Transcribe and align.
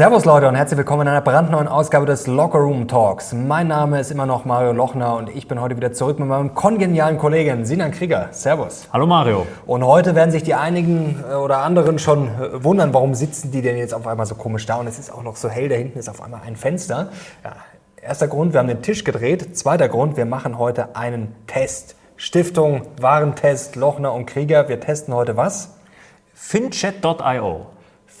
Servus 0.00 0.24
Leute 0.24 0.48
und 0.48 0.54
herzlich 0.54 0.78
willkommen 0.78 1.02
in 1.02 1.08
einer 1.08 1.20
brandneuen 1.20 1.68
Ausgabe 1.68 2.06
des 2.06 2.26
Locker 2.26 2.60
Room 2.60 2.88
Talks. 2.88 3.34
Mein 3.34 3.68
Name 3.68 4.00
ist 4.00 4.10
immer 4.10 4.24
noch 4.24 4.46
Mario 4.46 4.72
Lochner 4.72 5.14
und 5.14 5.28
ich 5.28 5.46
bin 5.46 5.60
heute 5.60 5.76
wieder 5.76 5.92
zurück 5.92 6.18
mit 6.18 6.26
meinem 6.26 6.54
kongenialen 6.54 7.18
Kollegen 7.18 7.66
Sinan 7.66 7.90
Krieger. 7.90 8.28
Servus. 8.30 8.88
Hallo 8.94 9.06
Mario. 9.06 9.46
Und 9.66 9.84
heute 9.84 10.14
werden 10.14 10.30
sich 10.30 10.42
die 10.42 10.54
einigen 10.54 11.22
äh, 11.30 11.34
oder 11.34 11.58
anderen 11.58 11.98
schon 11.98 12.28
äh, 12.28 12.64
wundern, 12.64 12.94
warum 12.94 13.14
sitzen 13.14 13.52
die 13.52 13.60
denn 13.60 13.76
jetzt 13.76 13.92
auf 13.92 14.06
einmal 14.06 14.24
so 14.24 14.36
komisch 14.36 14.64
da 14.64 14.76
und 14.76 14.86
es 14.86 14.98
ist 14.98 15.12
auch 15.12 15.22
noch 15.22 15.36
so 15.36 15.50
hell, 15.50 15.68
da 15.68 15.74
hinten 15.74 15.98
ist 15.98 16.08
auf 16.08 16.22
einmal 16.22 16.40
ein 16.46 16.56
Fenster. 16.56 17.10
Ja, 17.44 17.56
erster 18.00 18.28
Grund, 18.28 18.54
wir 18.54 18.60
haben 18.60 18.68
den 18.68 18.80
Tisch 18.80 19.04
gedreht. 19.04 19.54
Zweiter 19.54 19.90
Grund, 19.90 20.16
wir 20.16 20.24
machen 20.24 20.56
heute 20.56 20.96
einen 20.96 21.34
Test. 21.46 21.94
Stiftung 22.16 22.86
Warentest 22.98 23.76
Lochner 23.76 24.14
und 24.14 24.24
Krieger. 24.24 24.66
Wir 24.70 24.80
testen 24.80 25.12
heute 25.12 25.36
was? 25.36 25.74
Finchat.io. 26.32 27.66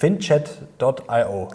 Finchat.io. 0.00 1.48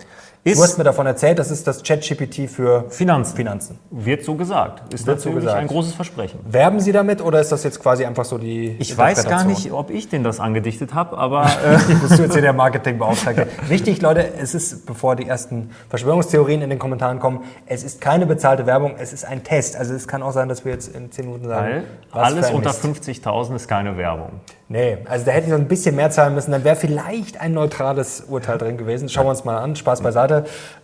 Ist- 0.47 0.59
Du 0.59 0.63
hast 0.63 0.77
mir 0.77 0.83
davon 0.83 1.07
erzählt, 1.07 1.39
das 1.39 1.49
ist 1.49 1.65
das 1.65 1.81
ChatGPT 1.81 2.47
für 2.47 2.85
Finanzen. 2.89 3.35
Finanzen. 3.35 3.79
Wird 3.89 4.23
so 4.23 4.35
gesagt. 4.35 4.93
Ist 4.93 5.07
Wird 5.07 5.19
so 5.19 5.31
gesagt. 5.31 5.57
ein 5.57 5.65
großes 5.65 5.95
Versprechen. 5.95 6.39
Werben 6.47 6.79
Sie 6.79 6.91
damit 6.91 7.19
oder 7.19 7.41
ist 7.41 7.51
das 7.51 7.63
jetzt 7.63 7.79
quasi 7.81 8.05
einfach 8.05 8.25
so 8.25 8.37
die 8.37 8.75
Ich 8.77 8.95
weiß 8.95 9.25
gar 9.27 9.43
nicht, 9.43 9.71
ob 9.71 9.89
ich 9.89 10.07
denn 10.07 10.23
das 10.23 10.39
angedichtet 10.39 10.93
habe, 10.93 11.17
aber 11.17 11.45
äh, 11.65 11.93
Bist 11.99 12.19
du 12.19 12.23
jetzt 12.23 12.33
hier 12.33 12.43
der 12.43 12.53
Marketingbeauftragte? 12.53 13.47
Wichtig, 13.69 14.03
Leute, 14.03 14.33
es 14.39 14.53
ist, 14.53 14.85
bevor 14.85 15.15
die 15.15 15.27
ersten 15.27 15.71
Verschwörungstheorien 15.89 16.61
in 16.61 16.69
den 16.69 16.77
Kommentaren 16.77 17.17
kommen, 17.19 17.43
es 17.65 17.83
ist 17.83 17.99
keine 17.99 18.27
bezahlte 18.27 18.67
Werbung, 18.67 18.93
es 18.99 19.13
ist 19.13 19.25
ein 19.25 19.43
Test. 19.43 19.75
Also 19.75 19.95
es 19.95 20.07
kann 20.07 20.21
auch 20.21 20.31
sein, 20.31 20.47
dass 20.47 20.63
wir 20.63 20.73
jetzt 20.73 20.95
in 20.95 21.11
10 21.11 21.25
Minuten 21.25 21.47
sagen, 21.47 21.83
weil 22.11 22.23
alles 22.23 22.51
unter 22.51 22.69
Mist. 22.69 22.85
50.000 22.85 23.55
ist 23.55 23.67
keine 23.67 23.97
Werbung. 23.97 24.29
Nee, 24.67 24.97
also 25.05 25.25
da 25.25 25.31
hätten 25.31 25.47
wir 25.49 25.55
ein 25.55 25.67
bisschen 25.67 25.95
mehr 25.95 26.09
zahlen 26.09 26.33
müssen, 26.33 26.51
dann 26.51 26.63
wäre 26.63 26.75
vielleicht 26.75 27.39
ein 27.39 27.53
neutrales 27.53 28.21
Urteil 28.27 28.57
drin 28.57 28.77
gewesen. 28.77 29.09
Schauen 29.09 29.25
wir 29.27 29.29
uns 29.29 29.45
mal 29.45 29.57
an, 29.59 29.75
Spaß 29.75 30.01
beiseite. 30.01 30.34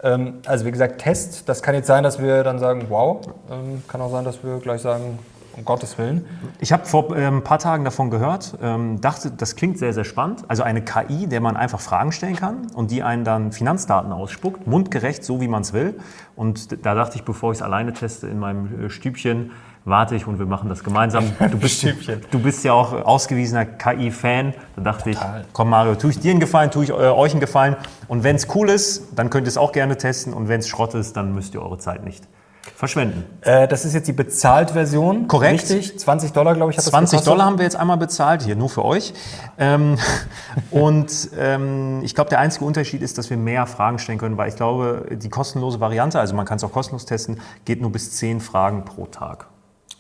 Ähm, 0.04 0.36
also 0.46 0.66
wie 0.66 0.72
gesagt, 0.72 1.02
Test, 1.02 1.50
das 1.50 1.62
kann 1.62 1.76
jetzt 1.76 1.88
sein, 1.88 2.04
dass 2.04 2.22
wir 2.22 2.44
dann 2.44 2.60
sagen, 2.60 2.86
wow, 2.90 3.22
ähm, 3.52 3.84
kann 3.88 4.02
auch 4.02 4.12
sein, 4.12 4.24
dass 4.24 4.44
wir 4.44 4.60
gleich 4.60 4.82
sagen, 4.82 5.20
um 5.58 5.66
Gottes 5.66 5.98
Willen. 5.98 6.26
Ich 6.60 6.72
habe 6.72 6.86
vor 6.86 7.14
ein 7.16 7.44
paar 7.44 7.60
Tagen 7.60 7.84
davon 7.84 8.10
gehört, 8.10 8.58
ähm, 8.62 9.02
dachte, 9.02 9.32
das 9.32 9.56
klingt 9.56 9.78
sehr, 9.78 9.94
sehr 9.94 10.06
spannend. 10.06 10.44
Also 10.48 10.64
eine 10.64 10.82
KI, 10.82 11.28
der 11.28 11.42
man 11.42 11.58
einfach 11.58 11.80
Fragen 11.80 12.12
stellen 12.12 12.36
kann 12.36 12.68
und 12.74 12.92
die 12.92 13.04
einen 13.04 13.24
dann 13.24 13.52
Finanzdaten 13.52 14.12
ausspuckt, 14.12 14.68
mundgerecht, 14.68 15.24
so 15.24 15.42
wie 15.42 15.48
man 15.48 15.62
es 15.62 15.74
will. 15.74 16.00
Und 16.36 16.86
da 16.86 16.96
dachte 16.96 17.18
ich, 17.18 17.24
bevor 17.24 17.52
ich 17.52 17.60
es 17.60 17.62
alleine 17.62 17.94
teste 17.94 18.28
in 18.28 18.40
meinem 18.40 18.86
äh, 18.86 18.90
Stübchen, 18.90 19.52
warte 19.86 20.16
ich 20.16 20.28
und 20.28 20.40
wir 20.40 20.46
machen 20.46 20.70
das 20.70 20.84
gemeinsam. 20.84 21.26
Du 21.52 21.58
bist, 21.58 21.86
du 22.32 22.40
bist 22.40 22.64
ja 22.64 22.74
auch 22.74 22.94
ausgewiesener 22.94 23.66
KI-Fan. 23.66 24.54
Da 24.76 24.82
dachte 24.82 25.12
Total. 25.12 25.42
ich, 25.42 25.48
komm 25.54 25.70
Mario, 25.70 25.96
tue 25.96 26.12
ich 26.12 26.20
dir 26.20 26.32
einen 26.32 26.40
Gefallen, 26.40 26.72
tue 26.72 26.86
ich 26.86 26.90
äh, 26.90 26.94
euch 26.94 27.32
einen 27.32 27.42
Gefallen. 27.42 27.76
Und 28.08 28.24
wenn 28.24 28.36
es 28.36 28.48
cool 28.56 28.70
ist, 28.70 29.10
dann 29.16 29.30
könnt 29.30 29.48
ihr 29.48 29.50
es 29.50 29.58
auch 29.58 29.72
gerne 29.72 29.98
testen. 29.98 30.34
Und 30.34 30.48
wenn 30.48 30.60
es 30.60 30.68
Schrott 30.68 30.94
ist, 30.94 31.18
dann 31.18 31.34
müsst 31.34 31.54
ihr 31.54 31.62
eure 31.62 31.78
Zeit 31.78 32.04
nicht 32.04 32.28
verschwenden. 32.76 33.26
Äh, 33.42 33.68
das 33.68 33.86
ist 33.86 33.94
jetzt 33.94 34.08
die 34.08 34.14
Bezahlt-Version. 34.14 35.28
Korrekt. 35.28 35.70
Richtig, 35.70 36.00
20 36.00 36.32
Dollar, 36.32 36.56
glaube 36.56 36.72
ich, 36.72 36.78
hat 36.78 36.86
das 36.86 36.92
20 36.92 37.12
gekostet. 37.12 37.32
Dollar 37.32 37.46
haben 37.46 37.58
wir 37.58 37.64
jetzt 37.64 37.76
einmal 37.76 37.98
bezahlt, 37.98 38.44
hier 38.44 38.56
nur 38.56 38.70
für 38.70 38.86
euch. 38.86 39.14
Ähm, 39.58 39.98
und 40.72 41.30
ähm, 41.38 42.02
ich 42.04 42.16
glaube, 42.16 42.30
der 42.30 42.40
einzige 42.40 42.66
Unterschied 42.66 43.02
ist, 43.02 43.18
dass 43.18 43.30
wir 43.30 43.38
mehr 43.38 43.66
Fragen 43.66 44.00
stellen 44.00 44.20
können, 44.20 44.38
weil 44.38 44.50
ich 44.50 44.56
glaube, 44.56 45.08
die 45.12 45.30
kostenlose 45.30 45.80
Variante, 45.80 46.20
also 46.20 46.36
man 46.36 46.46
kann 46.46 46.58
es 46.58 46.64
auch 46.64 46.72
kostenlos 46.72 47.06
testen, 47.06 47.40
geht 47.66 47.82
nur 47.82 47.92
bis 47.92 48.12
10 48.14 48.40
Fragen 48.40 48.86
pro 48.86 49.06
Tag. 49.06 49.51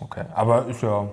Okay, 0.04 0.24
aber 0.34 0.66
ist 0.68 0.82
ja, 0.82 1.08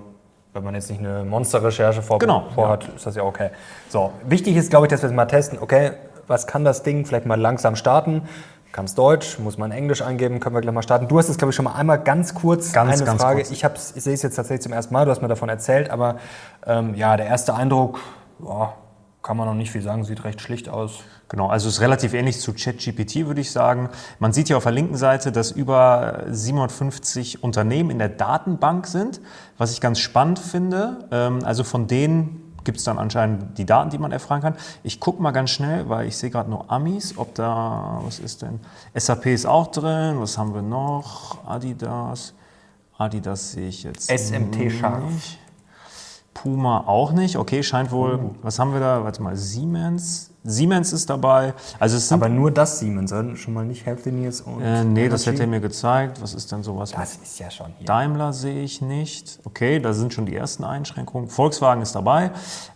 wenn 0.55 0.65
man 0.65 0.75
jetzt 0.75 0.91
nicht 0.91 1.01
eine 1.01 1.25
Monsterrecherche 1.25 2.03
vor, 2.03 2.19
Genau, 2.19 2.45
vorhat, 2.55 2.89
ist 2.97 3.07
das 3.07 3.15
ja 3.17 3.23
okay. 3.23 3.51
So, 3.89 4.13
wichtig 4.25 4.57
ist, 4.57 4.71
glaube 4.71 4.87
ich, 4.87 4.91
dass 4.91 5.03
wir 5.03 5.09
es 5.09 5.15
mal 5.15 5.27
testen. 5.27 5.59
Okay, 5.61 5.93
was 6.27 6.47
kann 6.47 6.65
das 6.65 6.83
Ding? 6.83 7.05
Vielleicht 7.07 7.27
mal 7.27 7.41
langsam 7.41 7.77
starten. 7.77 8.23
Kann 8.73 8.85
es 8.85 8.95
Deutsch? 8.95 9.39
Muss 9.39 9.57
man 9.57 9.73
Englisch 9.73 10.03
eingeben? 10.03 10.41
Können 10.41 10.55
wir 10.55 10.61
gleich 10.61 10.75
mal 10.75 10.83
starten. 10.83 11.09
Du 11.09 11.19
hast 11.19 11.29
es, 11.31 11.39
glaube 11.39 11.51
ich, 11.51 11.57
schon 11.57 11.65
mal 11.65 11.73
einmal 11.73 11.99
ganz 11.99 12.35
kurz 12.35 12.73
Ganz, 12.73 12.97
eine 12.97 13.05
ganz 13.05 13.23
Frage. 13.23 13.37
kurz. 13.37 13.51
Ich, 13.51 13.65
ich 13.65 14.03
sehe 14.03 14.13
es 14.15 14.23
jetzt 14.23 14.37
tatsächlich 14.37 14.63
zum 14.63 14.73
ersten 14.73 14.93
Mal. 14.93 15.07
Du 15.07 15.11
hast 15.11 15.23
mir 15.23 15.29
davon 15.29 15.49
erzählt, 15.49 15.91
aber 15.91 16.17
ähm, 16.67 16.95
ja, 16.95 17.17
der 17.17 17.27
erste 17.27 17.55
Eindruck, 17.55 17.99
ja, 18.47 18.75
kann 19.29 19.37
man 19.37 19.47
noch 19.47 19.55
nicht 19.55 19.71
viel 19.71 19.83
sagen. 19.83 20.05
Sieht 20.05 20.25
recht 20.25 20.41
schlicht 20.41 20.71
aus. 20.71 21.01
Genau, 21.29 21.49
also 21.49 21.69
es 21.69 21.75
ist 21.75 21.81
relativ 21.83 22.15
ähnlich 22.15 22.41
zu 22.41 22.55
ChatGPT, 22.55 23.27
würde 23.27 23.43
ich 23.43 23.51
sagen. 23.51 23.91
Man 24.21 24.33
sieht 24.33 24.47
hier 24.47 24.57
auf 24.57 24.63
der 24.63 24.73
linken 24.73 24.97
Seite, 24.97 25.33
dass 25.33 25.51
über 25.51 26.25
750 26.31 27.43
Unternehmen 27.43 27.91
in 27.91 27.99
der 27.99 28.09
Datenbank 28.09 28.87
sind, 28.87 29.21
was 29.59 29.71
ich 29.73 29.83
ganz 29.83 29.99
spannend 29.99 30.39
finde. 30.39 31.07
Ähm, 31.11 31.41
Also 31.45 31.63
von 31.63 31.87
denen 31.87 32.55
gibt 32.65 32.79
es 32.79 32.85
dann 32.85 32.99
anscheinend 32.99 33.59
die 33.59 33.67
Daten, 33.67 33.91
die 33.91 33.99
man 33.99 34.13
erfragen 34.13 34.41
kann. 34.41 34.55
Ich 34.83 34.99
gucke 34.99 35.21
mal 35.23 35.33
ganz 35.33 35.51
schnell, 35.51 35.91
weil 35.91 36.09
ich 36.09 36.17
sehe 36.17 36.31
gerade 36.31 36.49
nur 36.49 36.73
Amis, 36.73 37.19
ob 37.19 37.35
da, 37.35 38.01
was 38.05 38.21
ist 38.21 38.41
denn? 38.41 38.61
SAP 38.95 39.27
ist 39.27 39.45
auch 39.45 39.67
drin, 39.67 40.17
was 40.21 40.39
haben 40.39 40.55
wir 40.55 40.63
noch? 40.63 41.47
Adidas. 41.47 42.33
Adidas 42.97 43.53
sehe 43.53 43.69
ich 43.69 43.83
jetzt. 43.83 44.11
SMT 44.11 44.73
scharf. 44.73 45.05
nicht. 45.05 45.39
Puma 46.43 46.85
auch 46.87 47.13
nicht. 47.13 47.37
Okay, 47.37 47.63
scheint 47.63 47.91
wohl. 47.91 48.31
Was 48.43 48.59
haben 48.59 48.73
wir 48.73 48.81
da? 48.81 49.03
Warte 49.03 49.23
mal, 49.23 49.37
Siemens. 49.37 50.31
Siemens 50.45 50.93
ist 50.93 51.11
dabei. 51.11 51.53
Also 51.79 51.97
es. 51.97 52.11
Aber 52.13 52.29
nur 52.29 52.51
das 52.51 52.79
Siemens, 52.79 53.13
oder? 53.13 53.37
schon 53.37 53.55
mal 53.55 53.65
nicht 53.65 53.85
Healthineers 53.85 54.41
und 54.41 54.63
äh, 54.63 54.85
nee, 54.85 55.09
das 55.09 55.23
Energy? 55.23 55.31
hätte 55.31 55.43
er 55.43 55.47
mir 55.49 55.61
gezeigt. 55.61 56.23
Was 56.23 56.35
ist 56.35 56.51
denn 56.53 56.63
sowas? 56.63 56.93
Das 56.93 57.17
ist 57.17 57.39
ja 57.39 57.51
schon 57.51 57.73
hier. 57.79 57.87
Daimler 57.87 58.33
sehe 58.33 58.63
ich 58.63 58.81
nicht. 58.81 59.41
Okay, 59.45 59.81
da 59.81 59.93
sind 59.93 60.15
schon 60.15 60.27
die 60.27 60.37
ersten 60.37 60.65
Einschränkungen. 60.65 61.29
Volkswagen 61.29 61.83
ist 61.83 61.95
dabei, 61.95 62.31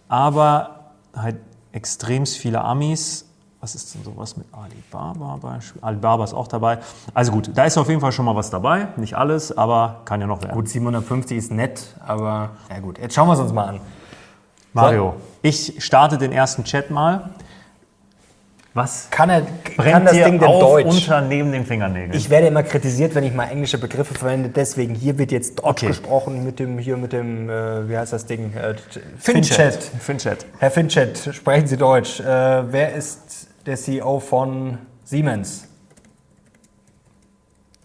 aber 0.09 0.93
halt 1.15 1.37
extrem 1.73 2.27
viele 2.27 2.63
Amis. 2.63 3.32
Was 3.63 3.77
ist 3.77 3.95
denn 3.95 4.03
sowas 4.03 4.37
mit 4.37 4.45
Alibaba? 4.51 5.39
Beispiel? 5.41 5.81
Alibaba 5.85 6.25
ist 6.25 6.35
auch 6.35 6.49
dabei. 6.49 6.79
Also 7.15 7.31
gut, 7.31 7.49
da 7.55 7.65
ist 7.65 7.79
auf 7.79 7.89
jeden 7.89 8.01
Fall 8.01 8.11
schon 8.11 8.25
mal 8.25 8.35
was 8.35 8.51
dabei. 8.51 8.89
Nicht 8.97 9.15
alles, 9.15 9.57
aber 9.57 10.01
kann 10.05 10.21
ja 10.21 10.27
noch 10.27 10.43
werden. 10.43 10.53
Gut, 10.53 10.69
750 10.69 11.39
ist 11.39 11.53
nett, 11.53 11.95
aber 12.05 12.51
ja 12.69 12.81
gut. 12.81 12.99
Jetzt 12.99 13.15
schauen 13.15 13.29
wir 13.29 13.35
es 13.35 13.39
uns 13.39 13.53
mal 13.53 13.67
an. 13.69 13.81
Mario, 14.73 15.15
ich 15.43 15.77
starte 15.79 16.19
den 16.19 16.33
ersten 16.33 16.65
Chat 16.65 16.91
mal. 16.91 17.31
Was 18.75 19.09
Kann, 19.11 19.31
er, 19.31 19.43
brennt 19.77 19.93
kann 19.93 20.05
das 20.07 20.15
dir 20.15 20.25
Ding 20.25 20.41
denn 20.41 20.49
auf 20.49 20.59
Deutsch? 20.59 20.87
unter 20.87 21.21
neben 21.21 21.53
den 21.53 21.65
Fingernägeln? 21.65 22.15
Ich 22.15 22.31
werde 22.31 22.49
immer 22.49 22.65
kritisiert, 22.65 23.15
wenn 23.15 23.23
ich 23.23 23.33
mal 23.33 23.45
englische 23.45 23.79
Begriffe 23.79 24.15
verwende. 24.15 24.49
Deswegen 24.49 24.95
hier 24.97 25.19
wird 25.19 25.31
jetzt 25.31 25.59
Deutsch 25.61 25.69
Okay. 25.69 25.87
gesprochen 25.89 26.43
mit 26.43 26.59
dem 26.59 26.79
hier 26.79 26.97
mit 26.97 27.13
dem 27.13 27.49
äh, 27.49 27.89
wie 27.89 27.97
heißt 27.97 28.13
das 28.13 28.27
Ding? 28.27 28.55
Äh, 28.55 28.75
Finchat. 29.19 29.75
Finchat. 30.01 30.47
Herr 30.59 30.71
Finchat, 30.73 31.29
sprechen 31.33 31.69
Sie 31.69 31.77
Deutsch. 31.77 32.19
Äh, 32.19 32.25
wer 32.73 32.95
ist 32.95 33.47
der 33.67 33.77
CEO 33.77 34.21
von 34.21 34.79
Siemens? 35.05 35.69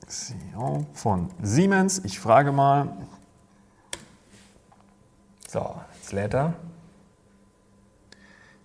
CEO 0.08 0.86
von 0.94 1.30
Siemens. 1.42 2.00
Ich 2.06 2.20
frage 2.20 2.52
mal. 2.52 2.90
So, 5.48 5.76
jetzt 5.96 6.12
lädt 6.12 6.34
er. 6.34 6.54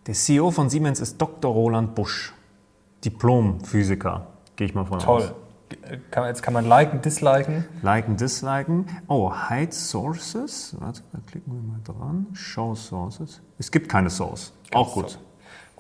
Der 0.07 0.15
CEO 0.15 0.51
von 0.51 0.69
Siemens 0.71 1.01
ist 1.01 1.21
Dr. 1.21 1.53
Roland 1.53 1.95
Busch. 1.95 2.33
Diplom-Physiker, 3.05 4.27
gehe 4.57 4.67
ich 4.69 4.75
mal 4.75 4.85
von 4.85 4.99
aus. 4.99 5.05
Toll. 5.05 5.35
Äh, 5.83 5.99
Kann, 6.11 6.27
jetzt 6.27 6.43
kann 6.43 6.55
man 6.55 6.67
liken, 6.67 7.03
disliken. 7.03 7.65
Liken, 7.83 8.17
disliken. 8.17 8.87
Oh, 9.09 9.33
Hide 9.33 9.73
Sources. 9.73 10.77
Warte, 10.79 11.03
da 11.13 11.19
klicken 11.27 11.53
wir 11.53 11.63
mal 11.63 11.81
dran. 11.83 12.27
Show 12.33 12.75
Sources. 12.75 13.41
Es 13.59 13.71
gibt 13.71 13.89
keine 13.89 14.11
Source. 14.11 14.53
Auch 14.73 14.95
gut. 14.95 15.11
So. 15.11 15.19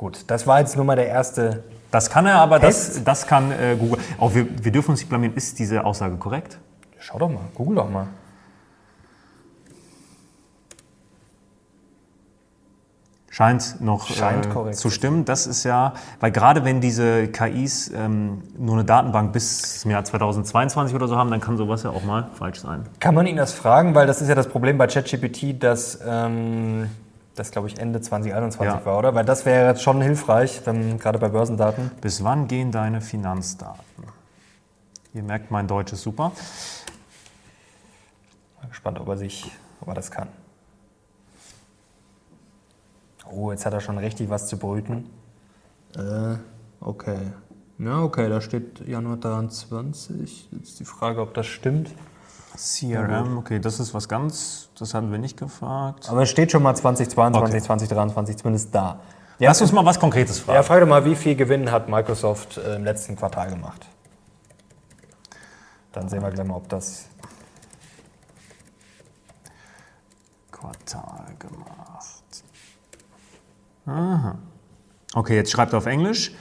Gut, 0.02 0.24
das 0.26 0.48
war 0.48 0.58
jetzt 0.58 0.74
nur 0.74 0.84
mal 0.84 0.96
der 0.96 1.06
erste. 1.06 1.62
Das 1.92 2.10
kann 2.10 2.26
er, 2.26 2.40
aber 2.40 2.58
Test. 2.58 2.96
das, 2.96 3.04
das 3.04 3.26
kann 3.28 3.52
äh, 3.52 3.76
Google. 3.78 4.00
Auch 4.18 4.34
wir, 4.34 4.48
wir 4.64 4.72
dürfen 4.72 4.90
uns 4.90 4.98
nicht 4.98 5.08
blamieren. 5.08 5.36
Ist 5.36 5.60
diese 5.60 5.84
Aussage 5.84 6.16
korrekt? 6.16 6.58
Schau 6.98 7.20
doch 7.20 7.28
mal, 7.28 7.44
google 7.54 7.76
doch 7.76 7.88
mal. 7.88 8.08
Scheint 13.30 13.80
noch 13.80 14.08
Scheint 14.08 14.48
äh, 14.56 14.72
zu 14.72 14.90
stimmen. 14.90 15.24
Das 15.24 15.46
ist 15.46 15.62
ja, 15.62 15.92
weil 16.18 16.32
gerade 16.32 16.64
wenn 16.64 16.80
diese 16.80 17.28
KIs 17.28 17.92
ähm, 17.94 18.42
nur 18.58 18.74
eine 18.74 18.84
Datenbank 18.84 19.32
bis 19.32 19.82
zum 19.82 19.92
Jahr 19.92 20.02
2022 20.02 20.96
oder 20.96 21.06
so 21.06 21.16
haben, 21.16 21.30
dann 21.30 21.40
kann 21.40 21.56
sowas 21.56 21.84
ja 21.84 21.90
auch 21.90 22.02
mal 22.02 22.28
falsch 22.34 22.58
sein. 22.58 22.86
Kann 22.98 23.14
man 23.14 23.28
ihn 23.28 23.36
das 23.36 23.52
fragen? 23.52 23.94
Weil 23.94 24.08
das 24.08 24.20
ist 24.20 24.26
ja 24.26 24.34
das 24.34 24.48
Problem 24.48 24.78
bei 24.78 24.88
ChatGPT, 24.88 25.62
dass 25.62 26.00
ähm, 26.04 26.90
das, 27.34 27.50
glaube 27.50 27.68
ich, 27.68 27.78
Ende 27.78 28.00
2021 28.00 28.80
Ja. 28.80 28.84
war, 28.86 28.98
oder? 28.98 29.14
Weil 29.14 29.24
das 29.24 29.46
wäre 29.46 29.68
jetzt 29.68 29.82
schon 29.82 30.00
hilfreich, 30.02 30.60
wenn, 30.64 30.98
gerade 30.98 31.18
bei 31.18 31.28
Börsendaten. 31.28 31.90
Bis 32.00 32.22
wann 32.24 32.48
gehen 32.48 32.72
deine 32.72 33.00
Finanzdaten? 33.00 33.82
Ihr 35.14 35.22
merkt, 35.22 35.50
mein 35.50 35.66
Deutsch 35.66 35.92
ist 35.92 36.02
super. 36.02 36.32
Mal 38.60 38.68
gespannt, 38.68 39.00
ob 39.00 39.08
er 39.08 39.16
sich, 39.16 39.50
ob 39.80 39.88
er 39.88 39.94
das 39.94 40.10
kann. 40.10 40.28
Oh, 43.30 43.50
jetzt 43.50 43.64
hat 43.64 43.72
er 43.72 43.80
schon 43.80 43.98
richtig 43.98 44.28
was 44.30 44.46
zu 44.46 44.58
brüten. 44.58 45.08
Äh, 45.96 46.36
okay. 46.80 47.18
Ja, 47.78 48.02
okay, 48.02 48.28
da 48.28 48.40
steht 48.40 48.86
Januar 48.86 49.16
23. 49.16 50.48
Jetzt 50.52 50.80
die 50.80 50.84
Frage, 50.84 51.20
ob 51.20 51.34
das 51.34 51.46
stimmt. 51.46 51.90
CRM, 52.56 53.38
okay, 53.38 53.58
das 53.58 53.80
ist 53.80 53.94
was 53.94 54.08
ganz, 54.08 54.68
das 54.78 54.94
hatten 54.94 55.10
wir 55.10 55.18
nicht 55.18 55.38
gefragt. 55.38 56.08
Aber 56.08 56.22
es 56.22 56.30
steht 56.30 56.52
schon 56.52 56.62
mal 56.62 56.74
2022, 56.74 57.54
Okay. 57.54 57.62
2023, 57.62 58.36
zumindest 58.36 58.74
da. 58.74 59.00
Lass 59.38 59.60
uns 59.60 59.72
mal 59.72 59.84
was 59.84 59.98
Konkretes 59.98 60.38
fragen. 60.38 60.56
Ja, 60.56 60.62
frag 60.62 60.80
doch 60.80 60.86
mal, 60.86 61.04
wie 61.04 61.16
viel 61.16 61.34
Gewinn 61.34 61.70
hat 61.70 61.88
Microsoft 61.88 62.58
äh, 62.58 62.76
im 62.76 62.84
letzten 62.84 63.16
Quartal 63.16 63.50
gemacht? 63.50 63.86
Dann 65.92 66.08
sehen 66.08 66.22
wir 66.22 66.30
gleich 66.30 66.46
mal, 66.46 66.56
ob 66.56 66.68
das. 66.68 67.06
Quartal 70.50 71.34
gemacht. 71.38 72.44
Aha. 73.86 74.36
Okay, 75.14 75.34
jetzt 75.36 75.50
schreibt 75.50 75.72
er 75.74 75.78
auf 75.78 75.86
Englisch. 75.86 76.32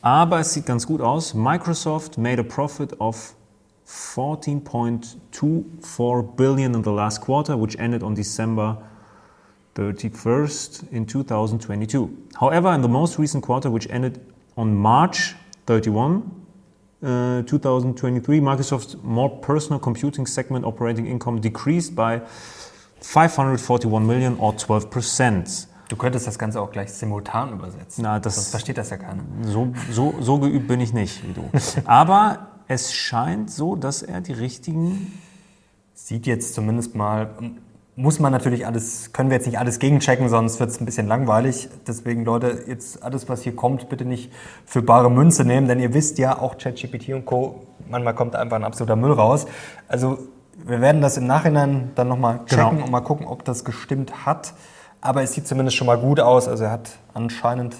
Aber 0.00 0.40
es 0.40 0.52
sieht 0.52 0.66
ganz 0.66 0.86
gut 0.86 1.00
aus. 1.00 1.34
Microsoft 1.34 2.16
made 2.16 2.40
a 2.40 2.44
profit 2.44 2.98
of 3.00 3.34
14.24 3.86 6.36
billion 6.36 6.74
in 6.74 6.82
the 6.82 6.90
last 6.92 7.20
quarter, 7.20 7.56
which 7.56 7.76
ended 7.78 8.02
on 8.02 8.14
December 8.14 8.76
31st 9.74 10.92
in 10.92 11.06
2022. 11.06 12.10
However, 12.40 12.72
in 12.72 12.82
the 12.82 12.88
most 12.88 13.18
recent 13.18 13.42
quarter, 13.44 13.70
which 13.70 13.88
ended 13.90 14.20
on 14.56 14.74
March 14.74 15.34
31, 15.66 16.22
uh, 17.02 17.42
2023, 17.42 18.40
Microsoft's 18.40 18.96
more 19.02 19.28
personal 19.40 19.78
computing 19.78 20.26
segment 20.26 20.64
operating 20.64 21.06
income 21.06 21.40
decreased 21.40 21.94
by 21.94 22.20
541 23.00 24.06
million 24.06 24.36
or 24.40 24.54
12 24.56 24.90
percent. 24.90 25.68
Du 25.88 25.94
könntest 25.94 26.26
das 26.26 26.36
Ganze 26.38 26.60
auch 26.60 26.72
gleich 26.72 26.92
simultan 26.92 27.52
übersetzen. 27.52 28.02
Na, 28.02 28.18
das- 28.18 28.34
Sonst 28.34 28.50
versteht 28.50 28.76
das 28.78 28.90
ja 28.90 28.96
keiner. 28.96 29.22
So, 29.44 29.68
so, 29.92 30.14
so 30.20 30.38
geübt 30.40 30.66
bin 30.66 30.80
ich 30.80 30.92
nicht 30.92 31.22
wie 31.28 31.32
du. 31.32 31.48
Aber 31.84 32.48
es 32.68 32.92
scheint 32.92 33.50
so, 33.50 33.76
dass 33.76 34.02
er 34.02 34.20
die 34.20 34.32
richtigen. 34.32 35.18
Sieht 35.94 36.26
jetzt 36.26 36.54
zumindest 36.54 36.94
mal. 36.94 37.30
Muss 37.98 38.20
man 38.20 38.30
natürlich 38.30 38.66
alles, 38.66 39.14
können 39.14 39.30
wir 39.30 39.36
jetzt 39.38 39.46
nicht 39.46 39.58
alles 39.58 39.78
gegenchecken, 39.78 40.28
sonst 40.28 40.60
wird 40.60 40.68
es 40.68 40.80
ein 40.80 40.84
bisschen 40.84 41.06
langweilig. 41.06 41.70
Deswegen, 41.86 42.26
Leute, 42.26 42.64
jetzt 42.66 43.02
alles, 43.02 43.26
was 43.30 43.40
hier 43.42 43.56
kommt, 43.56 43.88
bitte 43.88 44.04
nicht 44.04 44.30
für 44.66 44.82
bare 44.82 45.10
Münze 45.10 45.46
nehmen, 45.46 45.66
denn 45.66 45.80
ihr 45.80 45.94
wisst 45.94 46.18
ja, 46.18 46.38
auch 46.38 46.58
ChatGPT 46.58 47.14
und 47.14 47.24
Co., 47.24 47.62
manchmal 47.88 48.14
kommt 48.14 48.36
einfach 48.36 48.56
ein 48.56 48.64
absoluter 48.64 48.96
Müll 48.96 49.12
raus. 49.12 49.46
Also, 49.88 50.18
wir 50.62 50.82
werden 50.82 51.00
das 51.00 51.16
im 51.16 51.26
Nachhinein 51.26 51.92
dann 51.94 52.08
nochmal 52.08 52.40
checken 52.44 52.70
Genau. 52.70 52.84
und 52.84 52.90
mal 52.90 53.00
gucken, 53.00 53.26
ob 53.26 53.44
das 53.44 53.64
gestimmt 53.64 54.26
hat. 54.26 54.52
Aber 55.00 55.22
es 55.22 55.32
sieht 55.32 55.46
zumindest 55.46 55.78
schon 55.78 55.86
mal 55.86 55.98
gut 55.98 56.20
aus. 56.20 56.48
Also, 56.48 56.64
er 56.64 56.72
hat 56.72 56.90
anscheinend 57.14 57.76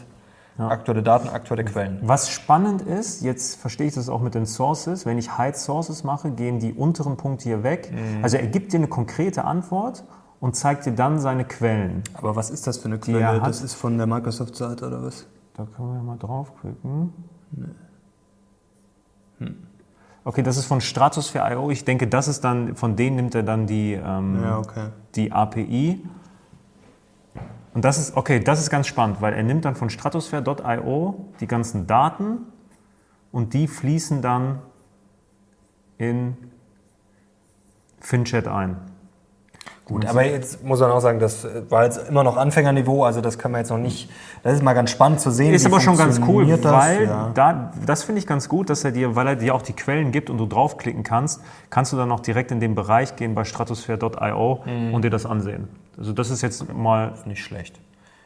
aktuelle 0.58 1.02
Daten, 1.02 1.28
aktuelle 1.28 1.64
Quellen. 1.64 1.98
Was 2.02 2.30
spannend 2.30 2.82
ist, 2.82 3.22
jetzt 3.22 3.60
verstehe 3.60 3.86
ich 3.86 3.94
das 3.94 4.08
auch 4.08 4.20
mit 4.20 4.34
den 4.34 4.46
Sources, 4.46 5.04
wenn 5.06 5.18
ich 5.18 5.36
Hide 5.38 5.56
Sources 5.56 6.04
mache, 6.04 6.30
gehen 6.30 6.58
die 6.58 6.72
unteren 6.72 7.16
Punkte 7.16 7.44
hier 7.44 7.62
weg. 7.62 7.92
Also 8.22 8.36
er 8.38 8.46
gibt 8.46 8.72
dir 8.72 8.78
eine 8.78 8.88
konkrete 8.88 9.44
Antwort 9.44 10.04
und 10.40 10.56
zeigt 10.56 10.86
dir 10.86 10.92
dann 10.92 11.18
seine 11.18 11.44
Quellen. 11.44 12.02
Aber 12.14 12.36
was 12.36 12.50
ist 12.50 12.66
das 12.66 12.78
für 12.78 12.86
eine 12.86 12.98
Quelle? 12.98 13.40
Das 13.44 13.62
ist 13.62 13.74
von 13.74 13.98
der 13.98 14.06
Microsoft-Seite 14.06 14.86
oder 14.86 15.02
was? 15.02 15.26
Da 15.54 15.64
können 15.64 15.94
wir 15.94 16.02
mal 16.02 16.18
draufklicken. 16.18 17.12
Okay, 20.24 20.42
das 20.42 20.56
ist 20.56 20.66
von 20.66 20.80
Stratosphere.io. 20.80 21.70
Ich 21.70 21.84
denke, 21.84 22.08
das 22.08 22.28
ist 22.28 22.42
dann, 22.42 22.74
von 22.74 22.96
denen 22.96 23.16
nimmt 23.16 23.34
er 23.34 23.42
dann 23.42 23.66
die, 23.66 23.92
ähm, 23.92 24.42
Ja, 24.42 24.58
okay. 24.58 24.88
die 25.14 25.30
API. 25.32 26.04
Und 27.76 27.84
das 27.84 27.98
ist, 27.98 28.16
okay, 28.16 28.40
das 28.40 28.58
ist 28.58 28.70
ganz 28.70 28.86
spannend, 28.86 29.20
weil 29.20 29.34
er 29.34 29.42
nimmt 29.42 29.66
dann 29.66 29.74
von 29.74 29.90
Stratosphere.io 29.90 31.26
die 31.40 31.46
ganzen 31.46 31.86
Daten 31.86 32.38
und 33.32 33.52
die 33.52 33.68
fließen 33.68 34.22
dann 34.22 34.60
in 35.98 36.38
FinChat 38.00 38.48
ein. 38.48 38.78
Gut, 39.84 40.06
aber 40.06 40.24
jetzt 40.24 40.64
muss 40.64 40.80
man 40.80 40.90
auch 40.90 41.00
sagen, 41.00 41.18
das 41.18 41.46
war 41.68 41.84
jetzt 41.84 42.08
immer 42.08 42.24
noch 42.24 42.38
Anfängerniveau, 42.38 43.04
also 43.04 43.20
das 43.20 43.38
kann 43.38 43.52
man 43.52 43.60
jetzt 43.60 43.68
noch 43.68 43.76
nicht. 43.76 44.10
Das 44.42 44.54
ist 44.54 44.62
mal 44.62 44.72
ganz 44.72 44.90
spannend 44.90 45.20
zu 45.20 45.30
sehen. 45.30 45.52
Ist 45.52 45.66
aber 45.66 45.80
schon 45.80 45.98
ganz 45.98 46.18
cool, 46.26 46.46
das, 46.46 46.72
weil 46.72 47.04
ja. 47.04 47.30
da, 47.34 47.72
das 47.84 48.04
finde 48.04 48.20
ich 48.20 48.26
ganz 48.26 48.48
gut, 48.48 48.70
dass 48.70 48.84
er 48.84 48.92
dir, 48.92 49.16
weil 49.16 49.26
er 49.26 49.36
dir 49.36 49.54
auch 49.54 49.60
die 49.60 49.74
Quellen 49.74 50.12
gibt 50.12 50.30
und 50.30 50.38
du 50.38 50.46
draufklicken 50.46 51.02
kannst, 51.02 51.42
kannst 51.68 51.92
du 51.92 51.98
dann 51.98 52.10
auch 52.10 52.20
direkt 52.20 52.52
in 52.52 52.60
den 52.60 52.74
Bereich 52.74 53.16
gehen 53.16 53.34
bei 53.34 53.44
stratosphere.io 53.44 54.62
Mhm. 54.64 54.94
und 54.94 55.04
dir 55.04 55.10
das 55.10 55.26
ansehen. 55.26 55.68
Also 55.98 56.12
das 56.12 56.30
ist 56.30 56.42
jetzt 56.42 56.72
mal, 56.72 57.14
nicht 57.24 57.42
schlecht. 57.42 57.80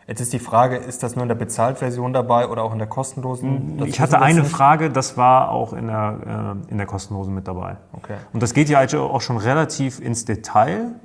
Jetzt 0.07 0.21
ist 0.21 0.33
die 0.33 0.41
Frage, 0.41 0.77
ist 0.77 1.05
das 1.05 1.15
nur 1.15 1.23
in 1.23 1.29
der 1.29 1.37
Bezahltversion 1.37 2.13
dabei 2.13 2.49
oder 2.49 2.65
auch 2.65 2.73
in 2.73 2.79
der 2.79 2.89
kostenlosen? 2.89 3.79
Das 3.79 3.89
ich 3.89 4.01
hatte 4.01 4.21
eine 4.21 4.41
nicht. 4.41 4.51
Frage, 4.51 4.91
das 4.91 5.17
war 5.17 5.53
auch 5.53 5.73
in 5.73 5.87
der, 5.87 6.57
äh, 6.67 6.71
in 6.73 6.79
der 6.79 6.87
kostenlosen 6.87 7.33
mit 7.33 7.47
dabei. 7.47 7.77
Okay. 7.93 8.17
Und 8.33 8.43
das 8.43 8.53
geht 8.53 8.69
ja 8.69 8.81
auch 8.99 9.21
schon 9.21 9.37
relativ 9.37 10.01
ins 10.01 10.25
Detail. 10.25 10.97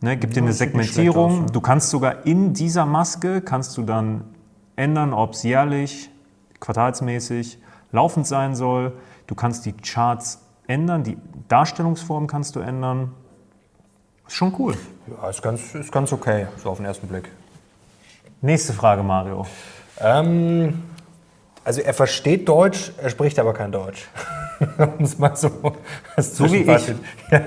Ne, 0.00 0.16
gibt 0.16 0.36
dir 0.36 0.42
eine 0.42 0.52
Segmentierung. 0.52 1.32
aus, 1.32 1.38
ja. 1.40 1.46
Du 1.46 1.60
kannst 1.60 1.90
sogar 1.90 2.24
in 2.24 2.54
dieser 2.54 2.86
Maske, 2.86 3.40
kannst 3.40 3.76
du 3.76 3.82
dann 3.82 4.24
ändern, 4.76 5.12
ob 5.12 5.32
es 5.32 5.42
jährlich, 5.42 6.10
quartalsmäßig, 6.60 7.58
laufend 7.90 8.26
sein 8.26 8.54
soll. 8.54 8.92
Du 9.26 9.34
kannst 9.34 9.66
die 9.66 9.72
Charts 9.72 10.46
ändern, 10.66 11.02
die 11.02 11.18
Darstellungsform 11.48 12.28
kannst 12.28 12.56
du 12.56 12.60
ändern. 12.60 13.12
Ist 14.26 14.36
schon 14.36 14.54
cool. 14.58 14.74
Ja, 15.10 15.28
ist 15.28 15.42
ganz, 15.42 15.74
ist 15.74 15.92
ganz 15.92 16.12
okay, 16.12 16.46
so 16.62 16.70
auf 16.70 16.76
den 16.76 16.86
ersten 16.86 17.08
Blick. 17.08 17.30
Nächste 18.40 18.72
Frage, 18.72 19.02
Mario. 19.02 19.46
Ähm, 19.98 20.82
also 21.64 21.80
er 21.80 21.94
versteht 21.94 22.48
Deutsch, 22.48 22.92
er 22.96 23.10
spricht 23.10 23.38
aber 23.38 23.52
kein 23.52 23.72
Deutsch. 23.72 24.08
um 24.98 25.04
es 25.04 25.18
mal 25.18 25.34
so 25.36 25.50
als 26.16 26.36
So 26.36 26.50
wie 26.52 26.62
ich. 26.62 26.94
Ja. 27.30 27.40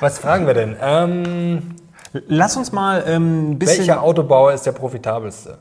Was 0.00 0.18
fragen 0.18 0.46
wir 0.46 0.54
denn? 0.54 0.76
Ähm, 0.80 1.76
Lass 2.12 2.56
uns 2.56 2.72
mal 2.72 3.04
ähm, 3.06 3.52
ein 3.52 3.58
bisschen. 3.58 3.78
welcher 3.78 4.02
Autobauer 4.02 4.52
ist 4.52 4.66
der 4.66 4.72
profitabelste? 4.72 5.58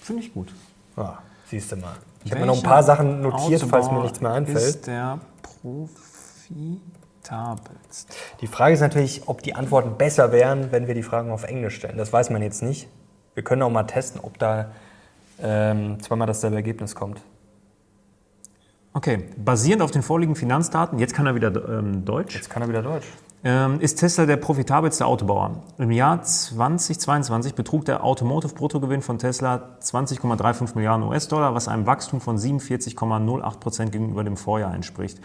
Finde 0.00 0.22
ich 0.22 0.32
gut. 0.32 0.52
Ja, 0.96 1.18
siehst 1.46 1.72
du 1.72 1.76
mal. 1.76 1.94
Ich 2.24 2.30
habe 2.30 2.40
mir 2.40 2.46
noch 2.46 2.56
ein 2.56 2.62
paar 2.62 2.82
Sachen 2.82 3.20
notiert, 3.20 3.62
falls 3.62 3.86
mir 3.86 3.92
Autobauer 3.92 4.02
nichts 4.02 4.20
mehr 4.20 4.32
einfällt. 4.32 4.58
Ist 4.58 4.86
der 4.86 5.18
profitabelste. 7.24 8.14
Die 8.40 8.46
Frage 8.46 8.74
ist 8.74 8.80
natürlich, 8.80 9.22
ob 9.26 9.42
die 9.42 9.54
Antworten 9.54 9.96
besser 9.96 10.32
wären, 10.32 10.72
wenn 10.72 10.86
wir 10.86 10.94
die 10.94 11.02
Fragen 11.02 11.30
auf 11.30 11.44
Englisch 11.44 11.76
stellen. 11.76 11.96
Das 11.96 12.12
weiß 12.12 12.30
man 12.30 12.42
jetzt 12.42 12.62
nicht. 12.62 12.88
Wir 13.34 13.42
können 13.42 13.62
auch 13.62 13.70
mal 13.70 13.84
testen, 13.84 14.20
ob 14.22 14.38
da 14.38 14.70
ähm, 15.42 16.00
zweimal 16.00 16.26
dasselbe 16.26 16.56
Ergebnis 16.56 16.94
kommt. 16.94 17.20
Okay, 18.92 19.24
basierend 19.36 19.82
auf 19.82 19.90
den 19.90 20.02
vorliegenden 20.02 20.38
Finanzdaten, 20.38 21.00
jetzt 21.00 21.14
kann 21.14 21.26
er 21.26 21.34
wieder 21.34 21.50
ähm, 21.68 22.04
Deutsch, 22.04 22.36
Jetzt 22.36 22.48
kann 22.48 22.62
er 22.62 22.68
wieder 22.68 22.80
Deutsch. 22.80 23.08
ähm, 23.42 23.80
ist 23.80 23.96
Tesla 23.96 24.24
der 24.24 24.36
profitabelste 24.36 25.04
Autobauer. 25.04 25.64
Im 25.78 25.90
Jahr 25.90 26.22
2022 26.22 27.56
betrug 27.56 27.84
der 27.86 28.04
Automotive-Bruttogewinn 28.04 29.02
von 29.02 29.18
Tesla 29.18 29.76
20,35 29.82 30.76
Milliarden 30.76 31.08
US-Dollar, 31.08 31.56
was 31.56 31.66
einem 31.66 31.86
Wachstum 31.86 32.20
von 32.20 32.38
47,08 32.38 33.58
Prozent 33.58 33.90
gegenüber 33.90 34.22
dem 34.22 34.36
Vorjahr 34.36 34.72
entspricht. 34.72 35.18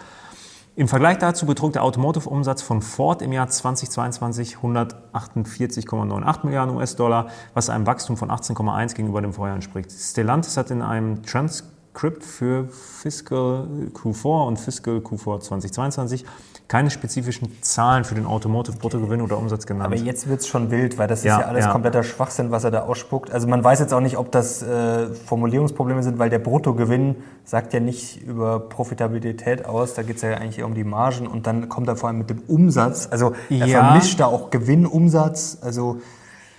Im 0.79 0.88
Vergleich 0.88 1.17
dazu 1.17 1.45
betrug 1.45 1.74
der 1.74 1.83
Automotive-Umsatz 1.83 2.62
von 2.62 2.81
Ford 2.81 3.21
im 3.21 3.33
Jahr 3.33 3.50
2022 3.50 4.59
148,98 4.59 6.45
Milliarden 6.45 6.77
US-Dollar, 6.77 7.27
was 7.53 7.69
einem 7.69 7.86
Wachstum 7.86 8.15
von 8.15 8.31
18,1 8.31 8.95
gegenüber 8.95 9.21
dem 9.21 9.33
Vorjahr 9.33 9.55
entspricht. 9.55 9.91
Stellantis 9.91 10.55
hat 10.55 10.71
in 10.71 10.81
einem 10.81 11.21
Transkript 11.24 12.24
für 12.24 12.69
Fiscal 12.69 13.67
Q4 13.93 14.48
und 14.48 14.57
Fiscal 14.57 15.00
Q4 15.00 15.41
2022 15.41 16.25
keine 16.69 16.91
spezifischen 16.91 17.51
Zahlen 17.61 18.03
für 18.05 18.13
den 18.15 18.27
Automotive-Bruttogewinn 18.27 19.21
oder 19.21 19.38
Umsatz 19.39 19.65
genannt. 19.65 19.88
Aber 19.88 19.95
jetzt 19.95 20.29
wird 20.29 20.41
es 20.41 20.47
schon 20.47 20.69
wild, 20.69 20.99
weil 20.99 21.07
das 21.07 21.23
Ja, 21.23 21.35
ist 21.35 21.41
ja 21.41 21.47
alles 21.47 21.65
ja. 21.65 21.71
kompletter 21.71 22.03
Schwachsinn, 22.03 22.51
was 22.51 22.63
er 22.63 22.69
da 22.69 22.83
ausspuckt. 22.83 23.31
Also 23.31 23.47
man 23.47 23.63
weiß 23.63 23.79
jetzt 23.79 23.91
auch 23.91 23.99
nicht, 24.01 24.17
ob 24.17 24.31
das 24.31 24.61
äh, 24.61 25.07
Formulierungsprobleme 25.25 26.03
sind, 26.03 26.19
weil 26.19 26.29
der 26.29 26.38
Bruttogewinn 26.38 27.15
sagt 27.43 27.73
ja 27.73 27.79
nicht 27.79 28.21
über 28.21 28.59
Profitabilität 28.59 29.65
aus. 29.65 29.95
Da 29.95 30.03
geht 30.03 30.17
es 30.17 30.21
ja 30.21 30.35
eigentlich 30.35 30.59
eher 30.59 30.67
um 30.67 30.75
die 30.75 30.83
Margen 30.83 31.25
und 31.25 31.47
dann 31.47 31.69
kommt 31.69 31.88
er 31.88 31.95
vor 31.95 32.07
allem 32.09 32.19
mit 32.19 32.29
dem 32.29 32.43
Umsatz. 32.47 33.07
Also 33.09 33.33
er 33.49 33.65
Ja. 33.65 33.83
vermischt 33.83 34.19
da 34.19 34.27
auch 34.27 34.51
Gewinn, 34.51 34.85
Umsatz. 34.85 35.57
Also 35.61 35.97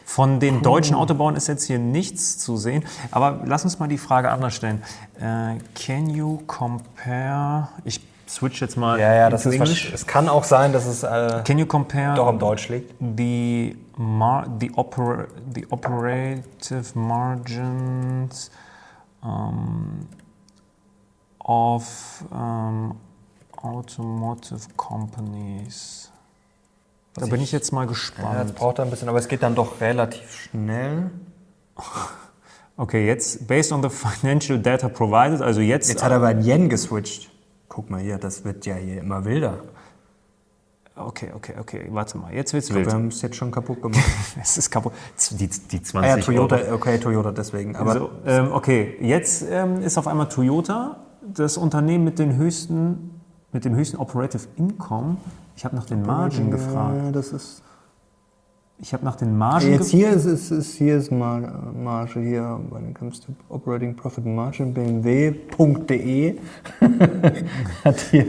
Von 0.05 0.41
den 0.41 0.61
deutschen 0.63 0.97
Autobauern 0.97 1.37
ist 1.37 1.47
jetzt 1.47 1.63
hier 1.67 1.79
nichts 1.79 2.37
zu 2.39 2.57
sehen. 2.57 2.83
Aber 3.13 3.43
lass 3.45 3.63
uns 3.63 3.79
mal 3.79 3.87
die 3.87 3.97
Frage 3.97 4.33
anders 4.33 4.55
stellen. 4.57 4.83
Äh, 5.21 5.59
can 5.81 6.11
you 6.11 6.39
compare? 6.49 7.69
Ich 7.85 8.10
switch 8.31 8.61
jetzt 8.61 8.77
mal 8.77 8.99
ja, 9.01 9.13
ja, 9.15 9.31
das 9.31 9.45
ist 9.47 9.61
wahrsch- 9.61 9.93
Es 9.93 10.07
kann 10.07 10.29
auch 10.29 10.45
sein, 10.45 10.73
dass 10.73 10.87
es 10.87 11.03
äh, 11.03 11.43
Can 11.45 11.59
you 11.59 11.67
compare 11.67 12.15
doch 12.15 12.29
im 12.29 12.39
Deutsch 12.39 12.69
liegt. 12.69 12.95
the 13.01 13.77
mar 13.97 14.47
the 14.61 14.71
opera 14.77 15.27
the 15.55 15.67
operative 15.71 16.99
margins 16.99 18.51
um, 19.23 20.07
of 21.41 22.25
um, 22.31 22.97
automotive 23.63 24.61
companies? 24.77 26.11
Da 27.15 27.27
bin 27.27 27.41
ich 27.41 27.51
jetzt 27.53 27.73
mal 27.73 27.83
Ja, 27.83 27.87
das 27.89 27.99
gespannt. 27.99 28.55
braucht 28.55 28.79
er 28.79 28.85
ein 28.85 28.91
bisschen, 28.91 29.09
aber 29.09 29.19
es 29.19 29.27
geht 29.29 29.43
dann 29.43 29.55
doch 29.55 29.81
relativ 29.81 30.33
schnell. 30.35 31.11
Okay, 32.77 33.07
jetzt 33.07 33.47
based 33.47 33.73
on 33.73 33.83
the 33.83 33.91
financial 33.91 34.59
data 34.59 34.89
provided, 34.89 35.43
also 35.43 35.61
jetzt, 35.61 35.91
Jetzt 35.91 36.03
hat 36.03 36.13
er 36.13 36.21
bei 36.21 36.33
Yen 36.33 36.71
geswitcht. 36.71 37.30
Guck 37.71 37.89
mal 37.89 38.01
hier, 38.01 38.19
das 38.19 38.45
wird 38.45 38.67
ja 38.67 38.75
hier 38.75 39.01
immer 39.01 39.25
wilder. 39.25 39.59
Okay, 40.97 41.31
okay, 41.35 41.55
okay. 41.59 41.87
Warte 41.91 42.19
mal, 42.19 42.35
jetzt 42.35 42.53
wird's 42.53 42.69
Wir 42.69 42.81
wild. 42.81 42.93
haben 42.93 43.07
es 43.09 43.23
jetzt 43.23 43.37
schon 43.37 43.53
kaputt 43.53 43.81
gemacht. 43.81 44.03
Es 44.43 44.59
ist 44.59 44.71
kaputt. 44.71 44.93
Die, 45.31 45.47
die 45.49 45.79
ah 45.79 45.83
20 45.85 45.93
ja, 46.03 46.17
Toyota, 46.19 46.57
Euro. 46.57 46.75
okay, 46.75 46.99
Toyota 46.99 47.31
deswegen. 47.31 47.77
Aber 47.77 47.95
So, 47.95 48.11
ähm, 48.27 48.51
okay, 48.53 48.97
jetzt 49.01 49.45
ähm, 49.49 49.81
ist 49.83 49.97
auf 49.99 50.09
einmal 50.09 50.29
Toyota 50.29 50.97
das 51.23 51.57
Unternehmen 51.57 52.03
mit, 52.03 52.19
den 52.19 52.37
höchsten, 52.37 53.21
mit 53.53 53.65
dem 53.65 53.77
höchsten 53.77 53.99
Operative 53.99 54.49
Income. 54.57 55.19
Ich 55.55 55.65
habe 55.65 55.77
nach 55.77 55.87
den 55.87 56.03
Margen 56.03 56.51
gefragt. 56.51 56.97
Ja, 57.05 57.13
das 57.13 57.33
ist. 57.33 57.63
Ich 58.83 58.95
habe 58.95 59.05
nach 59.05 59.17
den 59.17 59.37
Margen 59.37 59.71
Jetzt 59.73 59.91
hier 59.91 60.11
ist, 60.11 60.25
ist, 60.25 60.51
ist 60.51 60.75
hier 60.75 60.97
ist 60.97 61.13
Mar 61.13 61.73
Marge 61.75 62.21
hier, 62.21 62.59
when 62.71 62.91
it 62.91 62.95
comes 62.95 63.21
to 63.21 63.33
Operating 63.51 63.95
Profit 63.95 64.25
Margin, 64.25 64.73
bmw.de 64.73 66.39
hat 67.85 68.01
hier 68.11 68.27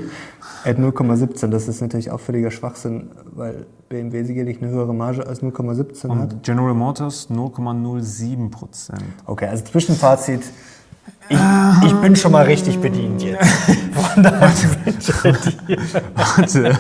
at 0.66 0.78
0,17. 0.78 1.48
Das 1.48 1.70
ist 1.70 1.80
natürlich 1.80 2.12
auch 2.12 2.20
völliger 2.20 2.52
Schwachsinn, 2.52 3.12
weil 3.34 3.66
BMW 3.88 4.24
sicherlich 4.24 4.62
eine 4.62 4.72
höhere 4.72 4.94
Marge 4.94 5.26
als 5.26 5.42
0,17 5.42 6.10
hat. 6.10 6.34
Und 6.34 6.44
General 6.44 6.74
Motors 6.74 7.30
0,07 7.30 8.50
Prozent. 8.50 9.04
Okay, 9.26 9.48
also 9.48 9.64
Zwischenfazit. 9.64 10.42
Ich, 11.32 11.88
ich 11.88 11.94
bin 12.02 12.16
schon 12.16 12.32
mal 12.32 12.44
richtig 12.46 12.80
bedient 12.80 13.22
jetzt. 13.24 13.48
Von 13.94 14.24
daher 14.24 14.52
Warte, 16.16 16.80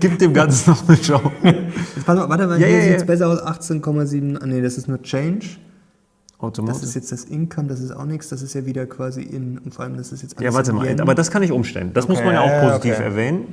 gib 0.00 0.18
dem 0.18 0.32
Ganzen 0.32 0.70
noch 0.70 0.88
eine 0.88 1.00
Chance. 1.00 1.30
Jetzt 1.42 2.06
pass 2.06 2.16
mal, 2.16 2.28
warte 2.28 2.46
mal, 2.46 2.60
Ja, 2.60 2.66
hier 2.66 2.76
ja, 2.78 2.82
sieht 2.84 2.96
es 2.98 3.06
besser 3.06 3.28
aus. 3.28 3.42
18,7. 3.42 4.40
Ah, 4.40 4.46
nee, 4.46 4.60
das 4.60 4.78
ist 4.78 4.88
nur 4.88 5.02
Change. 5.02 5.46
Das 5.46 6.38
Automotive. 6.40 6.84
ist 6.84 6.94
jetzt 6.94 7.10
das 7.10 7.24
Income, 7.24 7.66
das 7.68 7.80
ist 7.80 7.90
auch 7.90 8.04
nichts. 8.04 8.28
Das 8.28 8.42
ist 8.42 8.54
ja 8.54 8.64
wieder 8.64 8.86
quasi 8.86 9.22
in. 9.22 9.58
Und 9.58 9.74
vor 9.74 9.84
allem, 9.84 9.96
das 9.96 10.12
ist 10.12 10.22
jetzt 10.22 10.36
alles 10.38 10.44
Ja, 10.44 10.54
warte 10.54 10.72
mal, 10.72 10.86
Yen. 10.86 11.00
aber 11.00 11.14
das 11.16 11.30
kann 11.32 11.42
ich 11.42 11.50
umstellen. 11.50 11.90
Das 11.94 12.06
muss 12.06 12.18
Okay, 12.18 12.26
man 12.26 12.34
ja 12.34 12.40
auch 12.42 12.68
positiv 12.68 12.94
okay. 12.94 13.02
erwähnen. 13.04 13.52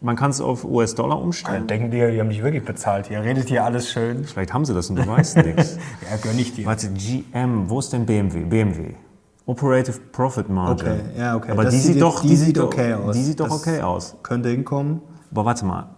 Man 0.00 0.16
kann 0.16 0.30
es 0.30 0.40
auf 0.40 0.64
US-Dollar 0.64 1.16
Dann 1.16 1.24
umstellen. 1.24 1.66
denken 1.68 1.90
die, 1.90 1.98
die 1.98 2.18
haben 2.20 2.28
dich 2.28 2.42
wirklich 2.42 2.64
bezahlt 2.64 3.06
hier. 3.08 3.22
Redet 3.22 3.48
hier 3.48 3.64
alles 3.64 3.90
schön. 3.90 4.24
Vielleicht 4.24 4.52
haben 4.52 4.64
sie 4.64 4.74
das 4.74 4.90
und 4.90 4.96
du 4.96 5.06
weißt 5.06 5.36
nichts. 5.38 5.78
Ja, 6.10 6.16
gönn 6.20 6.38
ich 6.38 6.54
dir. 6.54 6.66
Warte, 6.66 6.88
GM, 6.90 7.68
wo 7.70 7.78
ist 7.80 7.92
denn 7.92 8.04
BMW? 8.06 8.40
BMW. 8.44 8.94
Operative 9.46 9.98
Profit 10.12 10.48
Margin. 10.48 10.88
Okay, 10.88 11.00
ja, 11.18 11.36
okay. 11.36 11.52
Aber 11.52 11.64
die 11.64 11.70
sieht 11.78 11.94
sieht, 11.94 12.02
doch, 12.02 12.20
die 12.20 12.28
die 12.28 12.36
sieht 12.36 12.46
sieht 12.46 12.58
okay 12.58 12.94
aus. 12.94 13.16
Die 13.16 13.22
sieht 13.22 13.40
doch 13.40 13.48
Das- 13.48 13.60
okay 13.60 13.80
aus. 13.82 14.16
Könnte 14.22 14.48
hinkommen. 14.50 15.00
Aber 15.30 15.44
warte 15.44 15.64
mal. 15.64 15.88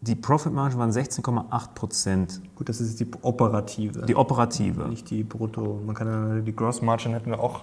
Die 0.00 0.14
Profit 0.16 0.52
Margin 0.52 0.78
waren 0.78 0.90
16,8 0.90 1.74
Prozent. 1.74 2.40
Gut, 2.56 2.68
das 2.68 2.80
ist 2.80 2.98
die 2.98 3.06
operative. 3.22 4.02
Die 4.06 4.16
operative. 4.16 4.88
nicht 4.88 5.08
die 5.10 5.22
brutto. 5.22 5.80
Man 5.84 5.94
kann 5.94 6.06
ja 6.08 6.40
die 6.40 6.54
Gross 6.54 6.82
Margin 6.82 7.12
hätten 7.12 7.30
wir 7.30 7.40
auch. 7.40 7.60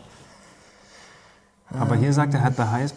Aber 1.77 1.95
hier 1.95 2.13
sagt 2.13 2.33
er, 2.33 2.41
hat 2.43 2.55
the 2.55 2.63
highest 2.63 2.95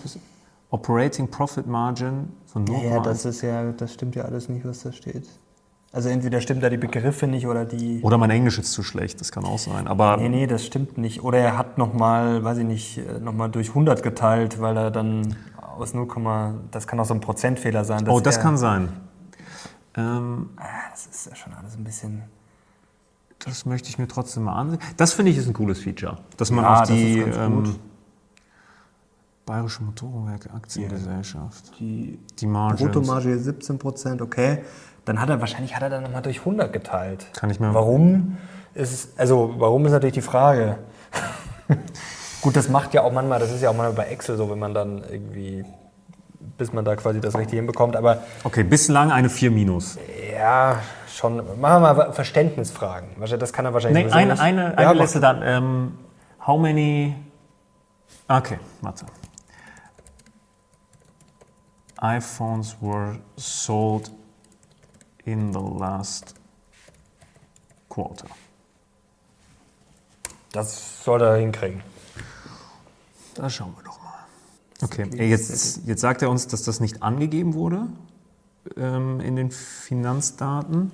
Operating 0.70 1.28
Profit 1.28 1.66
Margin 1.66 2.32
von 2.46 2.64
0,1. 2.64 2.84
Ja, 2.90 3.00
das 3.00 3.24
ist 3.26 3.42
ja, 3.42 3.72
das 3.72 3.92
stimmt 3.92 4.14
ja 4.14 4.24
alles 4.24 4.48
nicht, 4.48 4.64
was 4.64 4.82
da 4.82 4.92
steht. 4.92 5.28
Also 5.94 6.08
entweder 6.08 6.40
stimmt 6.40 6.62
da 6.62 6.70
die 6.70 6.78
Begriffe 6.78 7.26
nicht 7.26 7.46
oder 7.46 7.66
die. 7.66 8.00
Oder 8.02 8.16
mein 8.16 8.30
Englisch 8.30 8.58
ist 8.58 8.72
zu 8.72 8.82
schlecht, 8.82 9.20
das 9.20 9.30
kann 9.30 9.44
auch 9.44 9.58
sein. 9.58 9.86
Aber 9.86 10.16
Nee, 10.16 10.30
nee, 10.30 10.46
das 10.46 10.64
stimmt 10.64 10.96
nicht. 10.96 11.22
Oder 11.22 11.38
er 11.38 11.58
hat 11.58 11.76
nochmal, 11.76 12.42
weiß 12.42 12.58
ich 12.58 12.64
nicht, 12.64 13.00
nochmal 13.20 13.50
durch 13.50 13.68
100 13.68 14.02
geteilt, 14.02 14.58
weil 14.60 14.76
er 14.78 14.90
dann 14.90 15.36
aus 15.60 15.92
0, 15.92 16.08
das 16.70 16.86
kann 16.86 16.98
auch 16.98 17.04
so 17.04 17.12
ein 17.12 17.20
Prozentfehler 17.20 17.84
sein. 17.84 18.08
oh, 18.08 18.20
das 18.20 18.38
er, 18.38 18.42
kann 18.42 18.56
sein. 18.56 18.88
Ähm, 19.94 20.48
Ah, 20.56 20.64
Das 20.90 21.06
ist 21.06 21.26
ja 21.26 21.34
schon 21.36 21.52
alles 21.52 21.76
ein 21.76 21.84
bisschen. 21.84 22.22
das 23.44 23.66
möchte 23.66 23.90
ich 23.90 23.98
mir 23.98 24.08
trotzdem 24.08 24.44
mal 24.44 24.54
ansehen. 24.54 24.80
Das 24.96 25.12
finde 25.12 25.30
ich 25.32 25.36
ist 25.36 25.46
ein 25.46 25.52
cooles 25.52 25.80
Feature, 25.80 26.16
dass 26.38 26.50
man 26.50 26.64
Ja, 26.64 26.72
auf 26.72 26.78
das 26.80 26.88
die 26.88 27.18
ähm. 27.18 27.76
Bayerische 29.44 29.82
Motorenwerke 29.82 30.50
Aktiengesellschaft, 30.54 31.72
Die 31.80 32.18
die 32.38 32.46
Marge. 32.46 32.84
Bruttomarge 32.84 33.28
hier 33.30 33.38
17 33.38 33.76
Prozent, 33.78 34.22
okay. 34.22 34.62
Dann 35.04 35.20
hat 35.20 35.28
er, 35.30 35.40
wahrscheinlich 35.40 35.74
hat 35.74 35.82
er 35.82 35.90
dann 35.90 36.02
nochmal 36.04 36.22
durch 36.22 36.40
100 36.40 36.72
geteilt. 36.72 37.26
Kann 37.34 37.50
ich 37.50 37.58
mir- 37.60 37.74
Warum? 37.74 38.36
Ist, 38.74 39.18
also, 39.18 39.54
warum 39.58 39.84
ist 39.86 39.92
natürlich 39.92 40.14
die 40.14 40.22
Frage. 40.22 40.78
Gut, 42.40 42.56
das 42.56 42.68
macht 42.68 42.94
ja 42.94 43.02
auch 43.02 43.12
manchmal, 43.12 43.38
das 43.38 43.50
ist 43.52 43.62
ja 43.62 43.70
auch 43.70 43.74
manchmal 43.76 44.06
bei 44.06 44.10
Excel 44.12 44.36
so, 44.36 44.50
wenn 44.50 44.58
man 44.58 44.74
dann 44.74 45.02
irgendwie, 45.08 45.64
bis 46.58 46.72
man 46.72 46.84
da 46.84 46.96
quasi 46.96 47.20
das 47.20 47.36
Richtige 47.36 47.56
hinbekommt. 47.56 47.96
Aber 47.96 48.22
Okay, 48.44 48.62
bislang 48.64 49.12
eine 49.12 49.28
4 49.28 49.50
minus. 49.50 49.98
ja, 50.32 50.78
schon. 51.12 51.36
Machen 51.60 51.82
wir 51.82 51.94
mal 51.94 52.12
Verständnisfragen. 52.12 53.08
Das 53.38 53.52
kann 53.52 53.64
er 53.64 53.74
wahrscheinlich 53.74 54.06
Nee, 54.06 54.12
eine, 54.12 54.32
nicht. 54.32 54.40
eine, 54.42 54.62
Ja, 54.80 54.90
eine 54.90 54.98
letzte 55.00 55.20
dann. 55.20 55.42
Ähm, 55.44 55.98
how 56.46 56.58
many. 56.60 57.14
Okay, 58.28 58.58
warte. 58.80 59.04
iPhones 61.98 62.76
were 62.80 63.18
sold 63.36 64.10
in 65.24 65.52
the 65.52 65.58
last 65.78 66.34
quarter. 67.88 68.26
Das 70.52 71.04
soll 71.04 71.22
er 71.22 71.36
hinkriegen. 71.36 71.82
Da 73.34 73.48
schauen 73.48 73.74
wir 73.76 73.84
doch 73.84 74.02
mal. 74.02 74.12
Okay, 74.82 75.08
jetzt, 75.28 75.86
jetzt 75.86 76.00
sagt 76.00 76.22
er 76.22 76.30
uns, 76.30 76.46
dass 76.46 76.62
das 76.64 76.80
nicht 76.80 77.02
angegeben 77.02 77.54
wurde 77.54 77.86
ähm, 78.76 79.20
in 79.20 79.36
den 79.36 79.50
Finanzdaten. 79.50 80.92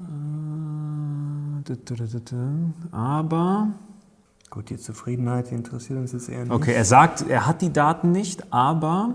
Äh. 0.00 0.02
Aber, 2.92 3.68
Gut, 4.50 4.70
die 4.70 4.76
Zufriedenheit, 4.76 5.50
die 5.50 5.54
interessiert 5.54 5.98
uns 5.98 6.12
jetzt 6.12 6.28
eher 6.28 6.44
nicht. 6.44 6.52
okay, 6.52 6.74
er 6.74 6.84
sagt, 6.84 7.28
er 7.28 7.46
hat 7.46 7.62
die 7.62 7.72
Daten 7.72 8.12
nicht, 8.12 8.52
aber 8.52 9.14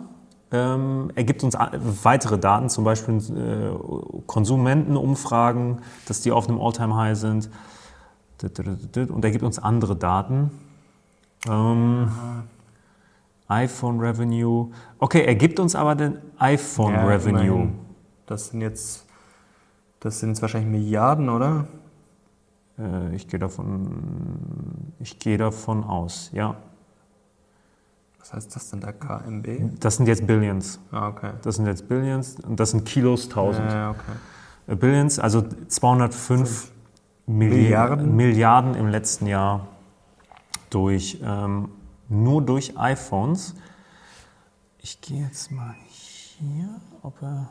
ähm, 0.51 1.11
er 1.15 1.23
gibt 1.23 1.43
uns 1.43 1.55
weitere 1.55 2.37
Daten, 2.37 2.69
zum 2.69 2.83
Beispiel 2.83 3.15
äh, 3.17 4.21
Konsumentenumfragen, 4.25 5.79
dass 6.07 6.21
die 6.21 6.31
auf 6.31 6.47
einem 6.47 6.59
All-Time-High 6.61 7.17
sind. 7.17 7.49
Und 8.41 9.25
er 9.25 9.31
gibt 9.31 9.43
uns 9.43 9.59
andere 9.59 9.95
Daten. 9.95 10.51
Ähm, 11.47 12.09
iPhone 13.47 13.99
Revenue. 13.99 14.69
Okay, 14.99 15.23
er 15.25 15.35
gibt 15.35 15.59
uns 15.59 15.75
aber 15.75 15.95
den 15.95 16.17
iPhone 16.37 16.93
Ja, 16.93 17.05
Revenue. 17.05 17.41
immerhin. 17.41 17.79
Das 18.25 18.49
sind 18.49 18.61
jetzt, 18.61 19.05
das 19.99 20.19
sind 20.19 20.29
jetzt 20.29 20.41
wahrscheinlich 20.41 20.69
Milliarden, 20.69 21.29
oder? 21.29 21.67
Äh, 22.77 23.15
ich 23.15 23.27
gehe 23.27 23.39
davon, 23.39 24.93
ich 24.99 25.17
gehe 25.19 25.37
davon 25.37 25.83
aus, 25.83 26.29
ja. 26.33 26.55
Was 28.27 28.33
heißt 28.33 28.55
das 28.57 28.69
denn 28.71 28.81
da, 28.81 28.91
KMB? 28.91 29.79
Das 29.79 29.95
sind 29.95 30.07
jetzt 30.07 30.27
Billions. 30.27 30.81
Ah, 30.91 31.07
okay. 31.07 31.31
Das 31.43 31.55
sind 31.55 31.65
jetzt 31.65 31.87
Billions 31.87 32.35
und 32.41 32.59
das 32.59 32.71
sind 32.71 32.83
Kilos 32.83 33.23
1000. 33.29 33.71
Ja, 33.71 33.91
okay. 33.91 34.01
Äh, 34.67 34.75
Billions, 34.75 35.17
also 35.17 35.45
205 35.69 36.73
Milliarden. 37.25 37.57
Milliarden? 37.57 38.15
Milliarden 38.17 38.75
im 38.75 38.87
letzten 38.89 39.27
Jahr 39.27 39.67
durch, 40.69 41.21
ähm, 41.23 41.69
nur 42.09 42.41
durch 42.41 42.77
iPhones. 42.77 43.55
Ich 44.79 44.99
gehe 44.99 45.23
jetzt 45.23 45.49
mal 45.49 45.73
hier, 45.87 46.67
ob 47.03 47.21
er. 47.21 47.47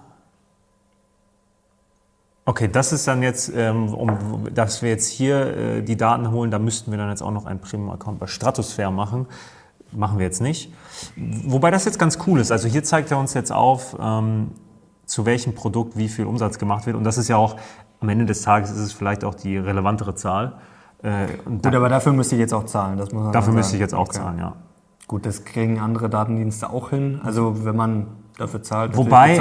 Okay, 2.45 2.68
das 2.68 2.92
ist 2.92 3.09
dann 3.09 3.23
jetzt, 3.23 3.50
ähm, 3.54 3.95
um, 3.95 4.52
dass 4.52 4.83
wir 4.83 4.90
jetzt 4.90 5.09
hier 5.09 5.56
äh, 5.56 5.83
die 5.83 5.97
Daten 5.97 6.30
holen, 6.30 6.50
da 6.50 6.59
müssten 6.59 6.90
wir 6.90 6.99
dann 6.99 7.09
jetzt 7.09 7.23
auch 7.23 7.33
noch 7.33 7.47
einen 7.47 7.61
Premium-Account 7.61 8.18
bei 8.18 8.26
Stratosphere 8.26 8.92
machen. 8.92 9.26
Machen 9.97 10.19
wir 10.19 10.26
jetzt 10.26 10.43
nicht. 10.43 10.73
Wobei 11.17 11.71
das 11.71 11.87
jetzt 11.87 11.99
ganz 11.99 12.19
cool 12.26 12.38
ist. 12.41 12.53
Also 12.53 12.69
hier 12.69 12.85
zeigt 12.85 13.11
er 13.11 13.19
uns 13.19 13.33
jetzt 13.35 13.50
auf, 13.50 13.97
ähm, 13.99 14.53
zu 15.07 15.25
welchem 15.25 15.55
Produkt 15.55 15.97
wie 15.97 16.09
viel 16.09 16.26
Umsatz 16.26 16.59
gemacht 16.59 16.85
wird. 16.87 16.97
Und 16.97 17.05
das 17.05 17.17
ist 17.17 17.29
ja 17.29 17.37
auch, 17.37 17.57
am 18.00 18.09
Ende 18.11 18.26
des 18.26 18.43
Tages 18.43 18.71
ist 18.71 18.79
es 18.79 18.93
vielleicht 18.93 19.25
auch 19.25 19.35
die 19.35 19.57
relevantere 19.57 20.15
Zahl. 20.15 20.57
Äh, 21.03 21.26
Gut, 21.45 21.75
aber 21.75 21.88
dafür 21.88 22.12
müsste 22.12 22.35
ich 22.35 22.41
jetzt 22.41 22.53
auch 22.53 22.65
zahlen. 22.65 22.99
Das 22.99 23.11
muss 23.11 23.23
man 23.25 23.33
dafür 23.33 23.53
müsste 23.55 23.76
ich 23.76 23.81
jetzt 23.81 23.95
auch 23.95 24.09
Okay. 24.09 24.19
zahlen, 24.19 24.38
ja. 24.38 24.55
Gut, 25.09 25.25
das 25.25 25.45
kriegen 25.45 25.79
andere 25.79 26.11
Datendienste 26.11 26.69
auch 26.69 26.91
hin. 26.91 27.21
Also 27.23 27.65
wenn 27.65 27.76
man 27.76 28.07
dafür 28.38 28.62
zahlt, 28.62 28.97
Wobei, 28.97 29.35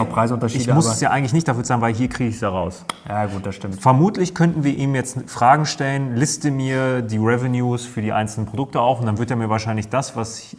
ich 0.48 0.68
muss 0.68 0.86
aber, 0.86 0.94
es 0.94 1.02
ja 1.02 1.10
eigentlich 1.10 1.34
nicht 1.34 1.48
dafür 1.48 1.64
zahlen, 1.64 1.82
weil 1.82 1.94
hier 1.94 2.08
kriege 2.08 2.30
ich 2.30 2.36
es 2.36 2.42
ja 2.42 2.50
raus. 2.50 2.86
ja 3.08 3.26
gut, 3.26 3.46
das 3.46 3.56
stimmt. 3.56 3.82
Vermutlich 3.82 4.34
könnten 4.34 4.64
wir 4.64 4.76
ihm 4.76 4.96
jetzt 4.96 5.30
Fragen 5.30 5.66
stellen, 5.66 6.16
liste 6.16 6.52
mir 6.52 7.02
die 7.02 7.18
Revenues 7.18 7.86
für 7.86 8.02
die 8.02 8.14
einzelnen 8.14 8.48
Produkte 8.48 8.80
auf 8.80 9.00
und 9.00 9.06
dann 9.06 9.18
wird 9.18 9.30
er 9.30 9.36
mir 9.36 9.50
wahrscheinlich 9.50 9.90
das, 9.90 10.16
was 10.16 10.56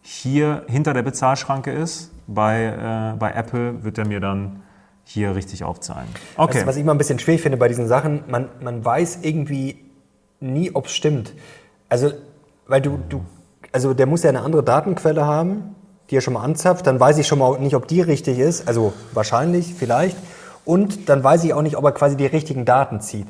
hier 0.00 0.64
hinter 0.68 0.94
der 0.94 1.02
Bezahlschranke 1.02 1.70
ist, 1.70 2.10
bei, 2.26 3.12
äh, 3.14 3.18
bei 3.18 3.32
Apple, 3.32 3.84
wird 3.84 3.98
er 3.98 4.06
mir 4.06 4.20
dann 4.20 4.62
hier 5.04 5.34
richtig 5.34 5.64
aufzahlen. 5.64 6.08
Okay. 6.36 6.60
Was, 6.60 6.66
was 6.68 6.76
ich 6.76 6.82
immer 6.82 6.92
ein 6.94 6.98
bisschen 6.98 7.18
schwierig 7.18 7.42
finde 7.42 7.58
bei 7.58 7.68
diesen 7.68 7.86
Sachen, 7.86 8.24
man, 8.28 8.48
man 8.60 8.84
weiß 8.84 9.18
irgendwie 9.22 9.78
nie, 10.40 10.70
ob 10.74 10.86
es 10.86 10.92
stimmt. 10.92 11.34
Also, 11.88 12.12
weil 12.66 12.80
du, 12.80 12.98
du, 13.08 13.24
also 13.72 13.94
der 13.94 14.06
muss 14.06 14.22
ja 14.22 14.30
eine 14.30 14.40
andere 14.40 14.62
Datenquelle 14.62 15.26
haben, 15.26 15.74
die 16.12 16.18
er 16.18 16.20
schon 16.20 16.34
mal 16.34 16.42
anzapft, 16.42 16.86
dann 16.86 17.00
weiß 17.00 17.16
ich 17.18 17.26
schon 17.26 17.38
mal 17.38 17.58
nicht, 17.58 17.74
ob 17.74 17.88
die 17.88 18.02
richtig 18.02 18.38
ist, 18.38 18.68
also 18.68 18.92
wahrscheinlich, 19.12 19.74
vielleicht. 19.74 20.16
Und 20.64 21.08
dann 21.08 21.24
weiß 21.24 21.42
ich 21.42 21.54
auch 21.54 21.62
nicht, 21.62 21.76
ob 21.76 21.84
er 21.84 21.92
quasi 21.92 22.16
die 22.16 22.26
richtigen 22.26 22.64
Daten 22.64 23.00
zieht. 23.00 23.26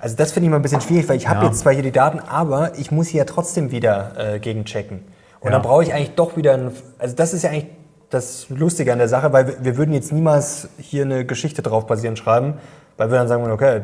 Also 0.00 0.16
das 0.16 0.32
finde 0.32 0.46
ich 0.46 0.50
mal 0.50 0.56
ein 0.56 0.62
bisschen 0.62 0.80
schwierig, 0.80 1.08
weil 1.08 1.16
ich 1.16 1.28
habe 1.28 1.40
Ja. 1.40 1.46
jetzt 1.50 1.58
zwar 1.60 1.74
hier 1.74 1.82
die 1.82 1.90
Daten, 1.92 2.20
aber 2.20 2.78
ich 2.78 2.90
muss 2.90 3.08
hier 3.08 3.18
ja 3.18 3.24
trotzdem 3.26 3.70
wieder 3.72 4.12
äh, 4.16 4.38
gegenchecken. 4.38 5.00
Und 5.40 5.46
Ja. 5.46 5.50
dann 5.58 5.62
brauche 5.62 5.82
ich 5.82 5.92
eigentlich 5.92 6.14
doch 6.14 6.36
wieder, 6.36 6.54
ein, 6.54 6.70
also 6.98 7.14
das 7.16 7.34
ist 7.34 7.42
ja 7.42 7.50
eigentlich 7.50 7.66
das 8.10 8.48
Lustige 8.48 8.92
an 8.92 8.98
der 8.98 9.08
Sache, 9.08 9.32
weil 9.32 9.46
wir, 9.48 9.54
wir 9.64 9.76
würden 9.76 9.92
jetzt 9.92 10.12
niemals 10.12 10.68
hier 10.78 11.04
eine 11.04 11.24
Geschichte 11.26 11.62
drauf 11.62 11.86
basierend 11.86 12.18
schreiben, 12.18 12.54
weil 12.96 13.10
wir 13.10 13.18
dann 13.18 13.28
sagen, 13.28 13.50
okay, 13.50 13.82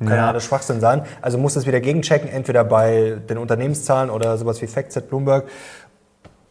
kann 0.00 0.08
ja 0.08 0.16
Ja. 0.16 0.28
alles 0.28 0.44
Schwachsinn 0.44 0.80
sein. 0.80 1.02
Also 1.22 1.38
muss 1.38 1.54
das 1.54 1.66
wieder 1.66 1.80
gegenchecken, 1.80 2.28
entweder 2.28 2.62
bei 2.64 3.16
den 3.28 3.38
Unternehmenszahlen 3.38 4.10
oder 4.10 4.36
sowas 4.36 4.60
wie 4.60 4.66
FactSet 4.66 5.08
Bloomberg. 5.08 5.44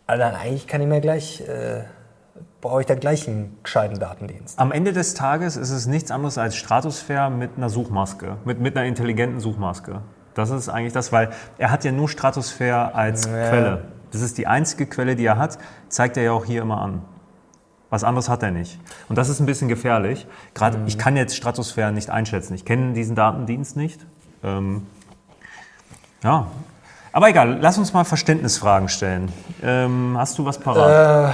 Also 0.08 0.22
dann 0.22 0.36
eigentlich 0.36 0.68
kann 0.68 0.82
ich 0.82 0.88
mir 0.88 1.02
gleich, 1.02 1.42
äh, 1.42 1.84
brauche 2.62 2.82
ich 2.82 2.88
da 2.88 2.96
gleich 2.96 3.28
einen 3.28 3.58
gescheiten 3.64 4.00
Datendienst. 4.00 4.60
Am 4.60 4.72
Ende 4.72 4.94
des 4.94 5.14
Tages 5.14 5.58
ist 5.58 5.72
es 5.72 5.88
nichts 5.88 6.12
anderes 6.12 6.38
als 6.38 6.56
Stratosphere 6.56 7.30
mit 7.30 7.52
einer 7.58 7.70
Suchmaske, 7.70 8.38
mit, 8.46 8.60
mit 8.60 8.78
einer 8.78 8.86
intelligenten 8.86 9.40
Suchmaske. 9.40 10.02
Das 10.36 10.50
ist 10.50 10.70
eigentlich 10.70 10.94
das, 10.94 11.12
weil 11.12 11.30
er 11.58 11.72
hat 11.72 11.84
ja 11.86 11.92
nur 11.92 12.10
Stratosphere 12.10 12.94
als 12.94 13.26
Ja. 13.26 13.50
Quelle. 13.50 13.86
Das 14.12 14.22
ist 14.22 14.38
die 14.38 14.48
einzige 14.48 14.86
Quelle, 14.86 15.16
die 15.16 15.26
er 15.26 15.38
hat, 15.38 15.58
zeigt 15.90 16.18
er 16.18 16.24
ja 16.24 16.32
auch 16.32 16.46
hier 16.46 16.62
immer 16.62 16.82
an. 16.82 17.02
Was 17.90 18.04
anderes 18.04 18.30
hat 18.30 18.44
er 18.44 18.52
nicht. 18.52 18.80
Und 19.10 19.18
das 19.18 19.30
ist 19.30 19.40
ein 19.40 19.46
bisschen 19.46 19.68
gefährlich. 19.68 20.28
Gerade 20.54 20.80
ich 20.86 20.98
kann 20.98 21.16
jetzt 21.16 21.36
Stratosphere 21.36 21.92
nicht 21.92 22.10
einschätzen. 22.10 22.54
Ich 22.54 22.66
kenne 22.66 22.94
diesen 22.94 23.16
Datendienst 23.16 23.78
nicht. 23.78 24.06
Ähm, 24.44 24.86
ja. 26.24 26.48
Aber 27.16 27.30
egal, 27.30 27.60
lass 27.62 27.78
uns 27.78 27.94
mal 27.94 28.04
Verständnisfragen 28.04 28.90
stellen. 28.90 29.32
Ähm, 29.64 30.18
hast 30.18 30.38
du 30.38 30.44
was 30.44 30.60
parat? 30.60 31.32
Äh, 31.32 31.34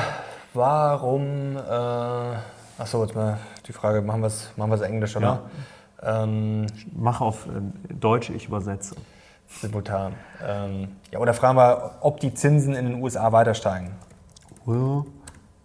warum, 0.53 1.57
äh, 1.57 2.38
achso, 2.77 3.03
jetzt 3.03 3.15
mal 3.15 3.39
die 3.65 3.73
Frage, 3.73 4.03
machen 4.03 4.21
wir 4.21 4.27
es 4.27 4.51
machen 4.57 4.69
wir's 4.69 4.81
Englisch, 4.81 5.15
oder? 5.15 5.39
Ähm, 6.03 6.67
Mach 6.95 7.19
auf 7.19 7.47
äh, 7.47 7.93
Deutsch, 7.95 8.29
ich 8.29 8.45
übersetze. 8.45 8.95
simultan. 9.59 10.13
Ähm, 10.47 10.97
ja, 11.09 11.17
oder 11.17 11.33
fragen 11.33 11.57
wir, 11.57 11.95
ob 12.01 12.19
die 12.19 12.31
Zinsen 12.31 12.75
in 12.75 12.85
den 12.85 13.01
USA 13.01 13.31
weiter 13.31 13.55
steigen. 13.55 13.91
Will 14.65 15.05